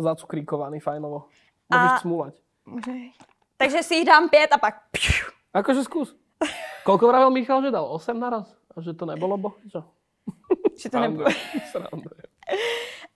zacukríkovaný 0.00 0.80
fajnovo. 0.80 1.28
Môžeš 1.68 1.92
a... 1.92 2.00
smúlať. 2.00 2.34
Takže 3.56 3.82
si 3.82 3.94
ich 4.00 4.06
dám 4.06 4.28
pět 4.28 4.52
a 4.52 4.58
pak... 4.58 4.74
Akože 5.54 5.84
skús. 5.84 6.16
Koľko 6.84 7.08
vravel 7.08 7.30
Michal, 7.34 7.60
že 7.60 7.74
dal? 7.74 7.84
8 7.84 8.14
naraz? 8.16 8.46
A 8.76 8.80
že 8.80 8.94
to 8.94 9.04
nebolo 9.04 9.36
boh? 9.36 9.56
Čo? 9.68 9.84
Že 10.78 10.86
to 10.88 10.98
nebylo. 11.00 11.26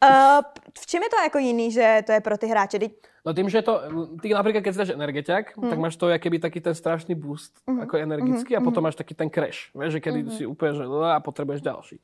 Uh, 0.03 0.42
v 0.83 0.85
čem 0.87 1.03
je 1.03 1.11
to 1.11 1.18
jako 1.23 1.38
jiný, 1.38 1.66
že 1.73 2.03
to 2.07 2.12
je 2.12 2.21
pro 2.21 2.38
ty 2.38 2.47
hráče? 2.47 2.79
No 3.23 3.31
tým, 3.31 3.47
že 3.47 3.62
to, 3.62 3.79
ty 4.18 4.35
napríklad 4.35 4.66
keď 4.66 4.73
si 4.75 4.81
dáš 4.83 4.99
energetiak, 4.99 5.55
hmm. 5.55 5.71
tak 5.71 5.79
máš 5.79 5.95
to 5.95 6.11
keby 6.11 6.42
taký 6.42 6.59
ten 6.59 6.75
strašný 6.75 7.14
boost, 7.14 7.55
mm. 7.71 7.87
ako 7.87 7.95
energický, 8.03 8.51
mm. 8.55 8.59
a 8.59 8.61
mhm. 8.61 8.66
potom 8.66 8.83
máš 8.83 8.99
taký 8.99 9.14
ten 9.14 9.31
crash, 9.31 9.71
vieš, 9.79 9.95
že 9.95 10.01
kedy 10.03 10.21
mm. 10.27 10.31
si 10.35 10.42
úplne, 10.42 10.75
že 10.75 10.83
a 10.90 11.23
potrebuješ 11.23 11.62
ďalší. 11.62 12.03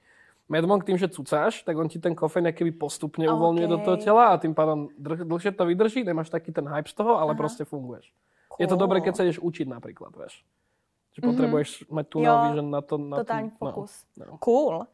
Medmonk 0.48 0.86
tým, 0.86 0.94
že 0.94 1.10
cucáš, 1.10 1.66
tak 1.66 1.74
on 1.76 1.90
ti 1.90 1.98
ten 1.98 2.14
kofeín 2.14 2.48
keby 2.54 2.72
postupne 2.72 3.26
okay. 3.26 3.34
uvoľňuje 3.34 3.68
do 3.68 3.78
toho 3.82 3.96
tela 3.98 4.32
a 4.32 4.40
tým 4.40 4.54
pádom 4.54 4.88
dlh, 4.96 5.26
dlhšie 5.26 5.52
to 5.52 5.66
vydrží, 5.66 6.06
nemáš 6.06 6.30
taký 6.30 6.54
ten 6.54 6.64
hype 6.64 6.88
z 6.88 6.94
toho, 6.96 7.18
ale 7.18 7.34
Aha. 7.34 7.38
proste 7.38 7.66
funguješ. 7.66 8.08
Cool. 8.48 8.62
Je 8.62 8.66
to 8.70 8.78
dobré, 8.78 9.02
keď 9.02 9.12
sa 9.12 9.26
ideš 9.26 9.42
učiť 9.42 9.66
napríklad, 9.68 10.14
vieš. 10.14 10.40
Že 11.18 11.22
mm-hmm. 11.22 11.30
potřebuješ 11.30 11.84
mať 11.90 12.08
tunnel 12.08 12.48
vision 12.48 12.70
na 12.70 12.80
to. 12.80 12.98
Na 12.98 13.16
totální 13.16 13.52
no, 13.60 13.68
fokus. 13.68 14.04
No, 14.16 14.26
no. 14.30 14.38
Cool. 14.38 14.86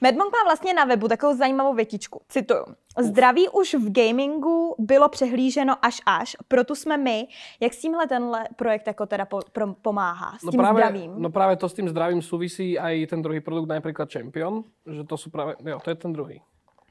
Medmonk 0.00 0.32
má 0.32 0.38
vlastně 0.44 0.74
na 0.74 0.84
webu 0.84 1.08
takovou 1.08 1.36
zajímavou 1.36 1.74
větičku. 1.74 2.20
Cituju. 2.28 2.64
Zdraví 2.98 3.48
už 3.48 3.74
v 3.74 3.92
gamingu 3.92 4.74
bylo 4.78 5.08
přehlíženo 5.08 5.74
až 5.82 6.00
až, 6.06 6.36
proto 6.48 6.74
jsme 6.74 6.96
my. 6.96 7.28
Jak 7.60 7.74
s 7.74 7.80
tímhle 7.80 8.06
tenhle 8.06 8.44
projekt 8.56 8.86
jako 8.86 9.06
teda 9.06 9.24
po, 9.24 9.40
pro, 9.52 9.74
pomáhá? 9.74 10.38
S 10.38 10.42
no 10.42 10.50
tím 10.50 10.58
no 10.58 10.64
práve, 10.64 10.80
zdravím? 10.80 11.14
No 11.16 11.30
právě 11.30 11.56
to 11.56 11.68
s 11.68 11.74
tím 11.74 11.88
zdravím 11.88 12.22
souvisí 12.22 12.78
aj 12.78 13.06
ten 13.06 13.22
druhý 13.22 13.40
produkt, 13.40 13.68
například 13.68 14.12
Champion, 14.12 14.64
že 14.92 15.04
to 15.04 15.16
jsou 15.16 15.30
právě, 15.30 15.56
jo, 15.64 15.80
to 15.84 15.90
je 15.90 15.94
ten 15.94 16.12
druhý. 16.12 16.42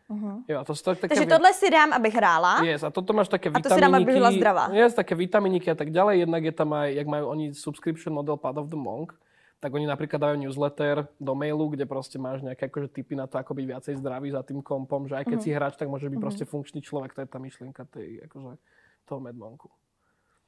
Uh-huh. 0.06 0.46
Jo, 0.46 0.62
to 0.62 0.74
to 0.78 0.96
také 0.96 1.18
Takže 1.18 1.26
tohle 1.26 1.54
si 1.54 1.66
dám, 1.70 1.94
abych 1.94 2.14
hrála. 2.14 2.62
Yes, 2.62 2.86
a 2.86 2.94
toto 2.94 3.10
máš 3.14 3.26
také 3.26 3.50
vitaminiky. 3.50 3.66
A 3.66 3.70
to 3.70 3.76
si 3.76 3.82
dám, 3.82 3.96
aby 3.98 4.14
byla 4.14 4.32
zdravá. 4.32 4.70
Yes, 4.70 4.94
také 4.94 5.18
vitaminiky 5.18 5.66
a 5.72 5.76
tak 5.76 5.90
ďalej. 5.90 6.30
Jednak 6.30 6.44
je 6.46 6.54
tam 6.54 6.70
aj, 6.78 6.94
jak 6.94 7.08
majú 7.10 7.26
oni 7.34 7.46
subscription 7.58 8.14
model 8.14 8.38
Pad 8.38 8.62
of 8.62 8.70
the 8.70 8.78
Monk, 8.78 9.18
tak 9.58 9.74
oni 9.74 9.90
napríklad 9.90 10.22
dávajú 10.22 10.38
newsletter 10.46 11.10
do 11.18 11.34
mailu, 11.34 11.74
kde 11.74 11.90
proste 11.90 12.22
máš 12.22 12.46
nejaké 12.46 12.70
akože 12.70 12.94
tipy 12.94 13.18
na 13.18 13.26
to, 13.26 13.42
ako 13.42 13.58
byť 13.58 13.66
viacej 13.66 13.94
zdravý 13.98 14.30
za 14.30 14.46
tým 14.46 14.62
kompom, 14.62 15.10
že 15.10 15.18
aj 15.18 15.26
keď 15.26 15.38
uh-huh. 15.42 15.50
si 15.50 15.58
hráč, 15.58 15.74
tak 15.74 15.90
môže 15.90 16.06
byť 16.06 16.14
uh-huh. 16.14 16.22
proste 16.22 16.46
funkčný 16.46 16.86
človek. 16.86 17.18
To 17.18 17.26
je 17.26 17.30
tá 17.30 17.40
myšlienka 17.42 17.82
tej, 17.90 18.30
akože, 18.30 18.62
toho 19.10 19.20
medmonku. 19.26 19.74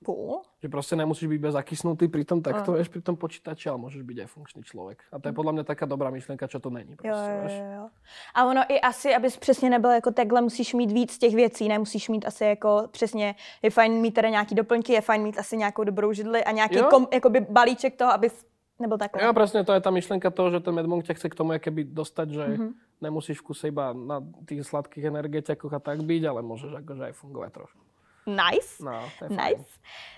Cool. 0.06 0.46
Že 0.62 0.70
proste 0.70 0.96
nemusíš 0.96 1.26
byť 1.26 1.40
bez 1.42 1.54
zakysnutý 1.58 2.06
pri 2.06 2.22
tom 2.22 2.42
takto, 2.46 2.78
vieš, 2.78 2.94
pri 2.94 3.02
tom 3.02 3.18
počítači, 3.18 3.66
ale 3.70 3.82
môžeš 3.82 4.06
byť 4.06 4.18
aj 4.24 4.30
funkčný 4.30 4.62
člověk. 4.62 5.02
A 5.10 5.18
to 5.18 5.30
je 5.30 5.34
podľa 5.34 5.52
mňa 5.58 5.64
taká 5.66 5.90
dobrá 5.90 6.14
myšlenka, 6.14 6.48
čo 6.48 6.60
to 6.60 6.70
není. 6.70 6.96
Prostě, 6.96 7.34
jo, 7.42 7.50
jo, 7.50 7.72
jo. 7.76 7.90
A 8.36 8.46
ono 8.46 8.62
i 8.70 8.82
asi, 8.82 9.16
abys 9.16 9.38
přesně 9.38 9.70
nebyl 9.70 9.92
jako 9.92 10.12
takhle, 10.12 10.42
musíš 10.42 10.74
mít 10.74 10.92
víc 10.92 11.18
těch 11.18 11.36
věcí, 11.36 11.68
nemusíš 11.68 12.10
mít 12.10 12.26
asi 12.26 12.44
jako 12.46 12.88
přesně, 12.92 13.36
je 13.62 13.70
fajn 13.70 13.92
mít 13.92 14.12
teda 14.12 14.30
nějaký 14.30 14.56
doplňky, 14.56 14.94
je 14.94 15.02
fajn 15.02 15.24
mít 15.24 15.40
asi 15.40 15.58
nějakou 15.58 15.84
dobrou 15.84 16.14
židli 16.14 16.44
a 16.44 16.52
nějaký 16.52 16.78
kom, 16.90 17.08
jakoby 17.14 17.40
balíček 17.50 17.96
toho, 17.96 18.12
abys 18.12 18.46
nebyl 18.80 18.98
takhle. 18.98 19.24
Jo, 19.24 19.34
presne, 19.34 19.66
to 19.66 19.74
je 19.74 19.82
tá 19.82 19.90
myšlenka 19.90 20.30
toho, 20.30 20.54
že 20.54 20.62
ten 20.62 20.74
medmonk 20.74 21.02
ťa 21.02 21.18
chce 21.18 21.30
k 21.30 21.36
tomu 21.36 21.58
keby 21.58 21.90
dostať, 21.90 22.28
že 22.30 22.46
mm-hmm. 22.46 22.72
nemusíš 23.02 23.42
v 23.42 23.46
kuse 23.50 23.68
iba 23.74 23.94
na 23.94 24.22
tých 24.46 24.62
sladkých 24.70 25.10
energetiakoch 25.10 25.74
a 25.74 25.82
tak 25.82 26.06
byť, 26.06 26.22
ale 26.30 26.46
môžeš 26.46 26.78
akože 26.86 27.10
aj 27.10 27.14
fungovať 27.18 27.52
trošku. 27.58 27.87
Nice. 28.28 28.84
No, 28.84 29.08
to 29.20 29.26
je 29.26 29.30
nice. 29.30 29.72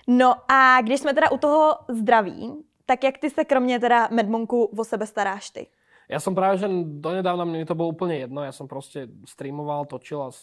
No 0.06 0.34
a 0.50 0.82
když 0.82 1.00
jsme 1.00 1.14
teda 1.14 1.30
u 1.30 1.38
toho 1.38 1.78
zdraví, 1.88 2.64
Tak 2.90 3.04
jak 3.04 3.18
ty 3.18 3.30
se 3.30 3.44
kromě 3.44 3.78
teda 3.78 4.08
Medmonku 4.10 4.64
o 4.64 4.84
sebe 4.84 5.06
staráš 5.06 5.50
ty? 5.50 5.70
Ja 6.10 6.18
som 6.18 6.34
práve, 6.34 6.58
že 6.58 6.66
donedávna 6.98 7.46
mne 7.46 7.62
to 7.62 7.78
bolo 7.78 7.94
úplne 7.94 8.18
jedno. 8.18 8.42
Ja 8.42 8.50
som 8.50 8.66
proste 8.66 9.06
streamoval, 9.30 9.86
točil 9.86 10.18
a 10.18 10.34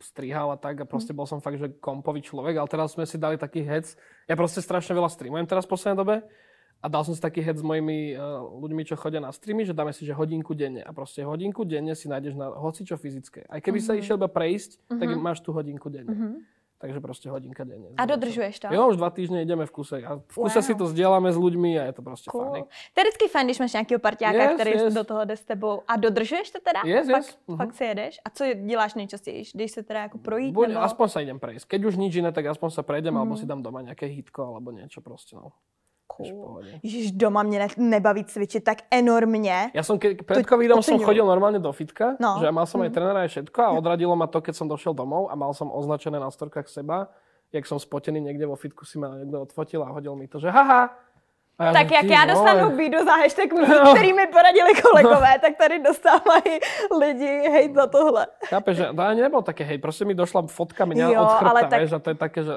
strihal 0.00 0.48
a 0.48 0.56
tak 0.56 0.80
a 0.80 0.88
proste 0.88 1.12
bol 1.12 1.28
som 1.28 1.44
fakt, 1.44 1.60
že 1.60 1.68
kompový 1.84 2.24
človek, 2.24 2.56
ale 2.56 2.64
teraz 2.64 2.96
sme 2.96 3.04
si 3.04 3.20
dali 3.20 3.36
taký 3.36 3.60
hec. 3.60 3.92
Ja 4.24 4.40
proste 4.40 4.64
strašne 4.64 4.96
veľa 4.96 5.12
streamujem 5.12 5.44
teraz 5.44 5.68
v 5.68 5.76
poslednej 5.76 6.00
dobe 6.00 6.16
a 6.80 6.86
dal 6.88 7.04
som 7.04 7.12
si 7.12 7.20
taký 7.20 7.44
head 7.44 7.60
s 7.60 7.64
mojimi 7.64 8.16
uh, 8.16 8.40
ľuďmi, 8.56 8.88
čo 8.88 8.96
chodia 8.96 9.20
na 9.20 9.28
streamy, 9.28 9.68
že 9.68 9.76
dáme 9.76 9.92
si, 9.92 10.08
že 10.08 10.16
hodinku 10.16 10.56
denne 10.56 10.80
a 10.80 10.96
proste 10.96 11.20
hodinku 11.28 11.68
denne 11.68 11.92
si 11.92 12.08
nájdeš 12.08 12.32
na 12.32 12.48
hocičo 12.48 12.96
fyzické. 12.96 13.44
Aj 13.52 13.60
keby 13.60 13.84
mm-hmm. 13.84 13.92
sa 13.92 14.00
išiel 14.00 14.16
iba 14.16 14.32
prejsť, 14.32 14.80
mm-hmm. 14.80 14.96
tak 14.96 15.08
máš 15.20 15.44
tú 15.44 15.52
hodinku 15.52 15.92
denne. 15.92 16.08
Mm-hmm. 16.08 16.34
Takže 16.82 16.98
proste 16.98 17.30
hodinka 17.30 17.62
denne. 17.62 17.94
A 17.94 18.02
dodržuješ 18.02 18.58
to? 18.58 18.66
Jo, 18.74 18.90
už 18.90 18.98
dva 18.98 19.14
týždne 19.14 19.38
ideme 19.38 19.62
v 19.62 19.70
kuse. 19.70 20.02
A 20.02 20.18
v 20.18 20.34
kuse 20.34 20.58
wow. 20.58 20.66
si 20.66 20.74
to 20.74 20.90
sděláme 20.90 21.30
s 21.30 21.38
ľuďmi 21.38 21.78
a 21.78 21.86
je 21.86 21.92
to 21.94 22.02
prostě 22.02 22.26
cool. 22.26 22.50
fajn. 22.50 22.64
To 22.66 22.96
je 23.00 23.04
vždycky 23.06 23.24
fajn, 23.30 23.46
když 23.46 23.58
máš 23.58 23.72
nějakého 23.72 24.00
partiáka, 24.02 24.42
yes, 24.42 24.54
který 24.54 24.70
yes. 24.70 24.94
do 24.94 25.04
toho 25.04 25.24
jde 25.24 25.36
s 25.36 25.44
tebou. 25.44 25.86
A 25.88 25.96
dodržuješ 25.96 26.50
to 26.50 26.58
teda? 26.58 26.82
Yes, 26.82 27.06
fakt, 27.06 27.22
yes. 27.22 27.38
Uh-huh. 27.48 27.70
si 27.70 27.84
jedeš? 27.84 28.20
A 28.24 28.30
co 28.30 28.44
děláš 28.66 28.94
nejčastěji? 28.94 29.44
Když 29.54 29.70
se 29.70 29.82
teda 29.82 30.00
jako 30.00 30.18
projít? 30.18 30.54
Buď, 30.54 30.68
nebo... 30.68 30.82
Aspoň 30.82 31.08
sa 31.08 31.20
idem 31.22 31.38
prejsť. 31.38 31.70
Keď 31.70 31.80
už 31.86 31.94
nič 32.02 32.18
iné, 32.18 32.34
tak 32.34 32.50
aspoň 32.50 32.70
sa 32.74 32.82
prejdem, 32.82 33.14
mm-hmm. 33.14 33.22
alebo 33.22 33.38
si 33.38 33.46
dám 33.46 33.62
doma 33.62 33.86
nejaké 33.86 34.10
hitko, 34.10 34.42
alebo 34.42 34.74
niečo 34.74 34.98
proste. 34.98 35.38
No. 35.38 35.54
Cool. 36.16 36.60
Ježiš, 36.82 37.12
doma 37.12 37.42
mě 37.42 37.58
ne, 37.58 37.68
nebaví 37.76 38.24
cvičit 38.24 38.64
tak 38.64 38.78
enormně. 38.90 39.70
Ja 39.74 39.82
som, 39.82 39.98
ke, 39.98 40.14
pred 40.14 40.46
covidom 40.46 40.82
som 40.82 40.98
chodil 41.00 41.24
normálne 41.24 41.58
do 41.58 41.72
fitka, 41.72 42.16
no. 42.20 42.38
že 42.40 42.52
mal 42.52 42.66
som 42.66 42.80
mm. 42.80 42.86
aj 42.86 42.90
trénera 42.90 43.20
aj 43.24 43.30
všetko 43.32 43.58
a 43.62 43.70
odradilo 43.76 44.16
ma 44.16 44.26
to, 44.26 44.40
keď 44.40 44.54
som 44.56 44.66
došiel 44.68 44.94
domov 44.94 45.30
a 45.30 45.34
mal 45.34 45.54
som 45.54 45.72
označené 45.72 46.20
na 46.20 46.30
storkách 46.30 46.68
seba, 46.68 47.08
jak 47.52 47.64
som 47.66 47.80
spotený 47.80 48.20
niekde 48.20 48.46
vo 48.46 48.56
fitku, 48.56 48.84
si 48.84 48.98
ma 48.98 49.12
niekto 49.16 49.48
odfotil 49.48 49.82
a 49.82 49.88
hodil 49.92 50.16
mi 50.16 50.28
to, 50.28 50.40
že 50.40 50.52
haha, 50.52 50.92
a 51.58 51.72
tak 51.72 51.90
jak 51.90 52.04
já 52.04 52.24
dostanu 52.24 52.76
vídu 52.76 52.98
za 53.04 53.12
hashtag 53.12 53.52
muzik, 53.58 53.84
no. 53.84 53.94
který 53.94 54.12
mi 54.12 54.26
poradili 54.26 54.70
kolegové, 54.82 55.38
tak 55.40 55.56
tady 55.56 55.78
dostávají 55.78 56.58
lidi 57.00 57.48
hejt 57.50 57.74
za 57.74 57.86
tohle. 57.86 58.26
Chápeš, 58.44 58.76
že 58.76 58.84
to 58.96 59.02
ani 59.02 59.20
nebol 59.20 59.42
také 59.42 59.64
hejt, 59.64 59.80
prostě 59.80 60.04
mi 60.04 60.14
došla 60.14 60.42
fotka 60.46 60.84
mě 60.84 61.18
od 61.18 61.32
chrbta, 61.32 61.68
tak... 61.68 61.78
vieš, 61.80 61.92
a 61.92 61.98
to 61.98 62.10
je 62.10 62.14
také, 62.14 62.44
že... 62.44 62.52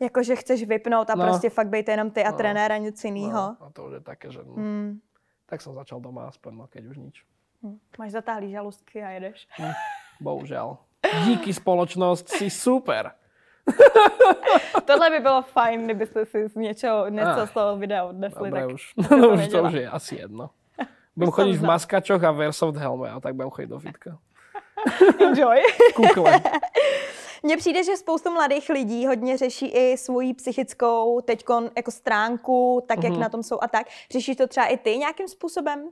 Jako, 0.00 0.22
že 0.22 0.36
chceš 0.36 0.64
vypnout 0.64 1.10
a 1.10 1.14
no. 1.14 1.24
prostě 1.24 1.50
fakt 1.50 1.68
být 1.68 1.88
jenom 1.88 2.10
ty 2.10 2.24
a 2.24 2.30
no. 2.30 2.36
trenér 2.36 2.72
a 2.72 2.76
nic 2.76 3.04
jiného. 3.04 3.32
No. 3.32 3.56
A 3.60 3.70
to 3.72 3.84
už 3.84 3.92
je 3.92 4.00
také, 4.00 4.30
že... 4.30 4.40
Hmm. 4.40 5.00
Tak 5.46 5.62
som 5.62 5.78
začal 5.78 6.02
doma 6.02 6.26
aspoň, 6.26 6.52
no, 6.58 6.66
keď 6.66 6.82
už 6.90 6.96
nič. 6.98 7.16
Hmm. 7.62 7.78
Máš 7.98 8.18
zatáhlý 8.18 8.50
žalustky 8.50 8.98
a 9.02 9.10
jedeš. 9.10 9.46
Hmm. 9.50 9.72
Bohužel. 10.20 10.76
Díky 11.24 11.54
spoločnosť, 11.54 12.28
si 12.28 12.50
super. 12.50 13.14
Tohle 14.84 15.10
by 15.10 15.20
bylo 15.20 15.42
fajn, 15.42 15.84
kdybyste 15.84 16.26
si 16.26 16.48
z 16.48 16.54
něčeho, 16.54 17.08
něco 17.08 17.40
ah, 17.40 17.46
z 17.46 17.50
toho 17.50 17.76
videa 17.76 18.04
odnesli. 18.04 18.50
Dobre, 18.50 18.66
tak 18.66 18.74
už. 18.74 18.94
No, 19.10 19.28
už 19.28 19.48
to 19.48 19.62
už 19.62 19.72
je 19.72 19.90
asi 19.90 20.14
jedno. 20.16 20.50
Budem 21.16 21.32
chodit 21.32 21.56
v 21.56 21.64
maskačoch 21.64 22.24
a 22.24 22.30
v 22.30 22.40
Airsoft 22.40 22.78
helme 22.78 23.10
a 23.10 23.20
tak 23.20 23.34
budem 23.34 23.50
chodit 23.50 23.66
do 23.66 23.78
fitka. 23.78 24.18
Enjoy. 25.20 25.62
Kukle. 25.94 26.42
Mně 27.46 27.56
přijde, 27.56 27.84
že 27.84 27.96
spoustu 27.96 28.30
mladých 28.30 28.68
lidí 28.68 29.06
hodně 29.06 29.36
řeší 29.36 29.66
i 29.66 29.96
svoji 29.96 30.34
psychickou 30.34 31.20
teďkon 31.20 31.70
jako 31.76 31.90
stránku, 31.90 32.82
tak 32.86 33.04
jak 33.04 33.12
mm-hmm. 33.12 33.18
na 33.18 33.28
tom 33.28 33.42
jsou 33.42 33.58
a 33.62 33.68
tak. 33.68 33.86
Řešíš 34.10 34.36
to 34.36 34.46
třeba 34.46 34.66
i 34.66 34.76
ty 34.76 34.96
nějakým 34.96 35.28
způsobem? 35.28 35.88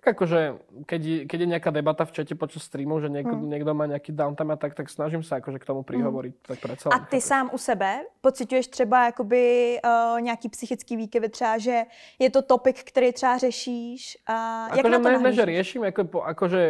Tak 0.00 0.16
akože, 0.16 0.56
keď, 0.88 1.28
keď 1.28 1.38
je 1.44 1.48
nejaká 1.52 1.70
debata 1.76 2.08
v 2.08 2.12
čete 2.16 2.32
počas 2.32 2.64
streamu, 2.64 3.04
že 3.04 3.12
niekto, 3.12 3.36
hmm. 3.36 3.52
niekto 3.52 3.76
má 3.76 3.84
nejaký 3.84 4.16
downtime 4.16 4.48
a 4.48 4.56
tak, 4.56 4.72
tak 4.72 4.88
snažím 4.88 5.20
sa 5.20 5.44
akože 5.44 5.60
k 5.60 5.68
tomu 5.68 5.84
prihovoriť. 5.84 6.32
Hmm. 6.40 6.46
Tak 6.48 6.56
predsa 6.56 6.86
a 6.88 7.04
ty 7.04 7.20
chápeš. 7.20 7.28
sám 7.28 7.46
u 7.52 7.58
sebe 7.60 8.08
pocituješ 8.24 8.66
třeba 8.66 9.04
jakoby 9.04 9.44
uh, 9.84 10.20
nějaký 10.20 10.48
psychický 10.48 10.96
výkyvy 10.96 11.28
třeba, 11.28 11.58
že 11.58 11.84
je 12.18 12.30
to 12.30 12.42
topik, 12.42 12.80
který 12.80 13.12
třeba 13.12 13.38
řešíš 13.38 14.18
a 14.26 14.68
jak 14.72 14.88
akože 14.88 14.98
na 14.98 14.98
to 14.98 15.08
ne, 15.08 15.18
ne, 15.18 15.32
že 15.32 15.44
riešim, 15.44 15.84
ako, 15.84 16.24
akože 16.24 16.62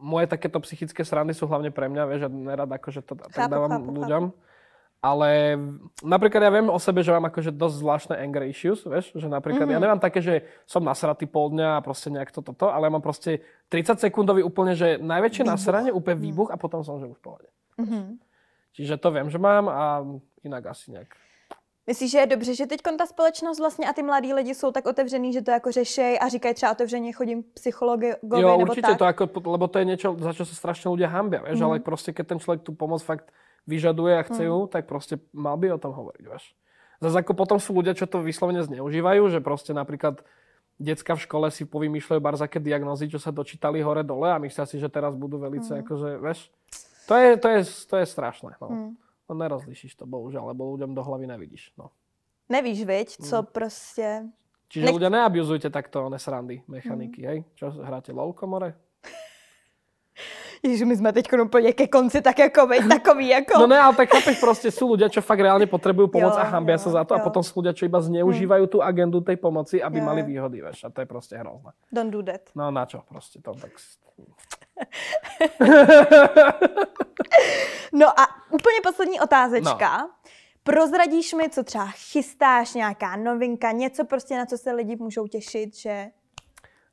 moje 0.00 0.26
takéto 0.26 0.58
psychické 0.64 1.04
srandy 1.04 1.36
sú 1.36 1.44
hlavne 1.46 1.68
pre 1.68 1.86
mňa, 1.86 2.02
vieš, 2.08 2.20
že 2.26 2.28
nerad 2.32 2.70
akože 2.72 3.00
to 3.04 3.14
chápu, 3.14 3.36
tak 3.36 3.52
dávam 3.52 3.70
chápu, 3.70 3.90
ľuďom. 4.00 4.24
Chápu. 4.32 4.48
Ale 5.00 5.56
napríklad 6.04 6.44
ja 6.44 6.52
viem 6.52 6.68
o 6.68 6.76
sebe, 6.76 7.00
že 7.00 7.08
mám 7.08 7.24
akože 7.32 7.56
dosť 7.56 7.76
zvláštne 7.80 8.14
anger 8.20 8.44
issues, 8.52 8.84
vieš, 8.84 9.16
že 9.16 9.32
napríklad 9.32 9.64
mm-hmm. 9.64 9.80
ja 9.80 9.84
nemám 9.88 10.00
také, 10.00 10.20
že 10.20 10.44
som 10.68 10.84
nasratý 10.84 11.24
pol 11.24 11.56
dňa 11.56 11.80
a 11.80 11.84
proste 11.84 12.12
nejak 12.12 12.28
toto, 12.28 12.52
to, 12.52 12.68
ale 12.68 12.84
ja 12.84 12.92
mám 12.92 13.00
proste 13.00 13.40
30 13.72 13.96
sekundový 13.96 14.44
úplne, 14.44 14.76
že 14.76 15.00
najväčšie 15.00 15.48
výbuch. 15.48 15.56
nasranie, 15.56 15.88
úplne 15.88 16.20
mhm. 16.20 16.24
výbuch 16.28 16.48
a 16.52 16.60
potom 16.60 16.84
som, 16.84 17.00
že 17.00 17.08
už 17.08 17.16
v 17.16 17.24
pohode. 17.24 17.48
Mm-hmm. 17.80 18.04
Čiže 18.76 18.94
to 19.00 19.08
viem, 19.08 19.32
že 19.32 19.40
mám 19.40 19.72
a 19.72 20.04
inak 20.44 20.68
asi 20.68 20.92
nejak. 20.92 21.10
Myslíš, 21.90 22.10
že 22.10 22.18
je 22.18 22.26
dobře, 22.26 22.54
že 22.54 22.66
teď 22.66 22.80
ta 22.98 23.06
společnost 23.06 23.58
vlastně 23.58 23.88
a 23.88 23.92
ty 23.92 24.02
mladí 24.02 24.34
lidi 24.34 24.54
jsou 24.54 24.70
tak 24.72 24.86
otevřený, 24.86 25.32
že 25.32 25.42
to 25.42 25.50
jako 25.50 25.72
řešej 25.72 26.18
a 26.22 26.28
říkají 26.28 26.54
třeba 26.54 26.72
otevřeně 26.72 27.12
chodím 27.12 27.42
psychologovi 27.42 28.14
Jo, 28.22 28.58
určite 28.58 28.94
tak? 28.94 28.98
to 28.98 29.04
ako, 29.04 29.50
lebo 29.50 29.66
to 29.68 29.78
je 29.82 29.84
niečo, 29.84 30.14
za 30.14 30.30
čo 30.30 30.46
sa 30.46 30.54
strašne 30.54 30.86
ľudia 30.86 31.10
hambia, 31.10 31.42
vieš, 31.42 31.58
mm. 31.58 31.66
ale 31.66 31.74
proste 31.82 32.14
keď 32.14 32.24
ten 32.30 32.38
človek 32.38 32.62
tú 32.62 32.78
pomoc 32.78 33.02
fakt 33.02 33.34
vyžaduje 33.66 34.14
a 34.14 34.22
chce 34.22 34.46
ju, 34.46 34.58
mm. 34.64 34.70
tak 34.70 34.86
proste 34.86 35.18
mal 35.34 35.58
by 35.58 35.74
o 35.74 35.82
tom 35.82 35.90
hovoriť, 35.90 36.24
vieš. 36.30 36.54
Zase 37.02 37.26
ako 37.26 37.34
potom 37.34 37.58
sú 37.58 37.74
ľudia, 37.74 37.98
čo 37.98 38.06
to 38.06 38.22
vyslovene 38.22 38.62
zneužívajú, 38.62 39.26
že 39.26 39.42
proste 39.42 39.74
napríklad 39.74 40.22
decka 40.78 41.18
v 41.18 41.24
škole 41.26 41.50
si 41.50 41.66
povymýšľajú 41.66 42.22
barzaké 42.22 42.62
diagnozy, 42.62 43.10
čo 43.10 43.18
sa 43.18 43.34
dočítali 43.34 43.82
hore 43.82 44.06
dole 44.06 44.30
a 44.30 44.38
myslia 44.38 44.62
si, 44.62 44.78
že 44.78 44.86
teraz 44.86 45.18
budú 45.18 45.42
velice, 45.42 45.74
mm. 45.74 45.80
akože, 45.82 46.08
vieš. 46.22 46.54
To 47.10 47.18
je, 47.18 47.34
to 47.34 47.48
je, 47.50 47.60
to 47.66 47.94
je 47.98 48.06
strašné, 48.06 48.54
no. 48.62 48.68
Mm. 48.70 48.90
No 49.30 49.38
nerozlišíš 49.38 49.94
to, 49.94 50.10
bohužiaľ, 50.10 50.50
lebo 50.50 50.74
ľuďom 50.74 50.90
do 50.90 51.06
hlavy 51.06 51.30
nevidíš, 51.30 51.70
no. 51.78 51.94
Nevíš, 52.50 52.82
veď, 52.82 53.08
co 53.22 53.36
mm. 53.38 53.46
proste... 53.54 54.26
Čiže 54.66 54.90
Nech... 54.90 54.94
ľudia 54.98 55.10
neabuzujte 55.10 55.70
takto 55.70 56.10
nesrandy 56.10 56.66
mechaniky, 56.66 57.22
mm. 57.22 57.28
hej? 57.30 57.38
Čo, 57.54 57.78
hráte 57.78 58.10
LOL 58.10 58.34
komore? 58.34 58.74
Ježiš, 60.66 60.82
my 60.82 60.94
sme 60.98 61.10
teď 61.14 61.24
úplně 61.46 61.72
ke 61.72 61.86
konci 61.86 62.20
tak 62.20 62.38
jako 62.38 62.66
veď, 62.66 62.88
takový 62.88 63.28
jako... 63.28 63.58
No 63.58 63.66
ne, 63.66 63.78
ale 63.80 63.96
tak 63.96 64.10
chápeš, 64.10 64.40
proste 64.40 64.68
sú 64.68 64.92
ľudia, 64.92 65.08
čo 65.08 65.22
fakt 65.22 65.40
reálne 65.40 65.64
potrebujú 65.64 66.10
pomoc 66.10 66.36
jo, 66.36 66.42
a 66.42 66.44
hambia 66.44 66.76
jo, 66.76 66.84
sa 66.84 66.90
za 67.00 67.02
to 67.06 67.14
jo. 67.14 67.22
a 67.22 67.24
potom 67.24 67.40
sú 67.40 67.62
ľudia, 67.62 67.72
čo 67.72 67.86
iba 67.86 68.02
zneužívajú 68.02 68.64
hmm. 68.66 68.72
tú 68.74 68.78
agendu 68.82 69.24
tej 69.24 69.38
pomoci, 69.40 69.80
aby 69.80 70.02
jo. 70.02 70.04
mali 70.04 70.20
výhody, 70.26 70.60
vieš. 70.60 70.84
A 70.84 70.92
to 70.92 71.00
je 71.00 71.08
proste 71.08 71.38
hrozné. 71.38 71.72
Don't 71.88 72.12
do 72.12 72.20
that. 72.20 72.50
No 72.52 72.68
na 72.68 72.84
čo 72.84 73.00
proste, 73.06 73.40
to 73.40 73.54
tak... 73.56 73.72
no 77.92 78.20
a 78.20 78.26
úplně 78.50 78.80
poslední 78.82 79.20
otázečka. 79.20 79.98
No. 79.98 80.10
Prozradíš 80.62 81.32
mi, 81.32 81.50
co 81.50 81.64
třeba 81.64 81.86
chystáš, 81.86 82.74
nějaká 82.74 83.16
novinka, 83.16 83.72
něco 83.72 84.04
prostě, 84.04 84.36
na 84.36 84.46
co 84.46 84.58
se 84.58 84.72
lidi 84.72 84.96
můžou 84.96 85.26
těšit, 85.26 85.76
že... 85.76 86.06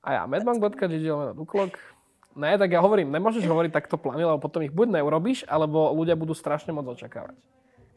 A 0.04 0.14
ja, 0.14 0.26
medbank.gg, 0.26 1.12
uklok, 1.36 1.72
Ne, 2.38 2.54
tak 2.54 2.70
ja 2.70 2.86
hovorím, 2.86 3.10
nemôžeš 3.10 3.48
hovoriť 3.52 3.74
takto 3.74 3.98
plány, 3.98 4.22
lebo 4.22 4.38
potom 4.38 4.62
ich 4.62 4.70
buď 4.70 5.02
neurobiš, 5.02 5.50
alebo 5.50 5.90
ľudia 5.98 6.14
budú 6.14 6.38
strašne 6.38 6.70
moc 6.70 6.86
očakávať. 6.86 7.34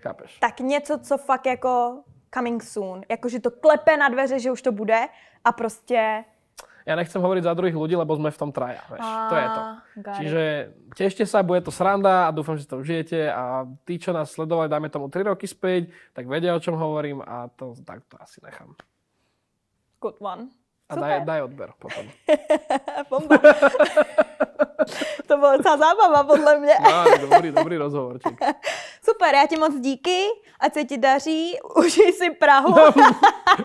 Chápeš? 0.00 0.40
Tak 0.40 0.60
něco, 0.60 0.98
co 0.98 1.18
fakt 1.18 1.46
jako 1.46 2.02
coming 2.34 2.62
soon. 2.62 3.02
Jakože 3.08 3.40
to 3.40 3.50
klepe 3.50 3.96
na 3.96 4.08
dveře, 4.08 4.38
že 4.38 4.50
už 4.50 4.62
to 4.62 4.72
bude 4.72 5.08
a 5.44 5.52
prostě... 5.52 6.24
Ja 6.90 6.98
nechcem 6.98 7.22
hovoriť 7.22 7.46
za 7.46 7.54
druhých 7.54 7.78
ľudí, 7.78 7.94
lebo 7.94 8.18
sme 8.18 8.34
v 8.34 8.40
tom 8.42 8.50
traja, 8.50 8.82
vieš. 8.90 9.06
A, 9.06 9.30
to 9.30 9.34
je 9.38 9.46
to. 9.46 9.62
Čiže 10.18 10.42
tešte 10.98 11.22
sa, 11.22 11.46
bude 11.46 11.62
to 11.62 11.70
sranda 11.70 12.26
a 12.26 12.34
dúfam, 12.34 12.58
že 12.58 12.66
to 12.66 12.82
užijete 12.82 13.30
a 13.30 13.62
tí, 13.86 14.02
čo 14.02 14.10
nás 14.10 14.34
sledovali, 14.34 14.66
dáme 14.66 14.90
tomu 14.90 15.06
3 15.06 15.30
roky 15.30 15.46
späť, 15.46 15.94
tak 16.10 16.26
vedia, 16.26 16.50
o 16.50 16.58
čom 16.58 16.74
hovorím 16.74 17.22
a 17.22 17.46
to 17.54 17.78
tak 17.86 18.02
to 18.10 18.18
asi 18.18 18.42
nechám. 18.42 18.74
Good 20.02 20.18
one. 20.18 20.50
A 20.90 20.98
daj, 20.98 21.22
daj 21.22 21.46
odber 21.46 21.70
potom. 21.78 22.02
to 25.30 25.36
byla 25.38 25.56
docela 25.56 25.76
zábava, 25.76 26.24
podle 26.24 26.58
mě. 26.58 26.74
no, 26.82 27.28
dobrý, 27.30 27.50
dobrý 27.50 27.76
rozhovorčík. 27.76 28.40
Super, 29.04 29.34
já 29.34 29.46
ti 29.46 29.56
moc 29.56 29.74
díky, 29.80 30.26
ať 30.60 30.74
se 30.74 30.84
ti 30.84 30.98
daří, 30.98 31.58
užij 31.76 32.12
si 32.12 32.30
Prahu. 32.30 32.74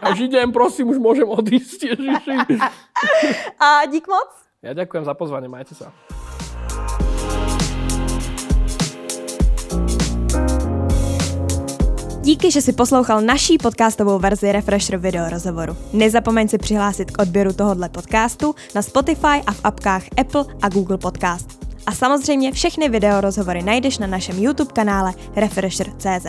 Až 0.01 0.19
idem, 0.19 0.51
prosím, 0.53 0.93
už 0.93 1.01
môžem 1.01 1.25
odísť, 1.25 1.97
ježiši. 1.97 2.35
A 3.65 3.85
dík 3.89 4.05
moc. 4.05 4.29
Ja 4.61 4.73
ďakujem 4.73 5.05
za 5.05 5.13
pozvanie, 5.13 5.45
majte 5.45 5.77
sa. 5.77 5.93
Díky, 12.25 12.51
že 12.51 12.61
si 12.61 12.73
poslouchal 12.73 13.21
naší 13.21 13.57
podcastovou 13.57 14.19
verzi 14.19 14.51
Refresher 14.51 14.97
video 14.97 15.29
rozhovoru. 15.29 15.77
Nezapomeň 15.93 16.47
si 16.47 16.57
přihlásit 16.57 17.11
k 17.11 17.21
odběru 17.21 17.53
tohoto 17.53 17.89
podcastu 17.89 18.55
na 18.75 18.81
Spotify 18.81 19.41
a 19.47 19.51
v 19.51 19.59
apkách 19.63 20.03
Apple 20.17 20.45
a 20.61 20.69
Google 20.69 20.97
Podcast. 20.97 21.65
A 21.85 21.91
samozřejmě 21.91 22.51
všechny 22.51 22.89
video 22.89 23.21
rozhovory 23.21 23.63
najdeš 23.63 23.97
na 23.97 24.07
našem 24.07 24.43
YouTube 24.43 24.73
kanále 24.73 25.13
Refresher.cz. 25.35 26.25